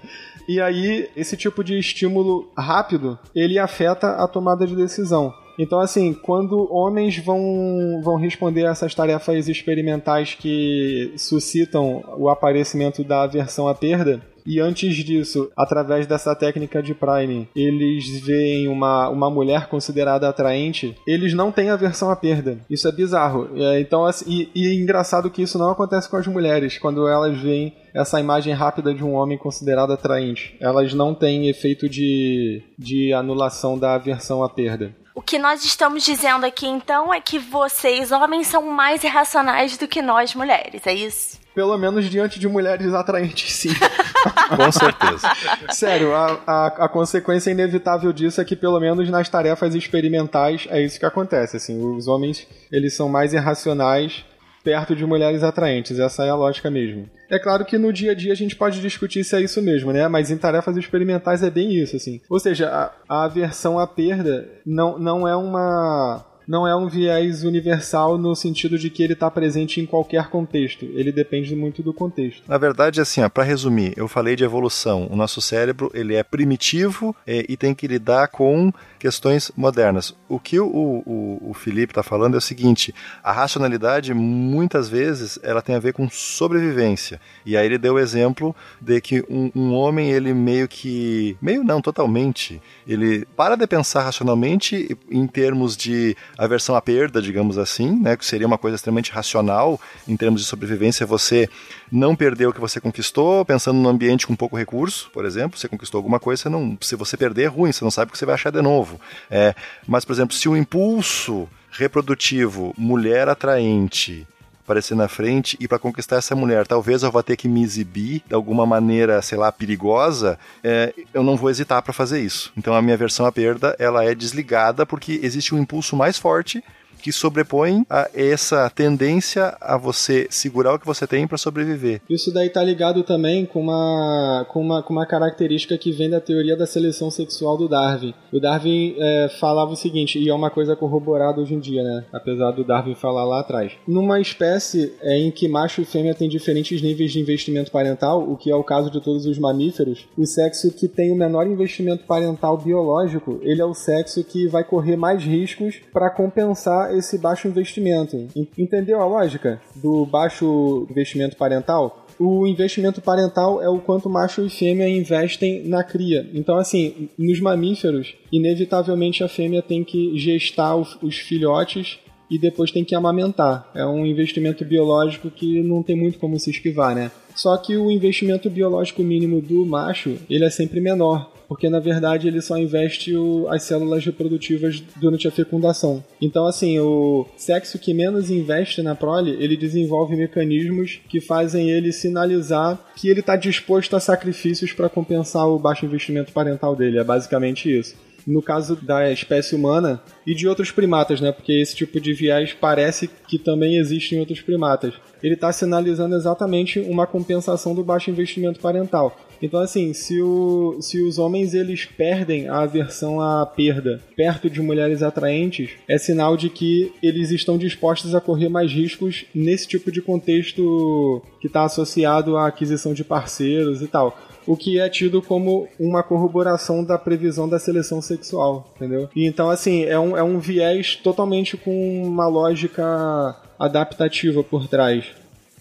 [0.48, 5.32] E aí, esse tipo de estímulo rápido, ele afeta a tomada de decisão.
[5.58, 13.04] Então, assim, quando homens vão, vão responder a essas tarefas experimentais que suscitam o aparecimento
[13.04, 19.08] da aversão à perda, e antes disso, através dessa técnica de Prime, eles veem uma,
[19.08, 22.58] uma mulher considerada atraente, eles não têm aversão à perda.
[22.68, 23.48] Isso é bizarro.
[23.54, 27.06] É, então, assim, e, e é engraçado que isso não acontece com as mulheres, quando
[27.06, 30.56] elas veem essa imagem rápida de um homem considerado atraente.
[30.60, 34.92] Elas não têm efeito de, de anulação da aversão à perda.
[35.14, 39.86] O que nós estamos dizendo aqui então é que vocês, homens, são mais irracionais do
[39.86, 41.39] que nós, mulheres, é isso?
[41.54, 43.70] Pelo menos diante de mulheres atraentes, sim.
[44.56, 45.28] Com certeza.
[45.70, 50.80] Sério, a, a, a, consequência inevitável disso é que, pelo menos nas tarefas experimentais, é
[50.82, 51.56] isso que acontece.
[51.56, 54.24] Assim, os homens eles são mais irracionais
[54.62, 55.98] perto de mulheres atraentes.
[55.98, 57.08] Essa é a lógica mesmo.
[57.30, 59.92] É claro que no dia a dia a gente pode discutir se é isso mesmo,
[59.92, 60.06] né?
[60.08, 62.20] Mas em tarefas experimentais é bem isso, assim.
[62.28, 67.44] Ou seja, a, a aversão à perda não, não é uma não é um viés
[67.44, 70.84] universal no sentido de que ele está presente em qualquer contexto.
[70.84, 72.42] Ele depende muito do contexto.
[72.48, 75.06] Na verdade, assim, para resumir, eu falei de evolução.
[75.08, 80.14] O nosso cérebro ele é primitivo é, e tem que lidar com questões modernas.
[80.28, 82.94] O que o, o, o Felipe está falando é o seguinte:
[83.24, 87.20] a racionalidade muitas vezes ela tem a ver com sobrevivência.
[87.44, 91.64] E aí ele deu o exemplo de que um, um homem ele meio que meio
[91.64, 97.98] não totalmente ele para de pensar racionalmente em termos de aversão à perda, digamos assim,
[98.00, 101.06] né, que seria uma coisa extremamente racional em termos de sobrevivência.
[101.06, 101.48] Você
[101.90, 105.68] não perder o que você conquistou, pensando num ambiente com pouco recurso, por exemplo, você
[105.68, 108.26] conquistou alguma coisa, não, se você perder é ruim, você não sabe o que você
[108.26, 108.89] vai achar de novo.
[109.30, 109.54] É,
[109.86, 114.26] mas, por exemplo, se o impulso reprodutivo, mulher atraente,
[114.70, 118.22] aparecer na frente e para conquistar essa mulher, talvez eu vá ter que me exibir
[118.26, 122.52] de alguma maneira, sei lá, perigosa, é, eu não vou hesitar para fazer isso.
[122.56, 126.62] Então a minha versão à perda, ela é desligada porque existe um impulso mais forte
[127.00, 132.00] que sobrepõe a essa tendência a você segurar o que você tem para sobreviver.
[132.08, 136.20] Isso daí tá ligado também com uma, com, uma, com uma característica que vem da
[136.20, 138.14] teoria da seleção sexual do Darwin.
[138.32, 142.04] O Darwin é, falava o seguinte, e é uma coisa corroborada hoje em dia, né?
[142.12, 143.72] Apesar do Darwin falar lá atrás.
[143.86, 148.36] Numa espécie é, em que macho e fêmea têm diferentes níveis de investimento parental, o
[148.36, 152.04] que é o caso de todos os mamíferos, o sexo que tem o menor investimento
[152.04, 157.48] parental biológico, ele é o sexo que vai correr mais riscos para compensar esse baixo
[157.48, 158.28] investimento.
[158.56, 162.06] Entendeu a lógica do baixo investimento parental?
[162.20, 166.28] o investimento parental é o quanto macho e fêmea investem na cria.
[166.34, 171.98] Então, assim, nos mamíferos, inevitavelmente a fêmea tem que gestar os filhotes
[172.30, 173.70] e depois tem que amamentar.
[173.74, 177.10] É um investimento biológico que não tem muito como se esquivar, né?
[177.34, 182.28] Só que o investimento biológico mínimo do macho, ele é sempre menor porque na verdade
[182.28, 186.02] ele só investe o, as células reprodutivas durante a fecundação.
[186.22, 191.90] Então, assim, o sexo que menos investe na prole, ele desenvolve mecanismos que fazem ele
[191.90, 197.00] sinalizar que ele está disposto a sacrifícios para compensar o baixo investimento parental dele.
[197.00, 197.96] É basicamente isso
[198.26, 201.32] no caso da espécie humana e de outros primatas, né?
[201.32, 204.92] Porque esse tipo de viés parece que também existe em outros primatas.
[205.22, 209.16] Ele está sinalizando exatamente uma compensação do baixo investimento parental.
[209.42, 214.60] Então, assim, se, o, se os homens eles perdem a aversão à perda perto de
[214.60, 219.90] mulheres atraentes, é sinal de que eles estão dispostos a correr mais riscos nesse tipo
[219.90, 225.22] de contexto que está associado à aquisição de parceiros e tal o que é tido
[225.22, 229.08] como uma corroboração da previsão da seleção sexual, entendeu?
[229.14, 235.04] E então, assim, é um, é um viés totalmente com uma lógica adaptativa por trás.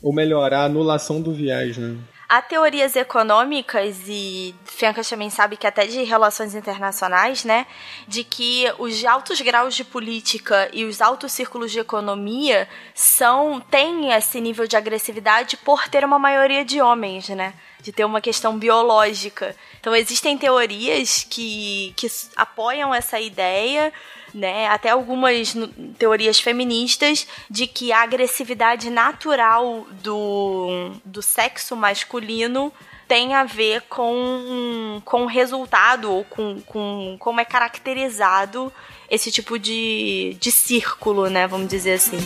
[0.02, 1.98] Ou melhor, a anulação do viés, né?
[2.32, 7.66] Há teorias econômicas, e Fencas também sabe que até de relações internacionais, né?
[8.08, 14.12] De que os altos graus de política e os altos círculos de economia são têm
[14.12, 17.56] esse nível de agressividade por ter uma maioria de homens, né?
[17.82, 19.56] De ter uma questão biológica.
[19.80, 23.92] Então existem teorias que, que apoiam essa ideia
[24.34, 24.68] né?
[24.68, 25.56] Até algumas
[25.98, 32.72] teorias feministas de que a agressividade natural do, do sexo masculino
[33.08, 38.72] tem a ver com, com o resultado ou com, com como é caracterizado
[39.10, 41.48] esse tipo de, de círculo, né?
[41.48, 42.20] Vamos dizer assim.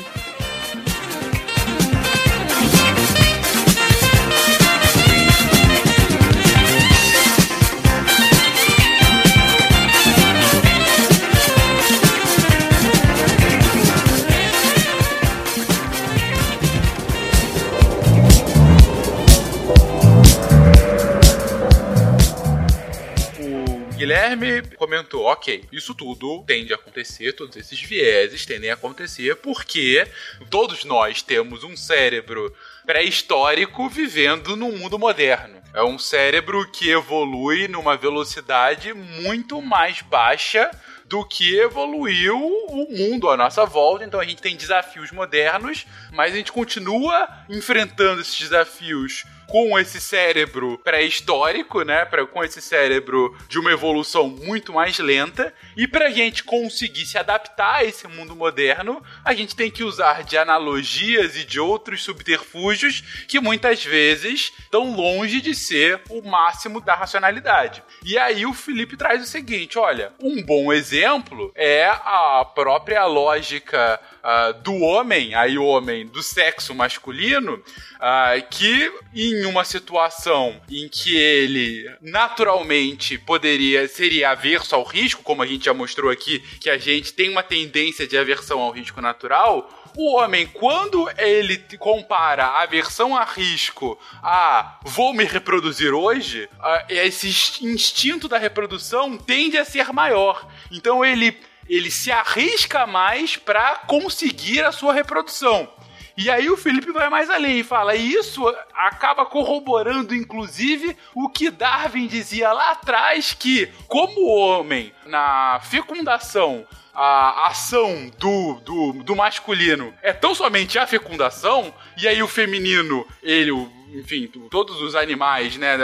[24.03, 30.05] Guilherme comentou: ok, isso tudo tende a acontecer, todos esses vieses tendem a acontecer, porque
[30.49, 32.53] todos nós temos um cérebro
[32.85, 35.63] pré-histórico vivendo num mundo moderno.
[35.73, 40.69] É um cérebro que evolui numa velocidade muito mais baixa
[41.05, 44.03] do que evoluiu o mundo à nossa volta.
[44.03, 49.23] Então a gente tem desafios modernos, mas a gente continua enfrentando esses desafios
[49.53, 52.05] com esse cérebro pré-histórico, né?
[52.05, 55.53] Pra, com esse cérebro de uma evolução muito mais lenta.
[55.77, 60.23] E pra gente conseguir se adaptar a esse mundo moderno, a gente tem que usar
[60.23, 66.81] de analogias e de outros subterfúgios que muitas vezes estão longe de ser o máximo
[66.81, 67.83] da racionalidade.
[68.03, 73.99] E aí o Felipe traz o seguinte: olha, um bom exemplo é a própria lógica
[74.23, 80.87] uh, do homem, aí o homem do sexo masculino, uh, que em uma situação em
[80.87, 86.69] que ele naturalmente poderia seria averso ao risco, como a gente já mostrou aqui, que
[86.69, 92.45] a gente tem uma tendência de aversão ao risco natural, o homem, quando ele compara
[92.45, 96.49] a aversão a risco a vou me reproduzir hoje,
[96.89, 97.27] esse
[97.63, 100.47] instinto da reprodução tende a ser maior.
[100.71, 101.37] Então ele
[101.69, 105.69] ele se arrisca mais para conseguir a sua reprodução.
[106.15, 111.27] E aí o Felipe vai mais além e fala: e isso acaba corroborando, inclusive, o
[111.27, 119.03] que Darwin dizia lá atrás: que, como o homem, na fecundação, a ação do, do,
[119.03, 123.51] do masculino é tão somente a fecundação, e aí o feminino, ele,
[123.93, 125.77] enfim, todos os animais, né?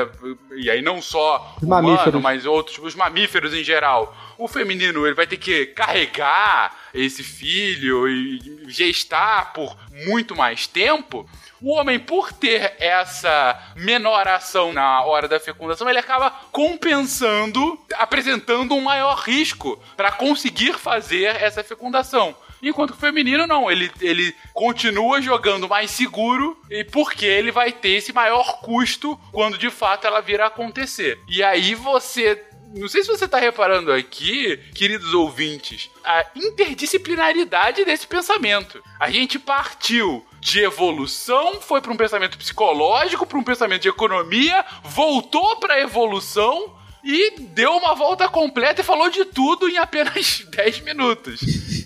[0.56, 4.16] E aí não só os humano, mas outros, os mamíferos em geral.
[4.38, 11.30] O feminino, ele vai ter que carregar esse filho e gestar por muito mais tempo.
[11.62, 18.74] O homem, por ter essa menor ação na hora da fecundação, ele acaba compensando, apresentando
[18.74, 22.36] um maior risco para conseguir fazer essa fecundação.
[22.62, 27.72] Enquanto que o feminino não, ele, ele continua jogando mais seguro e porque ele vai
[27.72, 31.20] ter esse maior custo quando de fato ela vir a acontecer.
[31.28, 32.46] E aí você
[32.76, 38.84] não sei se você está reparando aqui, queridos ouvintes, a interdisciplinaridade desse pensamento.
[39.00, 44.64] A gente partiu de evolução, foi para um pensamento psicológico, para um pensamento de economia,
[44.84, 50.46] voltou para a evolução e deu uma volta completa e falou de tudo em apenas
[50.52, 51.40] 10 minutos.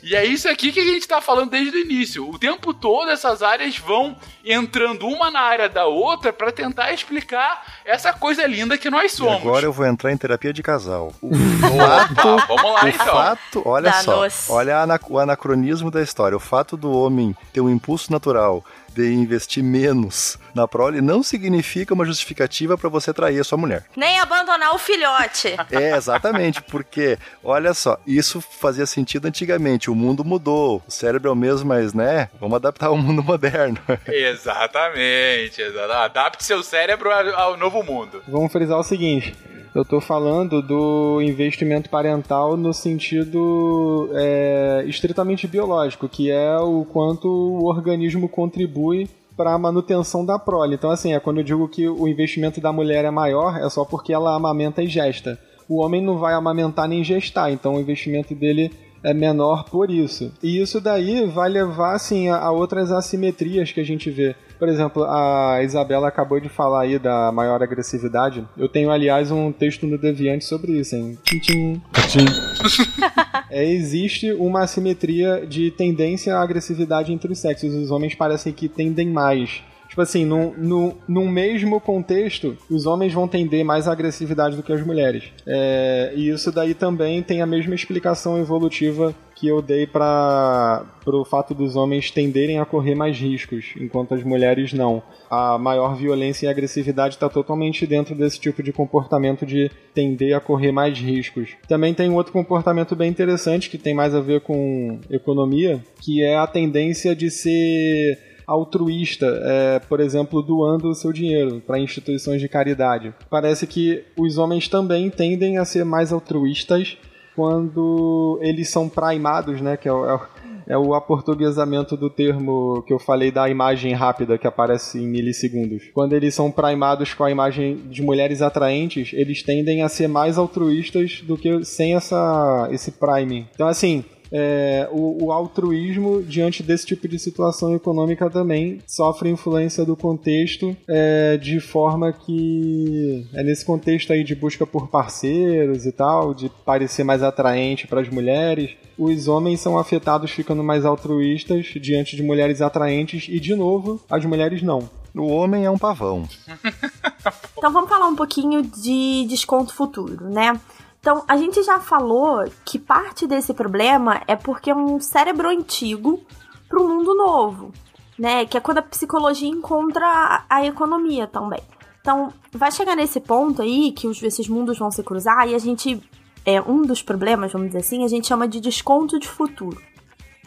[0.04, 2.30] E é isso aqui que a gente está falando desde o início.
[2.30, 7.64] O tempo todo essas áreas vão entrando uma na área da outra para tentar explicar
[7.86, 9.36] essa coisa linda que nós somos.
[9.36, 11.14] E agora eu vou entrar em terapia de casal.
[11.22, 13.06] O fato, vamos lá o então.
[13.06, 16.36] fato, olha Dá só, olha o anacronismo da história.
[16.36, 18.62] O fato do homem ter um impulso natural
[18.94, 23.84] de investir menos na prole não significa uma justificativa para você trair a sua mulher.
[23.96, 25.56] Nem abandonar o filhote.
[25.72, 31.32] É, exatamente, porque, olha só, isso fazia sentido antigamente, o mundo mudou, o cérebro é
[31.32, 33.78] o mesmo, mas, né, vamos adaptar ao mundo moderno.
[34.08, 35.94] Exatamente, exatamente.
[35.94, 38.24] Adapte seu cérebro ao ao novo mundo.
[38.28, 39.36] Vamos frisar o seguinte.
[39.76, 47.28] Eu tô falando do investimento parental no sentido é, estritamente biológico, que é o quanto
[47.28, 50.76] o organismo contribui para a manutenção da prole.
[50.76, 53.84] Então, assim, é quando eu digo que o investimento da mulher é maior, é só
[53.84, 55.40] porque ela amamenta e gesta.
[55.68, 58.72] O homem não vai amamentar nem gestar, então o investimento dele
[59.04, 60.32] é menor por isso.
[60.42, 64.36] E isso daí vai levar, assim, a, outras assimetrias que a gente vê.
[64.64, 68.48] Por exemplo, a Isabela acabou de falar aí da maior agressividade.
[68.58, 71.18] Eu tenho, aliás, um texto no Deviante sobre isso, hein?
[71.26, 72.26] Tchim, tchim.
[73.52, 77.74] É, existe uma assimetria de tendência à agressividade entre os sexos.
[77.76, 79.62] Os homens parecem que tendem mais.
[79.90, 84.64] Tipo assim, num, num, num mesmo contexto, os homens vão tender mais à agressividade do
[84.64, 85.26] que as mulheres.
[85.46, 91.26] É, e isso daí também tem a mesma explicação evolutiva que eu dei para o
[91.26, 95.04] fato dos homens tenderem a correr mais riscos, enquanto as mulheres não.
[95.30, 100.40] A maior violência e agressividade está totalmente dentro desse tipo de comportamento de tender a
[100.40, 101.50] correr mais riscos.
[101.68, 106.38] Também tem outro comportamento bem interessante que tem mais a ver com economia, que é
[106.38, 108.18] a tendência de ser
[108.48, 113.14] altruísta, é, por exemplo, doando o seu dinheiro para instituições de caridade.
[113.30, 116.98] Parece que os homens também tendem a ser mais altruístas
[117.36, 120.22] quando eles são primados, né, que é o, é o,
[120.68, 125.84] é o aportuguesamento do termo que eu falei da imagem rápida que aparece em milissegundos.
[125.94, 130.38] Quando eles são primados com a imagem de mulheres atraentes, eles tendem a ser mais
[130.38, 133.48] altruístas do que sem essa, esse priming.
[133.54, 139.86] Então, assim, é, o, o, altruísmo diante desse tipo de situação econômica também sofre influência
[139.86, 145.92] do contexto é, de forma que é nesse contexto aí de busca por parceiros e
[145.92, 151.66] tal, de parecer mais atraente para as mulheres, os homens são afetados ficando mais altruístas
[151.80, 154.90] diante de mulheres atraentes e de novo as mulheres não.
[155.16, 156.28] O homem é um pavão.
[157.56, 160.60] então vamos falar um pouquinho de desconto futuro, né?
[161.04, 166.24] Então, a gente já falou que parte desse problema é porque é um cérebro antigo
[166.70, 167.74] para um mundo novo,
[168.18, 168.46] né?
[168.46, 171.60] Que é quando a psicologia encontra a, economia também.
[172.00, 175.60] Então, vai chegar nesse ponto aí que os, esses mundos vão se cruzar e a
[175.60, 176.02] gente.
[176.46, 179.82] É, um dos problemas, vamos dizer assim, a gente chama de desconto de futuro.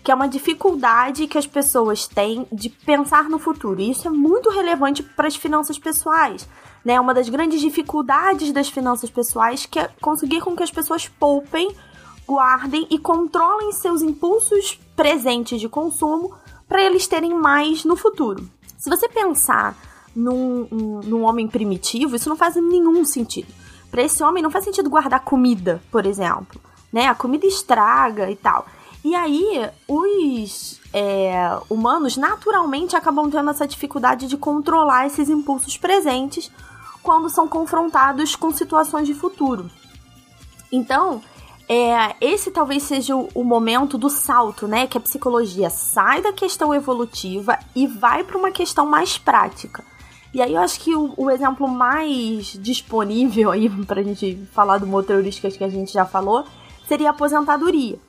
[0.02, 3.78] Que é uma dificuldade que as pessoas têm de pensar no futuro.
[3.78, 6.48] E isso é muito relevante para as finanças pessoais
[6.86, 7.00] né?
[7.00, 11.74] Uma das grandes dificuldades das finanças pessoais que é conseguir com que as pessoas poupem,
[12.24, 16.32] guardem e controlem seus impulsos presentes de consumo
[16.68, 18.48] para eles terem mais no futuro.
[18.78, 19.76] Se você pensar
[20.14, 23.52] num, um, num homem primitivo, isso não faz nenhum sentido.
[23.90, 26.60] Para esse homem não faz sentido guardar comida, por exemplo,
[26.92, 27.08] né?
[27.08, 28.64] A comida estraga e tal.
[29.04, 36.48] E aí, os é, humanos naturalmente acabam tendo essa dificuldade de controlar esses impulsos presentes
[37.06, 39.70] quando são confrontados com situações de futuro.
[40.72, 41.22] Então,
[41.68, 44.88] é, esse talvez seja o, o, momento do salto, né?
[44.88, 49.84] Que a psicologia sai da questão evolutiva e vai para uma questão mais prática.
[50.34, 54.86] E aí eu acho que o, o exemplo mais disponível aí pra gente falar do
[54.86, 56.44] motor heurísticas que a gente já falou
[56.88, 58.00] seria a aposentadoria.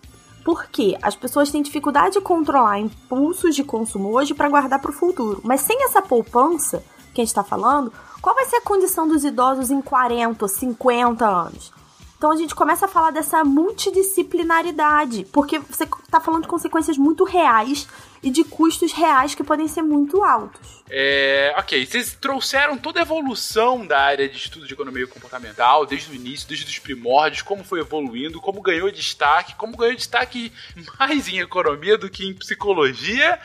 [0.44, 4.94] Porque as pessoas têm dificuldade de controlar impulsos de consumo hoje para guardar para o
[4.94, 5.40] futuro.
[5.44, 6.84] Mas sem essa poupança
[7.18, 7.92] que a gente está falando,
[8.22, 11.74] qual vai ser a condição dos idosos em 40, 50 anos?
[12.16, 17.24] Então a gente começa a falar dessa multidisciplinaridade, porque você está falando de consequências muito
[17.24, 17.88] reais
[18.24, 20.84] e de custos reais que podem ser muito altos.
[20.90, 26.12] É, ok, vocês trouxeram toda a evolução da área de estudo de economia comportamental, desde
[26.12, 30.52] o início, desde os primórdios, como foi evoluindo, como ganhou destaque, como ganhou destaque
[31.00, 33.40] mais em economia do que em psicologia.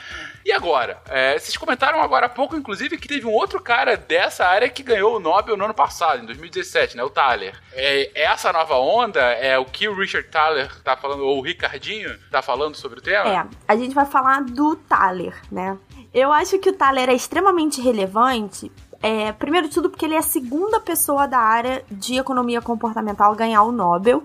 [0.45, 1.01] E agora?
[1.09, 4.83] É, vocês comentaram agora há pouco, inclusive, que teve um outro cara dessa área que
[4.83, 7.05] ganhou o Nobel no ano passado, em 2017, né?
[7.05, 7.55] O Thaler.
[7.73, 12.19] É, essa nova onda é o que o Richard Thaler tá falando, ou o Ricardinho
[12.31, 13.29] tá falando sobre o tema?
[13.29, 15.79] É, a gente vai falar do Thaler, né?
[16.13, 18.71] Eu acho que o Thaler é extremamente relevante.
[19.03, 23.33] É, primeiro de tudo, porque ele é a segunda pessoa da área de economia comportamental
[23.33, 24.23] a ganhar o Nobel,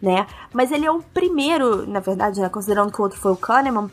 [0.00, 0.26] né?
[0.52, 3.90] Mas ele é o primeiro, na verdade, né, considerando que o outro foi o Kahneman,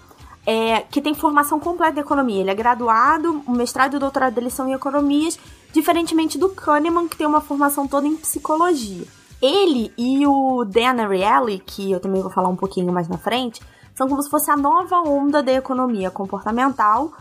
[0.48, 2.40] é, que tem formação completa em economia.
[2.40, 5.38] Ele é graduado, o mestrado e doutorado dele são em economias,
[5.74, 9.06] diferentemente do Kahneman, que tem uma formação toda em psicologia.
[9.42, 13.62] Ele e o Dan Ariely, que eu também vou falar um pouquinho mais na frente,
[13.94, 17.12] são como se fosse a nova onda da economia comportamental,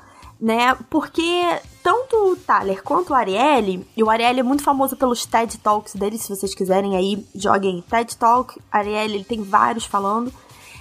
[0.40, 0.76] né?
[0.88, 1.42] Porque
[1.82, 5.96] tanto o Thaler quanto o Ariely, e o Ariely é muito famoso pelos TED Talks
[5.96, 10.32] dele, se vocês quiserem aí, joguem TED Talk, Ariely, ele tem vários falando.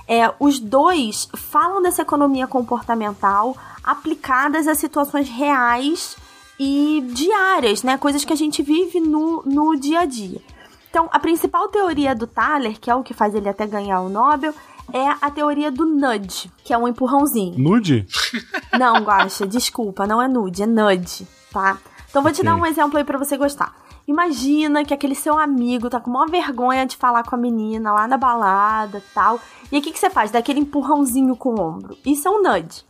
[0.07, 6.15] É, os dois falam dessa economia comportamental aplicadas a situações reais
[6.59, 7.97] e diárias, né?
[7.97, 10.41] Coisas que a gente vive no, no dia a dia.
[10.89, 14.09] Então, a principal teoria do Thaler, que é o que faz ele até ganhar o
[14.09, 14.53] Nobel,
[14.93, 17.57] é a teoria do nudge, que é um empurrãozinho.
[17.57, 18.07] Nude?
[18.77, 21.77] Não, Guaxa, desculpa, não é nude, é nudge, tá?
[22.09, 22.49] Então vou te okay.
[22.49, 23.75] dar um exemplo aí para você gostar.
[24.07, 28.07] Imagina que aquele seu amigo tá com uma vergonha de falar com a menina lá
[28.07, 29.39] na balada tal.
[29.71, 30.29] E aí o que, que você faz?
[30.29, 31.97] Dá aquele empurrãozinho com o ombro.
[32.05, 32.83] Isso é um nudge.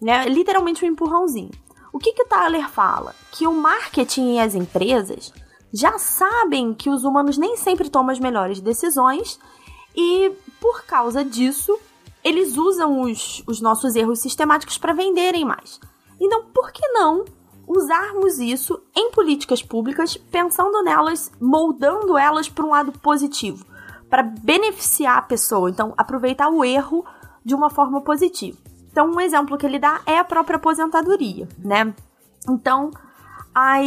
[0.00, 0.28] Né?
[0.28, 1.52] Literalmente um empurrãozinho.
[1.92, 3.14] O que, que o Tyler fala?
[3.30, 5.32] Que o marketing e as empresas
[5.72, 9.38] já sabem que os humanos nem sempre tomam as melhores decisões
[9.96, 11.78] e por causa disso,
[12.22, 15.80] eles usam os, os nossos erros sistemáticos para venderem mais.
[16.20, 17.24] Então, por que não
[17.66, 23.64] usarmos isso em políticas públicas, pensando nelas, moldando elas para um lado positivo,
[24.08, 25.68] para beneficiar a pessoa?
[25.68, 27.04] Então, aproveitar o erro
[27.44, 28.58] de uma forma positiva.
[28.90, 31.94] Então, um exemplo que ele dá é a própria aposentadoria, né?
[32.48, 32.90] Então,
[33.54, 33.84] as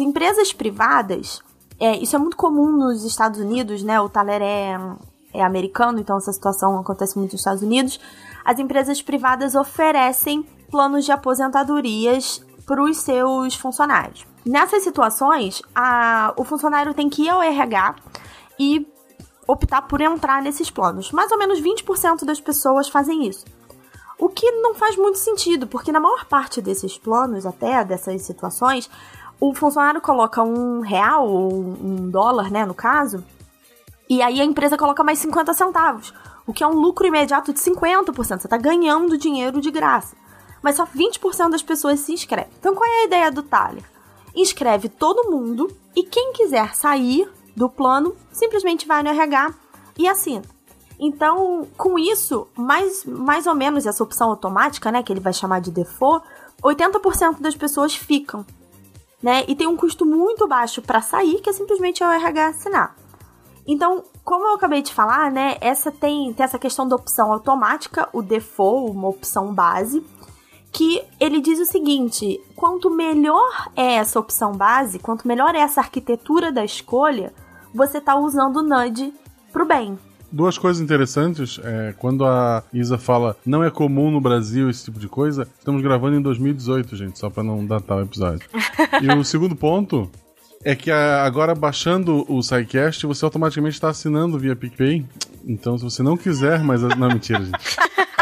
[0.00, 1.42] empresas privadas,
[1.80, 4.00] é, isso é muito comum nos Estados Unidos, né?
[4.00, 4.78] O Thaler é
[5.36, 8.00] é americano, então essa situação acontece muito nos Estados Unidos.
[8.44, 14.26] As empresas privadas oferecem planos de aposentadorias para os seus funcionários.
[14.44, 17.94] Nessas situações, a, o funcionário tem que ir ao RH
[18.58, 18.86] e
[19.46, 21.12] optar por entrar nesses planos.
[21.12, 23.44] Mais ou menos 20% das pessoas fazem isso.
[24.18, 28.90] O que não faz muito sentido, porque na maior parte desses planos, até dessas situações,
[29.38, 33.22] o funcionário coloca um real ou um dólar, né, no caso,
[34.08, 36.14] e aí a empresa coloca mais 50 centavos.
[36.46, 38.14] o que é um lucro imediato de 50%.
[38.14, 40.16] Você está ganhando dinheiro de graça.
[40.66, 42.50] Mas só 20% das pessoas se inscrevem.
[42.58, 43.84] Então qual é a ideia do Thaler?
[44.34, 49.54] Inscreve todo mundo e quem quiser sair do plano simplesmente vai no RH
[49.96, 50.42] e assina.
[50.98, 55.60] Então, com isso, mais, mais ou menos essa opção automática, né, que ele vai chamar
[55.60, 56.26] de default,
[56.60, 58.44] 80% das pessoas ficam.
[59.22, 59.44] Né?
[59.46, 62.96] E tem um custo muito baixo para sair, que é simplesmente o RH assinar.
[63.64, 68.08] Então, como eu acabei de falar, né, essa tem, tem essa questão da opção automática,
[68.12, 70.04] o default, uma opção base,
[70.76, 75.80] que ele diz o seguinte: quanto melhor é essa opção base, quanto melhor é essa
[75.80, 77.32] arquitetura da escolha,
[77.74, 79.12] você está usando o nudge
[79.50, 79.98] pro bem.
[80.30, 84.98] Duas coisas interessantes, é, quando a Isa fala não é comum no Brasil esse tipo
[84.98, 88.46] de coisa, estamos gravando em 2018, gente, só para não datar o episódio.
[89.00, 90.10] e o segundo ponto
[90.62, 95.06] é que agora baixando o SciCast, você automaticamente está assinando via PicPay.
[95.46, 96.82] Então, se você não quiser, mas.
[96.82, 97.56] Não, mentira, gente.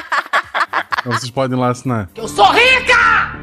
[1.04, 2.08] Vocês podem lá assinar.
[2.14, 3.34] Eu sou rica!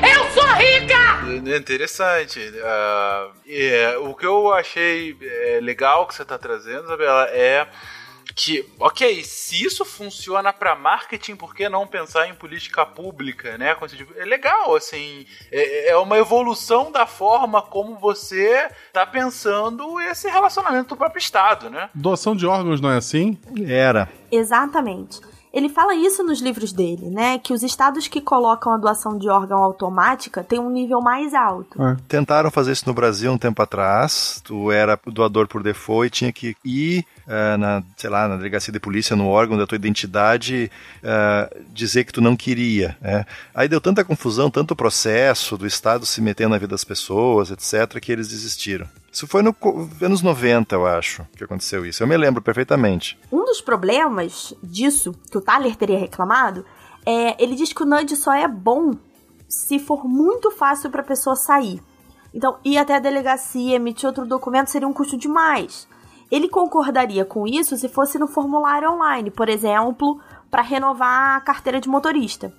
[0.00, 1.52] Eu sou rica!
[1.52, 2.38] É interessante.
[2.38, 7.66] Uh, é, o que eu achei é, legal que você está trazendo, Isabela, é
[8.36, 13.76] que, ok, se isso funciona para marketing, por que não pensar em política pública, né?
[14.16, 20.90] É legal, assim, é, é uma evolução da forma como você tá pensando esse relacionamento
[20.90, 21.90] do próprio Estado, né?
[21.92, 23.36] Doação de órgãos não é assim?
[23.66, 24.08] Era.
[24.30, 25.20] Exatamente.
[25.52, 27.38] Ele fala isso nos livros dele, né?
[27.38, 31.80] Que os estados que colocam a doação de órgão automática têm um nível mais alto.
[31.82, 31.96] É.
[32.08, 34.40] Tentaram fazer isso no Brasil um tempo atrás.
[34.42, 38.72] Tu era doador por default e tinha que ir uh, na, sei lá, na delegacia
[38.72, 40.70] de polícia, no órgão da tua identidade,
[41.02, 42.96] uh, dizer que tu não queria.
[43.00, 43.26] Né?
[43.54, 48.00] Aí deu tanta confusão, tanto processo do Estado se metendo na vida das pessoas, etc.,
[48.00, 48.86] que eles desistiram.
[49.12, 49.54] Isso foi no
[50.00, 52.02] anos 90, eu acho, que aconteceu isso.
[52.02, 53.20] Eu me lembro perfeitamente.
[53.30, 56.64] Um dos problemas disso, que o Thaler teria reclamado,
[57.04, 58.92] é ele diz que o nudge só é bom
[59.46, 61.82] se for muito fácil para a pessoa sair.
[62.32, 65.86] Então, ir até a delegacia, emitir outro documento seria um custo demais.
[66.30, 70.18] Ele concordaria com isso se fosse no formulário online, por exemplo,
[70.50, 72.50] para renovar a carteira de motorista.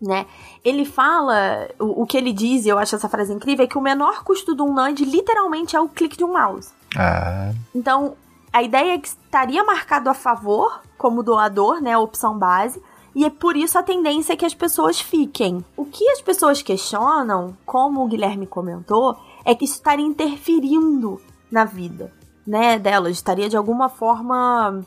[0.00, 0.26] Né?
[0.64, 3.76] Ele fala, o, o, que ele diz, e eu acho essa frase incrível, é que
[3.76, 6.70] o menor custo de um NAND literalmente é o clique de um mouse.
[6.96, 7.52] Ah.
[7.74, 8.14] Então,
[8.52, 12.82] a ideia é que estaria marcado a favor, como doador, né, a opção base,
[13.14, 15.62] e é por isso a tendência é que as pessoas fiquem.
[15.76, 21.20] O que as pessoas questionam, como o Guilherme comentou, é que isso estaria interferindo
[21.50, 22.10] na vida
[22.46, 24.84] né, delas, estaria de alguma forma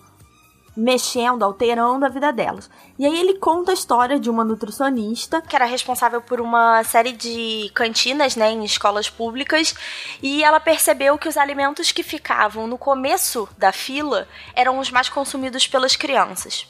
[0.76, 2.70] mexendo, alterando a vida delas.
[2.98, 7.12] E aí ele conta a história de uma nutricionista que era responsável por uma série
[7.12, 9.76] de cantinas, né, em escolas públicas,
[10.22, 15.10] e ela percebeu que os alimentos que ficavam no começo da fila eram os mais
[15.10, 16.68] consumidos pelas crianças.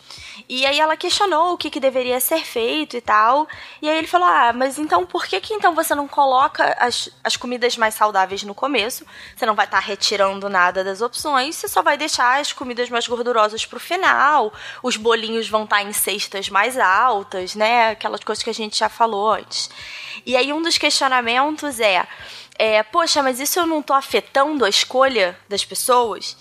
[0.49, 3.47] E aí ela questionou o que, que deveria ser feito e tal.
[3.81, 7.09] E aí ele falou: Ah, mas então por que, que então você não coloca as,
[7.23, 9.05] as comidas mais saudáveis no começo?
[9.35, 12.89] Você não vai estar tá retirando nada das opções, você só vai deixar as comidas
[12.89, 13.92] mais gordurosas pro final.
[14.81, 17.91] Os bolinhos vão estar tá em cestas mais altas, né?
[17.91, 19.69] Aquelas coisas que a gente já falou antes.
[20.25, 22.05] E aí um dos questionamentos é.
[22.57, 26.37] É, poxa, mas isso eu não tô afetando a escolha das pessoas?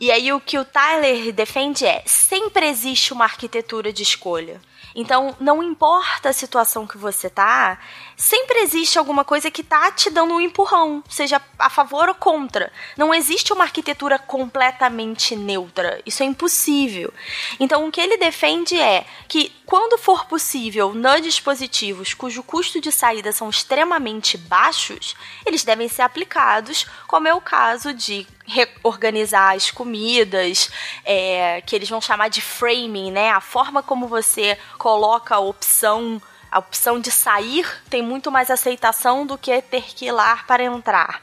[0.00, 4.60] E aí o que o Tyler defende é: sempre existe uma arquitetura de escolha.
[4.94, 7.78] Então, não importa a situação que você tá,
[8.20, 12.70] sempre existe alguma coisa que tá te dando um empurrão, seja a favor ou contra.
[12.94, 16.02] Não existe uma arquitetura completamente neutra.
[16.04, 17.12] Isso é impossível.
[17.58, 22.92] Então, o que ele defende é que quando for possível, nudges positivos cujo custo de
[22.92, 25.16] saída são extremamente baixos,
[25.46, 30.70] eles devem ser aplicados, como é o caso de reorganizar as comidas,
[31.06, 33.30] é, que eles vão chamar de framing, né?
[33.30, 39.24] A forma como você coloca a opção a opção de sair tem muito mais aceitação
[39.26, 41.20] do que ter que ir lá para entrar.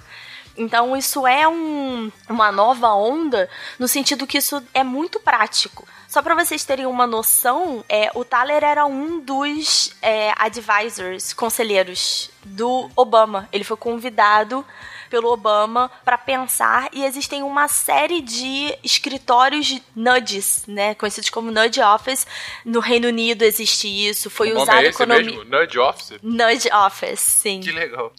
[0.58, 3.48] Então isso é um, uma nova onda
[3.78, 5.88] no sentido que isso é muito prático.
[6.08, 12.32] Só para vocês terem uma noção, é, o Thaler era um dos é, advisors, conselheiros
[12.44, 13.48] do Obama.
[13.52, 14.66] Ele foi convidado
[15.10, 21.82] pelo Obama para pensar e existem uma série de escritórios nudges, né, conhecidos como nudge
[21.82, 22.26] office.
[22.64, 25.44] No Reino Unido existe isso, foi o usado é economia mesmo?
[25.44, 26.14] Nudge office.
[26.22, 27.60] Nudge office, sim.
[27.60, 28.12] Que legal.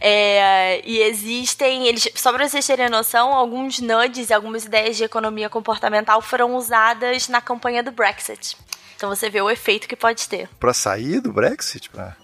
[0.00, 5.48] É, e existem, eles, só para vocês terem noção, alguns nudges, algumas ideias de economia
[5.48, 8.56] comportamental foram usadas na campanha do Brexit.
[8.96, 10.48] Então você vê o efeito que pode ter.
[10.58, 12.16] Para sair do Brexit, pra...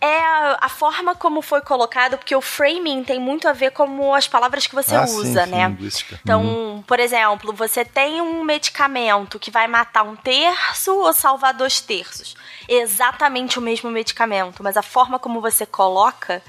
[0.00, 0.18] É
[0.60, 4.66] a forma como foi colocado, porque o framing tem muito a ver com as palavras
[4.66, 5.68] que você Ah, usa, sim, né?
[5.68, 6.18] linguística.
[6.22, 11.80] Então, por exemplo, você tem um medicamento que vai matar um terço ou salvar dois
[11.80, 12.34] terços.
[12.68, 16.42] Exatamente o mesmo medicamento, mas a forma como você coloca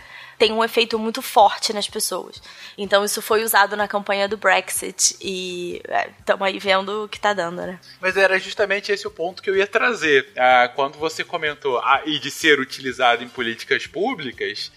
[0.44, 2.42] tem um efeito muito forte nas pessoas.
[2.78, 5.82] Então, isso foi usado na campanha do Brexit e
[6.20, 7.80] estamos aí vendo o que tá dando, né?
[8.02, 10.28] Mas era justamente esse o ponto que eu ia trazer.
[10.36, 14.70] Ah, quando você comentou ah, e de ser utilizado em políticas públicas,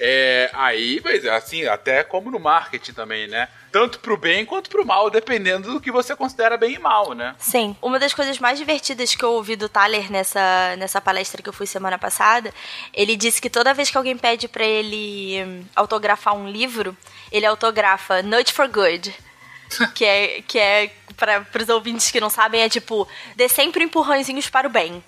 [0.00, 3.48] é, aí, mas assim, até como no marketing também, né?
[3.72, 7.34] Tanto pro bem quanto pro mal, dependendo do que você considera bem e mal, né?
[7.38, 7.76] Sim.
[7.82, 11.52] Uma das coisas mais divertidas que eu ouvi do Thaler nessa, nessa palestra que eu
[11.52, 12.54] fui semana passada,
[12.94, 16.96] ele disse que toda vez que alguém pede pra ele hum, autografar um livro,
[17.32, 19.12] ele autografa Nudge for Good.
[19.94, 24.48] que é, que é para os ouvintes que não sabem, é tipo, dê sempre empurrãozinhos
[24.48, 25.02] para o bem.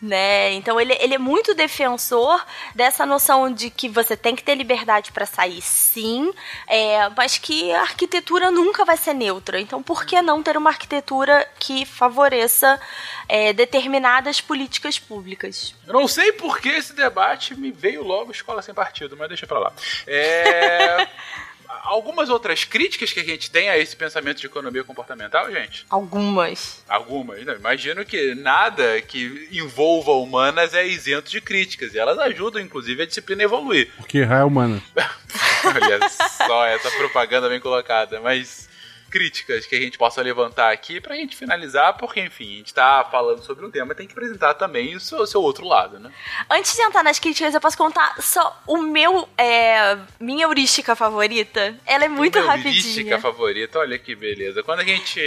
[0.00, 0.52] Né?
[0.52, 2.42] Então ele, ele é muito defensor
[2.74, 6.32] dessa noção de que você tem que ter liberdade para sair, sim,
[6.66, 9.60] é, mas que a arquitetura nunca vai ser neutra.
[9.60, 12.80] Então por que não ter uma arquitetura que favoreça
[13.28, 15.74] é, determinadas políticas públicas?
[15.86, 19.46] Eu não sei por que esse debate me veio logo escola sem partido, mas deixa
[19.46, 19.72] pra lá.
[20.06, 21.08] É.
[21.82, 25.84] Algumas outras críticas que a gente tem a esse pensamento de economia comportamental, gente?
[25.90, 26.84] Algumas.
[26.88, 27.44] Algumas.
[27.44, 31.94] Não, imagino que nada que envolva humanas é isento de críticas.
[31.94, 33.92] E elas ajudam, inclusive, a disciplina a evoluir.
[33.96, 34.82] Porque errar é humana.
[35.64, 38.20] Olha só essa propaganda bem colocada.
[38.20, 38.69] Mas
[39.10, 43.06] críticas que a gente possa levantar aqui pra gente finalizar, porque, enfim, a gente tá
[43.10, 46.10] falando sobre um tema, tem que apresentar também o seu, o seu outro lado, né?
[46.48, 51.76] Antes de entrar nas críticas, eu posso contar só o meu, é, minha heurística favorita.
[51.84, 52.72] Ela é muito Minha rapidinha.
[52.72, 54.62] heurística favorita, olha que beleza.
[54.62, 55.20] Quando a gente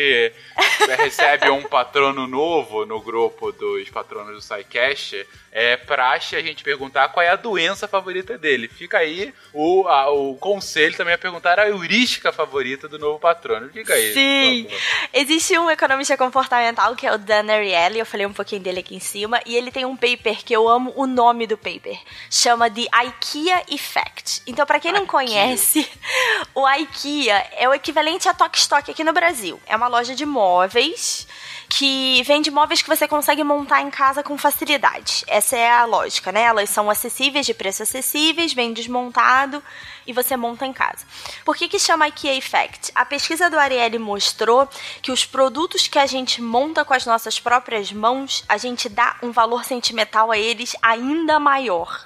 [0.97, 7.09] recebe um patrono novo no grupo dos patronos do SciCast, é praxe a gente perguntar
[7.09, 8.67] qual é a doença favorita dele.
[8.67, 13.69] Fica aí o, a- o conselho também a perguntar a heurística favorita do novo patrono.
[13.69, 14.13] Diga aí.
[14.13, 14.67] Sim.
[15.13, 18.95] Existe um economista comportamental que é o Dan Ariely, eu falei um pouquinho dele aqui
[18.95, 21.99] em cima, e ele tem um paper que eu amo o nome do paper.
[22.31, 24.41] Chama de IKEA Effect.
[24.47, 25.87] Então, pra quem não conhece,
[26.55, 29.61] o IKEA é o equivalente a Tok Stock aqui no Brasil.
[29.67, 31.27] É uma loja de móveis
[31.75, 35.23] que vende móveis que você consegue montar em casa com facilidade.
[35.25, 36.43] Essa é a lógica, né?
[36.43, 39.61] Elas são acessíveis, de preço acessíveis, vem desmontado
[40.05, 41.03] e você monta em casa.
[41.43, 42.91] Por que que chama IKEA Effect?
[42.93, 44.69] A pesquisa do Ariely mostrou
[45.01, 49.17] que os produtos que a gente monta com as nossas próprias mãos, a gente dá
[49.23, 52.05] um valor sentimental a eles ainda maior.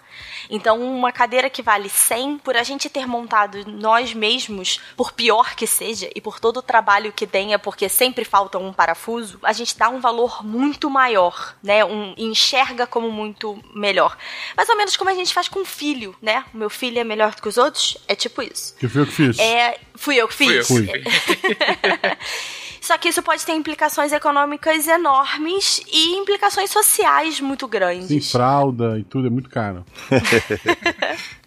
[0.50, 5.56] Então, uma cadeira que vale 100, por a gente ter montado nós mesmos, por pior
[5.56, 9.54] que seja, e por todo o trabalho que tenha, porque sempre falta um parafuso, a
[9.54, 11.84] gente dá um valor muito maior, né?
[11.84, 14.18] Um, enxerga como muito melhor.
[14.56, 16.46] Mais ou menos como a gente faz com o filho, né?
[16.54, 18.76] O meu filho é melhor do que os outros, é tipo isso.
[18.78, 19.40] Que foi eu que fiz.
[19.40, 20.78] É, fui eu que Fui eu fiz.
[22.88, 28.08] Só que isso pode ter implicações econômicas enormes e implicações sociais muito grandes.
[28.08, 29.84] Tem fralda e tudo, é muito caro.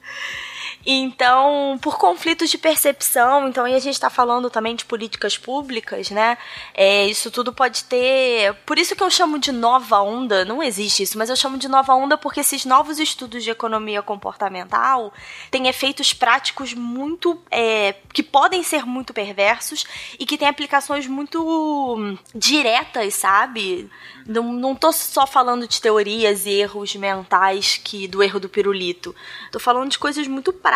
[0.85, 6.11] Então, por conflitos de percepção, então, e a gente está falando também de políticas públicas,
[6.11, 6.39] né?
[6.73, 8.55] É, isso tudo pode ter.
[8.65, 11.69] Por isso que eu chamo de nova onda, não existe isso, mas eu chamo de
[11.69, 15.12] nova onda porque esses novos estudos de economia comportamental
[15.51, 17.40] têm efeitos práticos muito.
[17.51, 19.85] é, que podem ser muito perversos
[20.19, 23.90] e que têm aplicações muito diretas, sabe?
[24.27, 29.15] Não, não tô só falando de teorias e erros mentais que do erro do pirulito.
[29.52, 30.69] Tô falando de coisas muito práticas.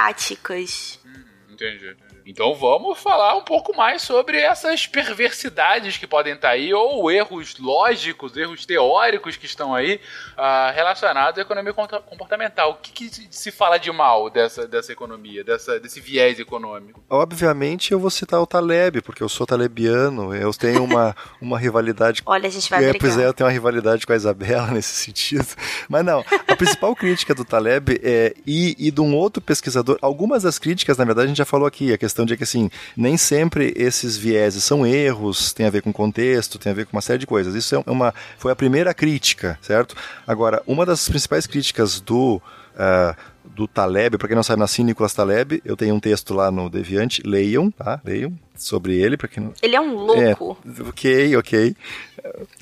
[1.50, 1.96] Entendi.
[2.26, 7.58] Então vamos falar um pouco mais sobre essas perversidades que podem estar aí, ou erros
[7.58, 10.00] lógicos, erros teóricos que estão aí
[10.36, 12.72] ah, relacionados à economia comportamental.
[12.72, 17.02] O que, que se fala de mal dessa, dessa economia, dessa, desse viés econômico?
[17.10, 22.22] Obviamente eu vou citar o Taleb, porque eu sou talebiano, eu tenho uma, uma rivalidade
[22.24, 23.00] Olha, a gente vai é, brigar.
[23.00, 25.46] pois é, eu tenho uma rivalidade com a Isabela nesse sentido.
[25.88, 30.42] Mas não, a principal crítica do Taleb é, e, e de um outro pesquisador, algumas
[30.42, 33.16] das críticas, na verdade, a gente já falou aqui, a questão de que, assim, nem
[33.16, 37.00] sempre esses vieses são erros, tem a ver com contexto, tem a ver com uma
[37.00, 37.54] série de coisas.
[37.54, 39.96] Isso é uma, foi a primeira crítica, certo?
[40.26, 42.42] Agora, uma das principais críticas do...
[42.76, 46.50] ah, do Taleb, para quem não sabe, nasci Nicolas Taleb, eu tenho um texto lá
[46.50, 48.00] no Deviante, leiam, tá?
[48.04, 49.52] Leiam sobre ele, para quem não...
[49.62, 50.58] Ele é um louco.
[50.66, 51.76] É, ok, ok.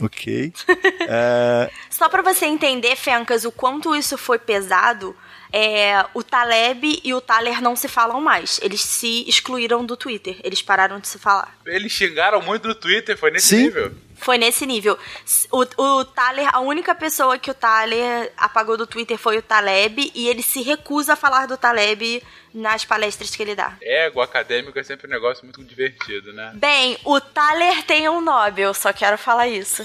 [0.03, 0.53] Ok.
[1.09, 5.17] É, Só pra você entender, Fencas, o quanto isso foi pesado,
[5.53, 8.59] é, o Taleb e o Thaler não se falam mais.
[8.63, 10.37] Eles se excluíram do Twitter.
[10.43, 11.57] Eles pararam de se falar.
[11.67, 13.65] Eles xingaram muito no Twitter, foi nesse Sim.
[13.65, 13.93] nível?
[14.17, 14.97] Foi nesse nível.
[15.51, 20.13] O, o Thaler, a única pessoa que o Thaler apagou do Twitter foi o Taleb,
[20.15, 22.23] e ele se recusa a falar do Taleb
[22.55, 23.77] nas palestras que ele dá.
[23.83, 26.53] Ego acadêmico é sempre um negócio muito divertido, né?
[26.55, 29.83] Bem, o Thaler tem um Nobel, só quero falar isso.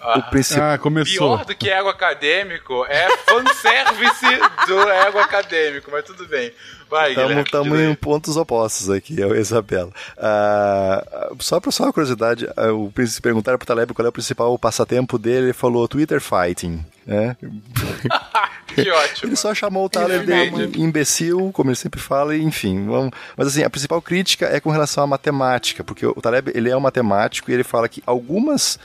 [0.00, 0.70] Ah, o principal.
[0.70, 1.36] Ah, começou.
[1.36, 6.52] Pior do que ego acadêmico é fanservice do ego acadêmico, mas tudo bem.
[6.90, 9.90] Vai, Estamos em pontos opostos aqui, eu e a Isabela.
[10.16, 14.58] Uh, só para só uma curiosidade, uh, o perguntaram pro Taleb qual é o principal
[14.58, 16.82] passatempo dele, ele falou Twitter Fighting.
[17.04, 17.36] Né?
[18.74, 19.28] que ótimo.
[19.28, 22.86] Ele só chamou o Taleb de imbecil, como ele sempre fala, e enfim.
[22.86, 23.10] Vamos...
[23.36, 26.76] Mas assim, a principal crítica é com relação à matemática, porque o Taleb ele é
[26.76, 28.78] um matemático e ele fala que algumas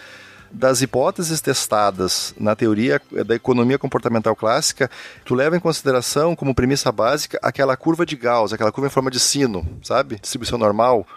[0.53, 4.89] das hipóteses testadas na teoria da economia comportamental clássica,
[5.25, 9.09] tu leva em consideração como premissa básica aquela curva de Gauss, aquela curva em forma
[9.09, 10.19] de sino, sabe?
[10.19, 11.07] Distribuição normal.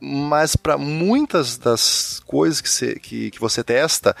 [0.00, 4.14] Mas para muitas das coisas que, você, que, que você testa,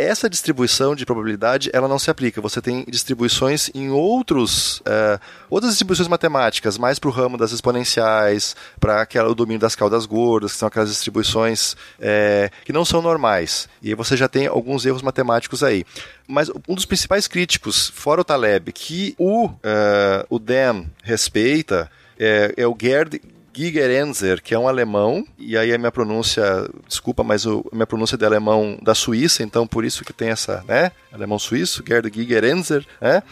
[0.00, 2.40] essa distribuição de probabilidade ela não se aplica.
[2.40, 5.18] Você tem distribuições em outros é,
[5.48, 10.52] outras distribuições matemáticas, mais para o ramo das exponenciais, para o domínio das caudas gordas,
[10.52, 13.68] que são aquelas distribuições é, que não são normais.
[13.82, 15.84] E você já tem alguns erros matemáticos aí.
[16.26, 22.54] Mas um dos principais críticos, fora o Taleb, que o, é, o Dan respeita, é,
[22.56, 23.20] é o Gerd
[23.52, 27.86] Gigerenzer, que é um alemão, e aí a minha pronúncia, desculpa, mas o, a minha
[27.86, 30.92] pronúncia é de alemão da Suíça, então por isso que tem essa, né?
[31.12, 33.22] Alemão suíço, Gerd Gigerenzer, né?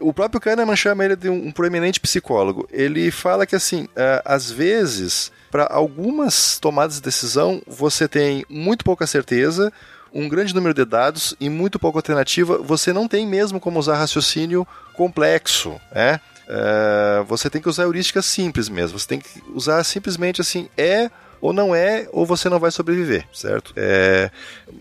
[0.00, 2.68] O próprio Kahneman chama ele de um, proeminente psicólogo.
[2.72, 8.84] Ele fala que, assim, uh, às vezes, para algumas tomadas de decisão, você tem muito
[8.84, 9.72] pouca certeza,
[10.12, 13.96] um grande número de dados e muito pouca alternativa, você não tem mesmo como usar
[13.96, 16.20] raciocínio complexo, né?
[16.46, 18.98] Uh, você tem que usar heurísticas simples mesmo.
[18.98, 21.10] Você tem que usar simplesmente assim, é
[21.40, 23.72] ou não é, ou você não vai sobreviver, certo?
[23.76, 24.30] É...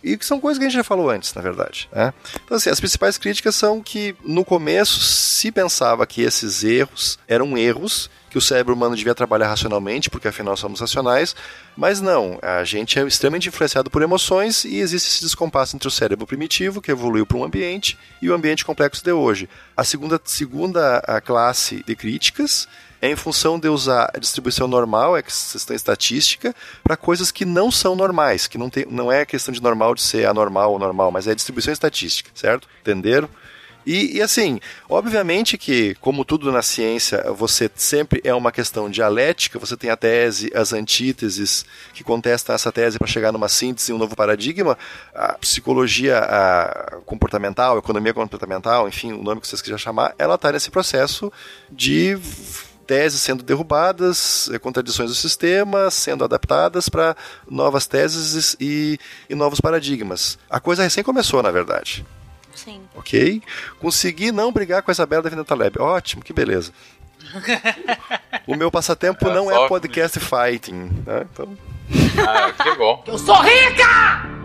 [0.04, 1.90] E que são coisas que a gente já falou antes, na verdade.
[1.92, 2.14] Né?
[2.44, 7.58] Então, assim, as principais críticas são que no começo se pensava que esses erros eram
[7.58, 11.34] erros que o cérebro humano devia trabalhar racionalmente, porque afinal somos racionais,
[11.74, 15.92] mas não, a gente é extremamente influenciado por emoções e existe esse descompasso entre o
[15.92, 19.48] cérebro primitivo, que evoluiu para um ambiente, e o ambiente complexo de hoje.
[19.78, 22.68] A segunda, segunda a classe de críticas
[23.02, 26.54] é em função de usar a distribuição normal, é questão estatística,
[26.84, 30.02] para coisas que não são normais, que não, tem, não é questão de normal de
[30.02, 32.68] ser anormal ou normal, mas é distribuição estatística, certo?
[32.82, 33.30] Entenderam?
[33.86, 34.60] E, e, assim,
[34.90, 39.96] obviamente que, como tudo na ciência, você sempre é uma questão dialética, você tem a
[39.96, 44.78] tese, as antíteses que contestam essa tese para chegar numa síntese, um novo paradigma.
[45.14, 50.36] A psicologia a comportamental, a economia comportamental, enfim, o nome que vocês quiserem chamar, ela
[50.36, 51.32] está nesse processo
[51.70, 52.18] de
[52.86, 57.16] teses sendo derrubadas, eh, contradições do sistema sendo adaptadas para
[57.50, 59.00] novas teses e,
[59.30, 60.38] e novos paradigmas.
[60.50, 62.06] A coisa recém começou, na verdade.
[62.56, 62.82] Sim.
[62.96, 63.42] Ok?
[63.80, 65.80] Consegui não brigar com a Isabela da Vinda Taleb.
[65.80, 66.72] Ótimo, que beleza.
[68.48, 71.04] o meu passatempo é não é podcast fighting.
[71.06, 71.26] Né?
[71.32, 71.58] Então...
[72.28, 73.04] Ah, que bom.
[73.06, 74.36] Eu sou rica!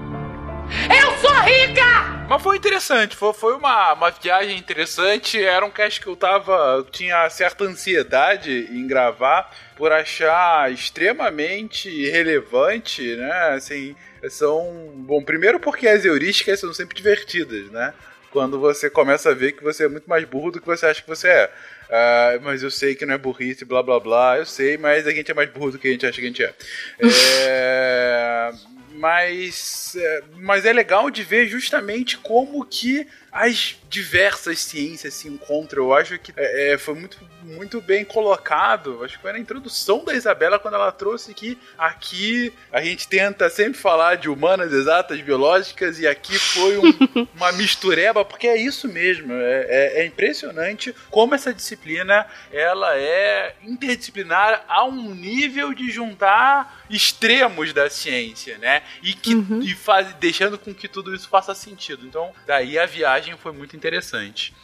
[0.88, 2.20] Eu sou rica!
[2.28, 5.42] Mas foi interessante, foi, foi uma, uma viagem interessante.
[5.42, 6.52] Era um cast que eu tava.
[6.76, 13.54] Eu tinha certa ansiedade em gravar por achar extremamente relevante, né?
[13.54, 13.96] Assim,
[14.28, 14.92] são.
[14.96, 17.94] Bom, primeiro porque as heurísticas são sempre divertidas, né?
[18.30, 21.02] Quando você começa a ver que você é muito mais burro do que você acha
[21.02, 21.50] que você é.
[21.88, 24.38] Uh, mas eu sei que não é burrice, blá blá blá.
[24.38, 26.28] Eu sei, mas a gente é mais burro do que a gente acha que a
[26.28, 26.54] gente é.
[27.02, 28.52] é
[29.00, 35.84] mas, é, mas é legal de ver justamente como que as diversas ciências se encontram.
[35.84, 39.02] Eu acho que é, é, foi muito, muito bem colocado.
[39.04, 43.50] Acho que foi na introdução da Isabela quando ela trouxe que aqui a gente tenta
[43.50, 48.86] sempre falar de humanas, exatas, biológicas, e aqui foi um, uma mistureba, porque é isso
[48.88, 49.32] mesmo.
[49.32, 56.84] É, é, é, impressionante como essa disciplina ela é interdisciplinar a um nível de juntar
[56.88, 58.82] extremos da ciência, né?
[59.02, 59.62] E que uhum.
[59.62, 62.06] e faz, deixando com que tudo isso faça sentido.
[62.06, 64.54] Então, daí a viagem foi muito interessante.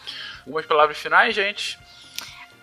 [0.41, 1.79] Algumas palavras finais, gente?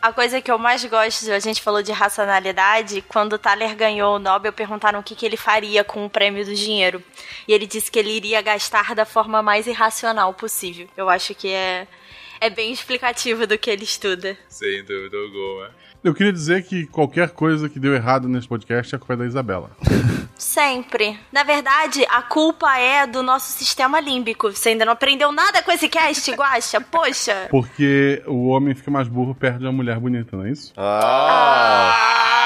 [0.01, 4.17] A coisa que eu mais gosto, a gente falou de racionalidade, quando o Thaler ganhou
[4.17, 7.01] o Nobel, perguntaram o que, que ele faria com o prêmio do dinheiro.
[7.47, 10.89] E ele disse que ele iria gastar da forma mais irracional possível.
[10.97, 11.87] Eu acho que é,
[12.41, 14.37] é bem explicativo do que ele estuda.
[14.49, 15.73] Sem dúvida alguma.
[16.03, 19.71] Eu queria dizer que qualquer coisa que deu errado nesse podcast é culpa da Isabela.
[20.37, 21.17] Sempre.
[21.31, 24.51] Na verdade, a culpa é do nosso sistema límbico.
[24.51, 26.81] Você ainda não aprendeu nada com esse cast, Guaxa?
[26.81, 27.47] Poxa.
[27.49, 30.73] Porque o homem fica mais burro perto de uma mulher bonita, não é isso?
[30.75, 31.93] Ah!
[31.95, 32.43] ah!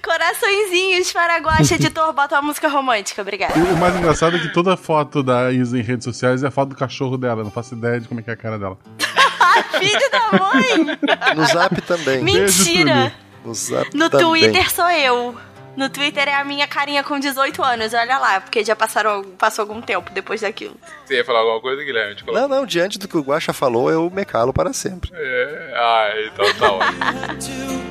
[0.00, 3.58] Coraçõezinhos para Guaxa, editor, bota uma música romântica, obrigada.
[3.58, 6.50] E o mais engraçado é que toda foto da Isa em redes sociais é a
[6.52, 7.40] foto do cachorro dela.
[7.40, 8.78] Eu não faço ideia de como é que é a cara dela.
[9.78, 10.98] Filho da mãe!
[11.36, 12.22] No zap também.
[12.22, 13.12] Mentira!
[13.44, 14.26] No zap No também.
[14.26, 15.36] Twitter sou eu.
[15.76, 19.62] No Twitter é a minha carinha com 18 anos, olha lá, porque já passaram, passou
[19.62, 20.76] algum tempo depois daquilo.
[21.06, 22.14] Você ia falar alguma coisa, Guilherme?
[22.26, 25.10] Não, não, diante do que o Guaxa falou, eu me calo para sempre.
[25.14, 27.82] É, ah, então tá ótimo.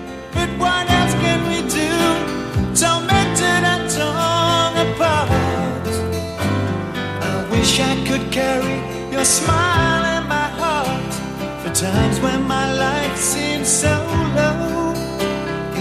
[11.81, 13.89] Times when my life seems so
[14.35, 14.93] low,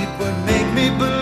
[0.03, 1.20] it would make me believe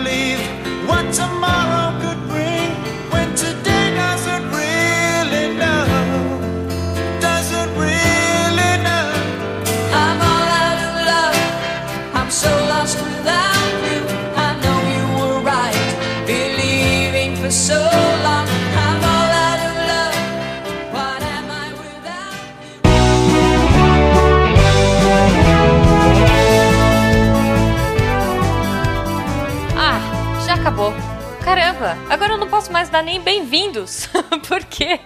[32.78, 34.08] mais dar nem bem-vindos,
[34.46, 35.00] porque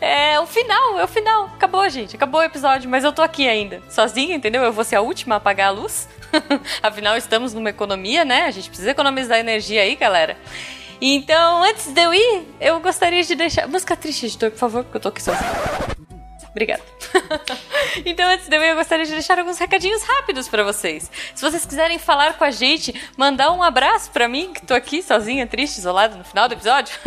[0.00, 1.46] é o final, é o final.
[1.46, 4.62] Acabou, gente, acabou o episódio, mas eu tô aqui ainda, sozinha, entendeu?
[4.62, 6.08] Eu vou ser a última a apagar a luz.
[6.80, 8.44] Afinal, estamos numa economia, né?
[8.44, 10.36] A gente precisa economizar energia aí, galera.
[11.00, 13.66] Então, antes de eu ir, eu gostaria de deixar.
[13.66, 15.95] Música triste, editor, por favor, porque eu tô aqui sozinha.
[16.56, 16.82] Obrigada.
[18.06, 21.10] então, antes de eu eu gostaria de deixar alguns recadinhos rápidos pra vocês.
[21.34, 25.02] Se vocês quiserem falar com a gente, mandar um abraço pra mim, que tô aqui
[25.02, 26.98] sozinha, triste, isolada no final do episódio,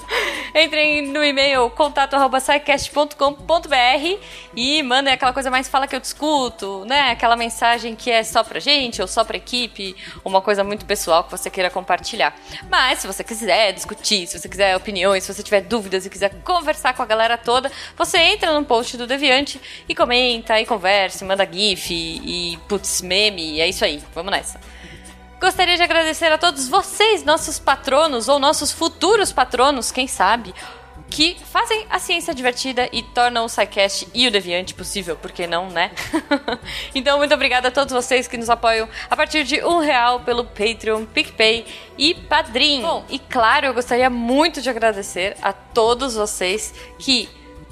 [0.54, 4.18] entrem no e-mail contato.sicast.com.br
[4.54, 7.12] e mandem aquela coisa mais fala que eu discuto, né?
[7.12, 11.24] Aquela mensagem que é só pra gente ou só pra equipe, uma coisa muito pessoal
[11.24, 12.36] que você queira compartilhar.
[12.68, 16.42] Mas se você quiser discutir, se você quiser opiniões, se você tiver dúvidas e quiser
[16.42, 21.24] conversar com a galera toda, você entra no post do Deviante e comenta, e conversa,
[21.24, 24.02] e manda gif, e, e putz, meme, e é isso aí.
[24.14, 24.60] Vamos nessa.
[25.40, 30.52] Gostaria de agradecer a todos vocês, nossos patronos ou nossos futuros patronos, quem sabe,
[31.08, 35.46] que fazem a ciência divertida e tornam o SciCast e o Deviante possível, por que
[35.46, 35.90] não, né?
[36.94, 40.44] então, muito obrigada a todos vocês que nos apoiam a partir de um real pelo
[40.44, 41.64] Patreon, PicPay
[41.96, 42.82] e Padrim.
[42.82, 47.28] Bom, e claro, eu gostaria muito de agradecer a todos vocês que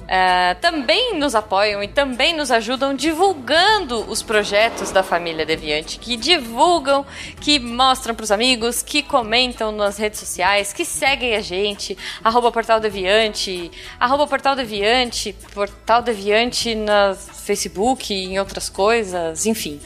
[0.07, 6.15] é, também nos apoiam e também nos ajudam divulgando os projetos da família Deviante, que
[6.15, 7.05] divulgam,
[7.41, 12.79] que mostram pros amigos, que comentam nas redes sociais, que seguem a gente, arroba Portal
[12.79, 13.69] Deviante,
[13.99, 19.79] arroba Portal Deviante, Portal Deviante no Facebook e em outras coisas, enfim.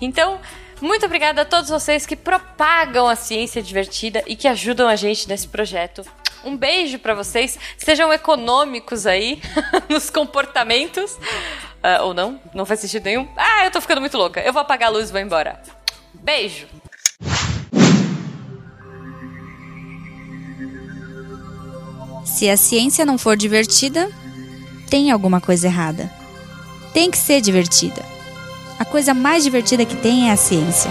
[0.00, 0.40] Então,
[0.80, 5.28] muito obrigada a todos vocês que propagam a ciência divertida e que ajudam a gente
[5.28, 6.04] nesse projeto.
[6.44, 7.58] Um beijo pra vocês.
[7.76, 9.40] Sejam econômicos aí
[9.88, 11.16] nos comportamentos.
[11.82, 13.28] Ah, ou não, não faz sentido nenhum.
[13.36, 14.40] Ah, eu tô ficando muito louca.
[14.40, 15.60] Eu vou apagar a luz e vou embora.
[16.14, 16.66] Beijo.
[22.24, 24.10] Se a ciência não for divertida,
[24.88, 26.10] tem alguma coisa errada.
[26.92, 28.02] Tem que ser divertida.
[28.78, 30.90] A coisa mais divertida que tem é a ciência.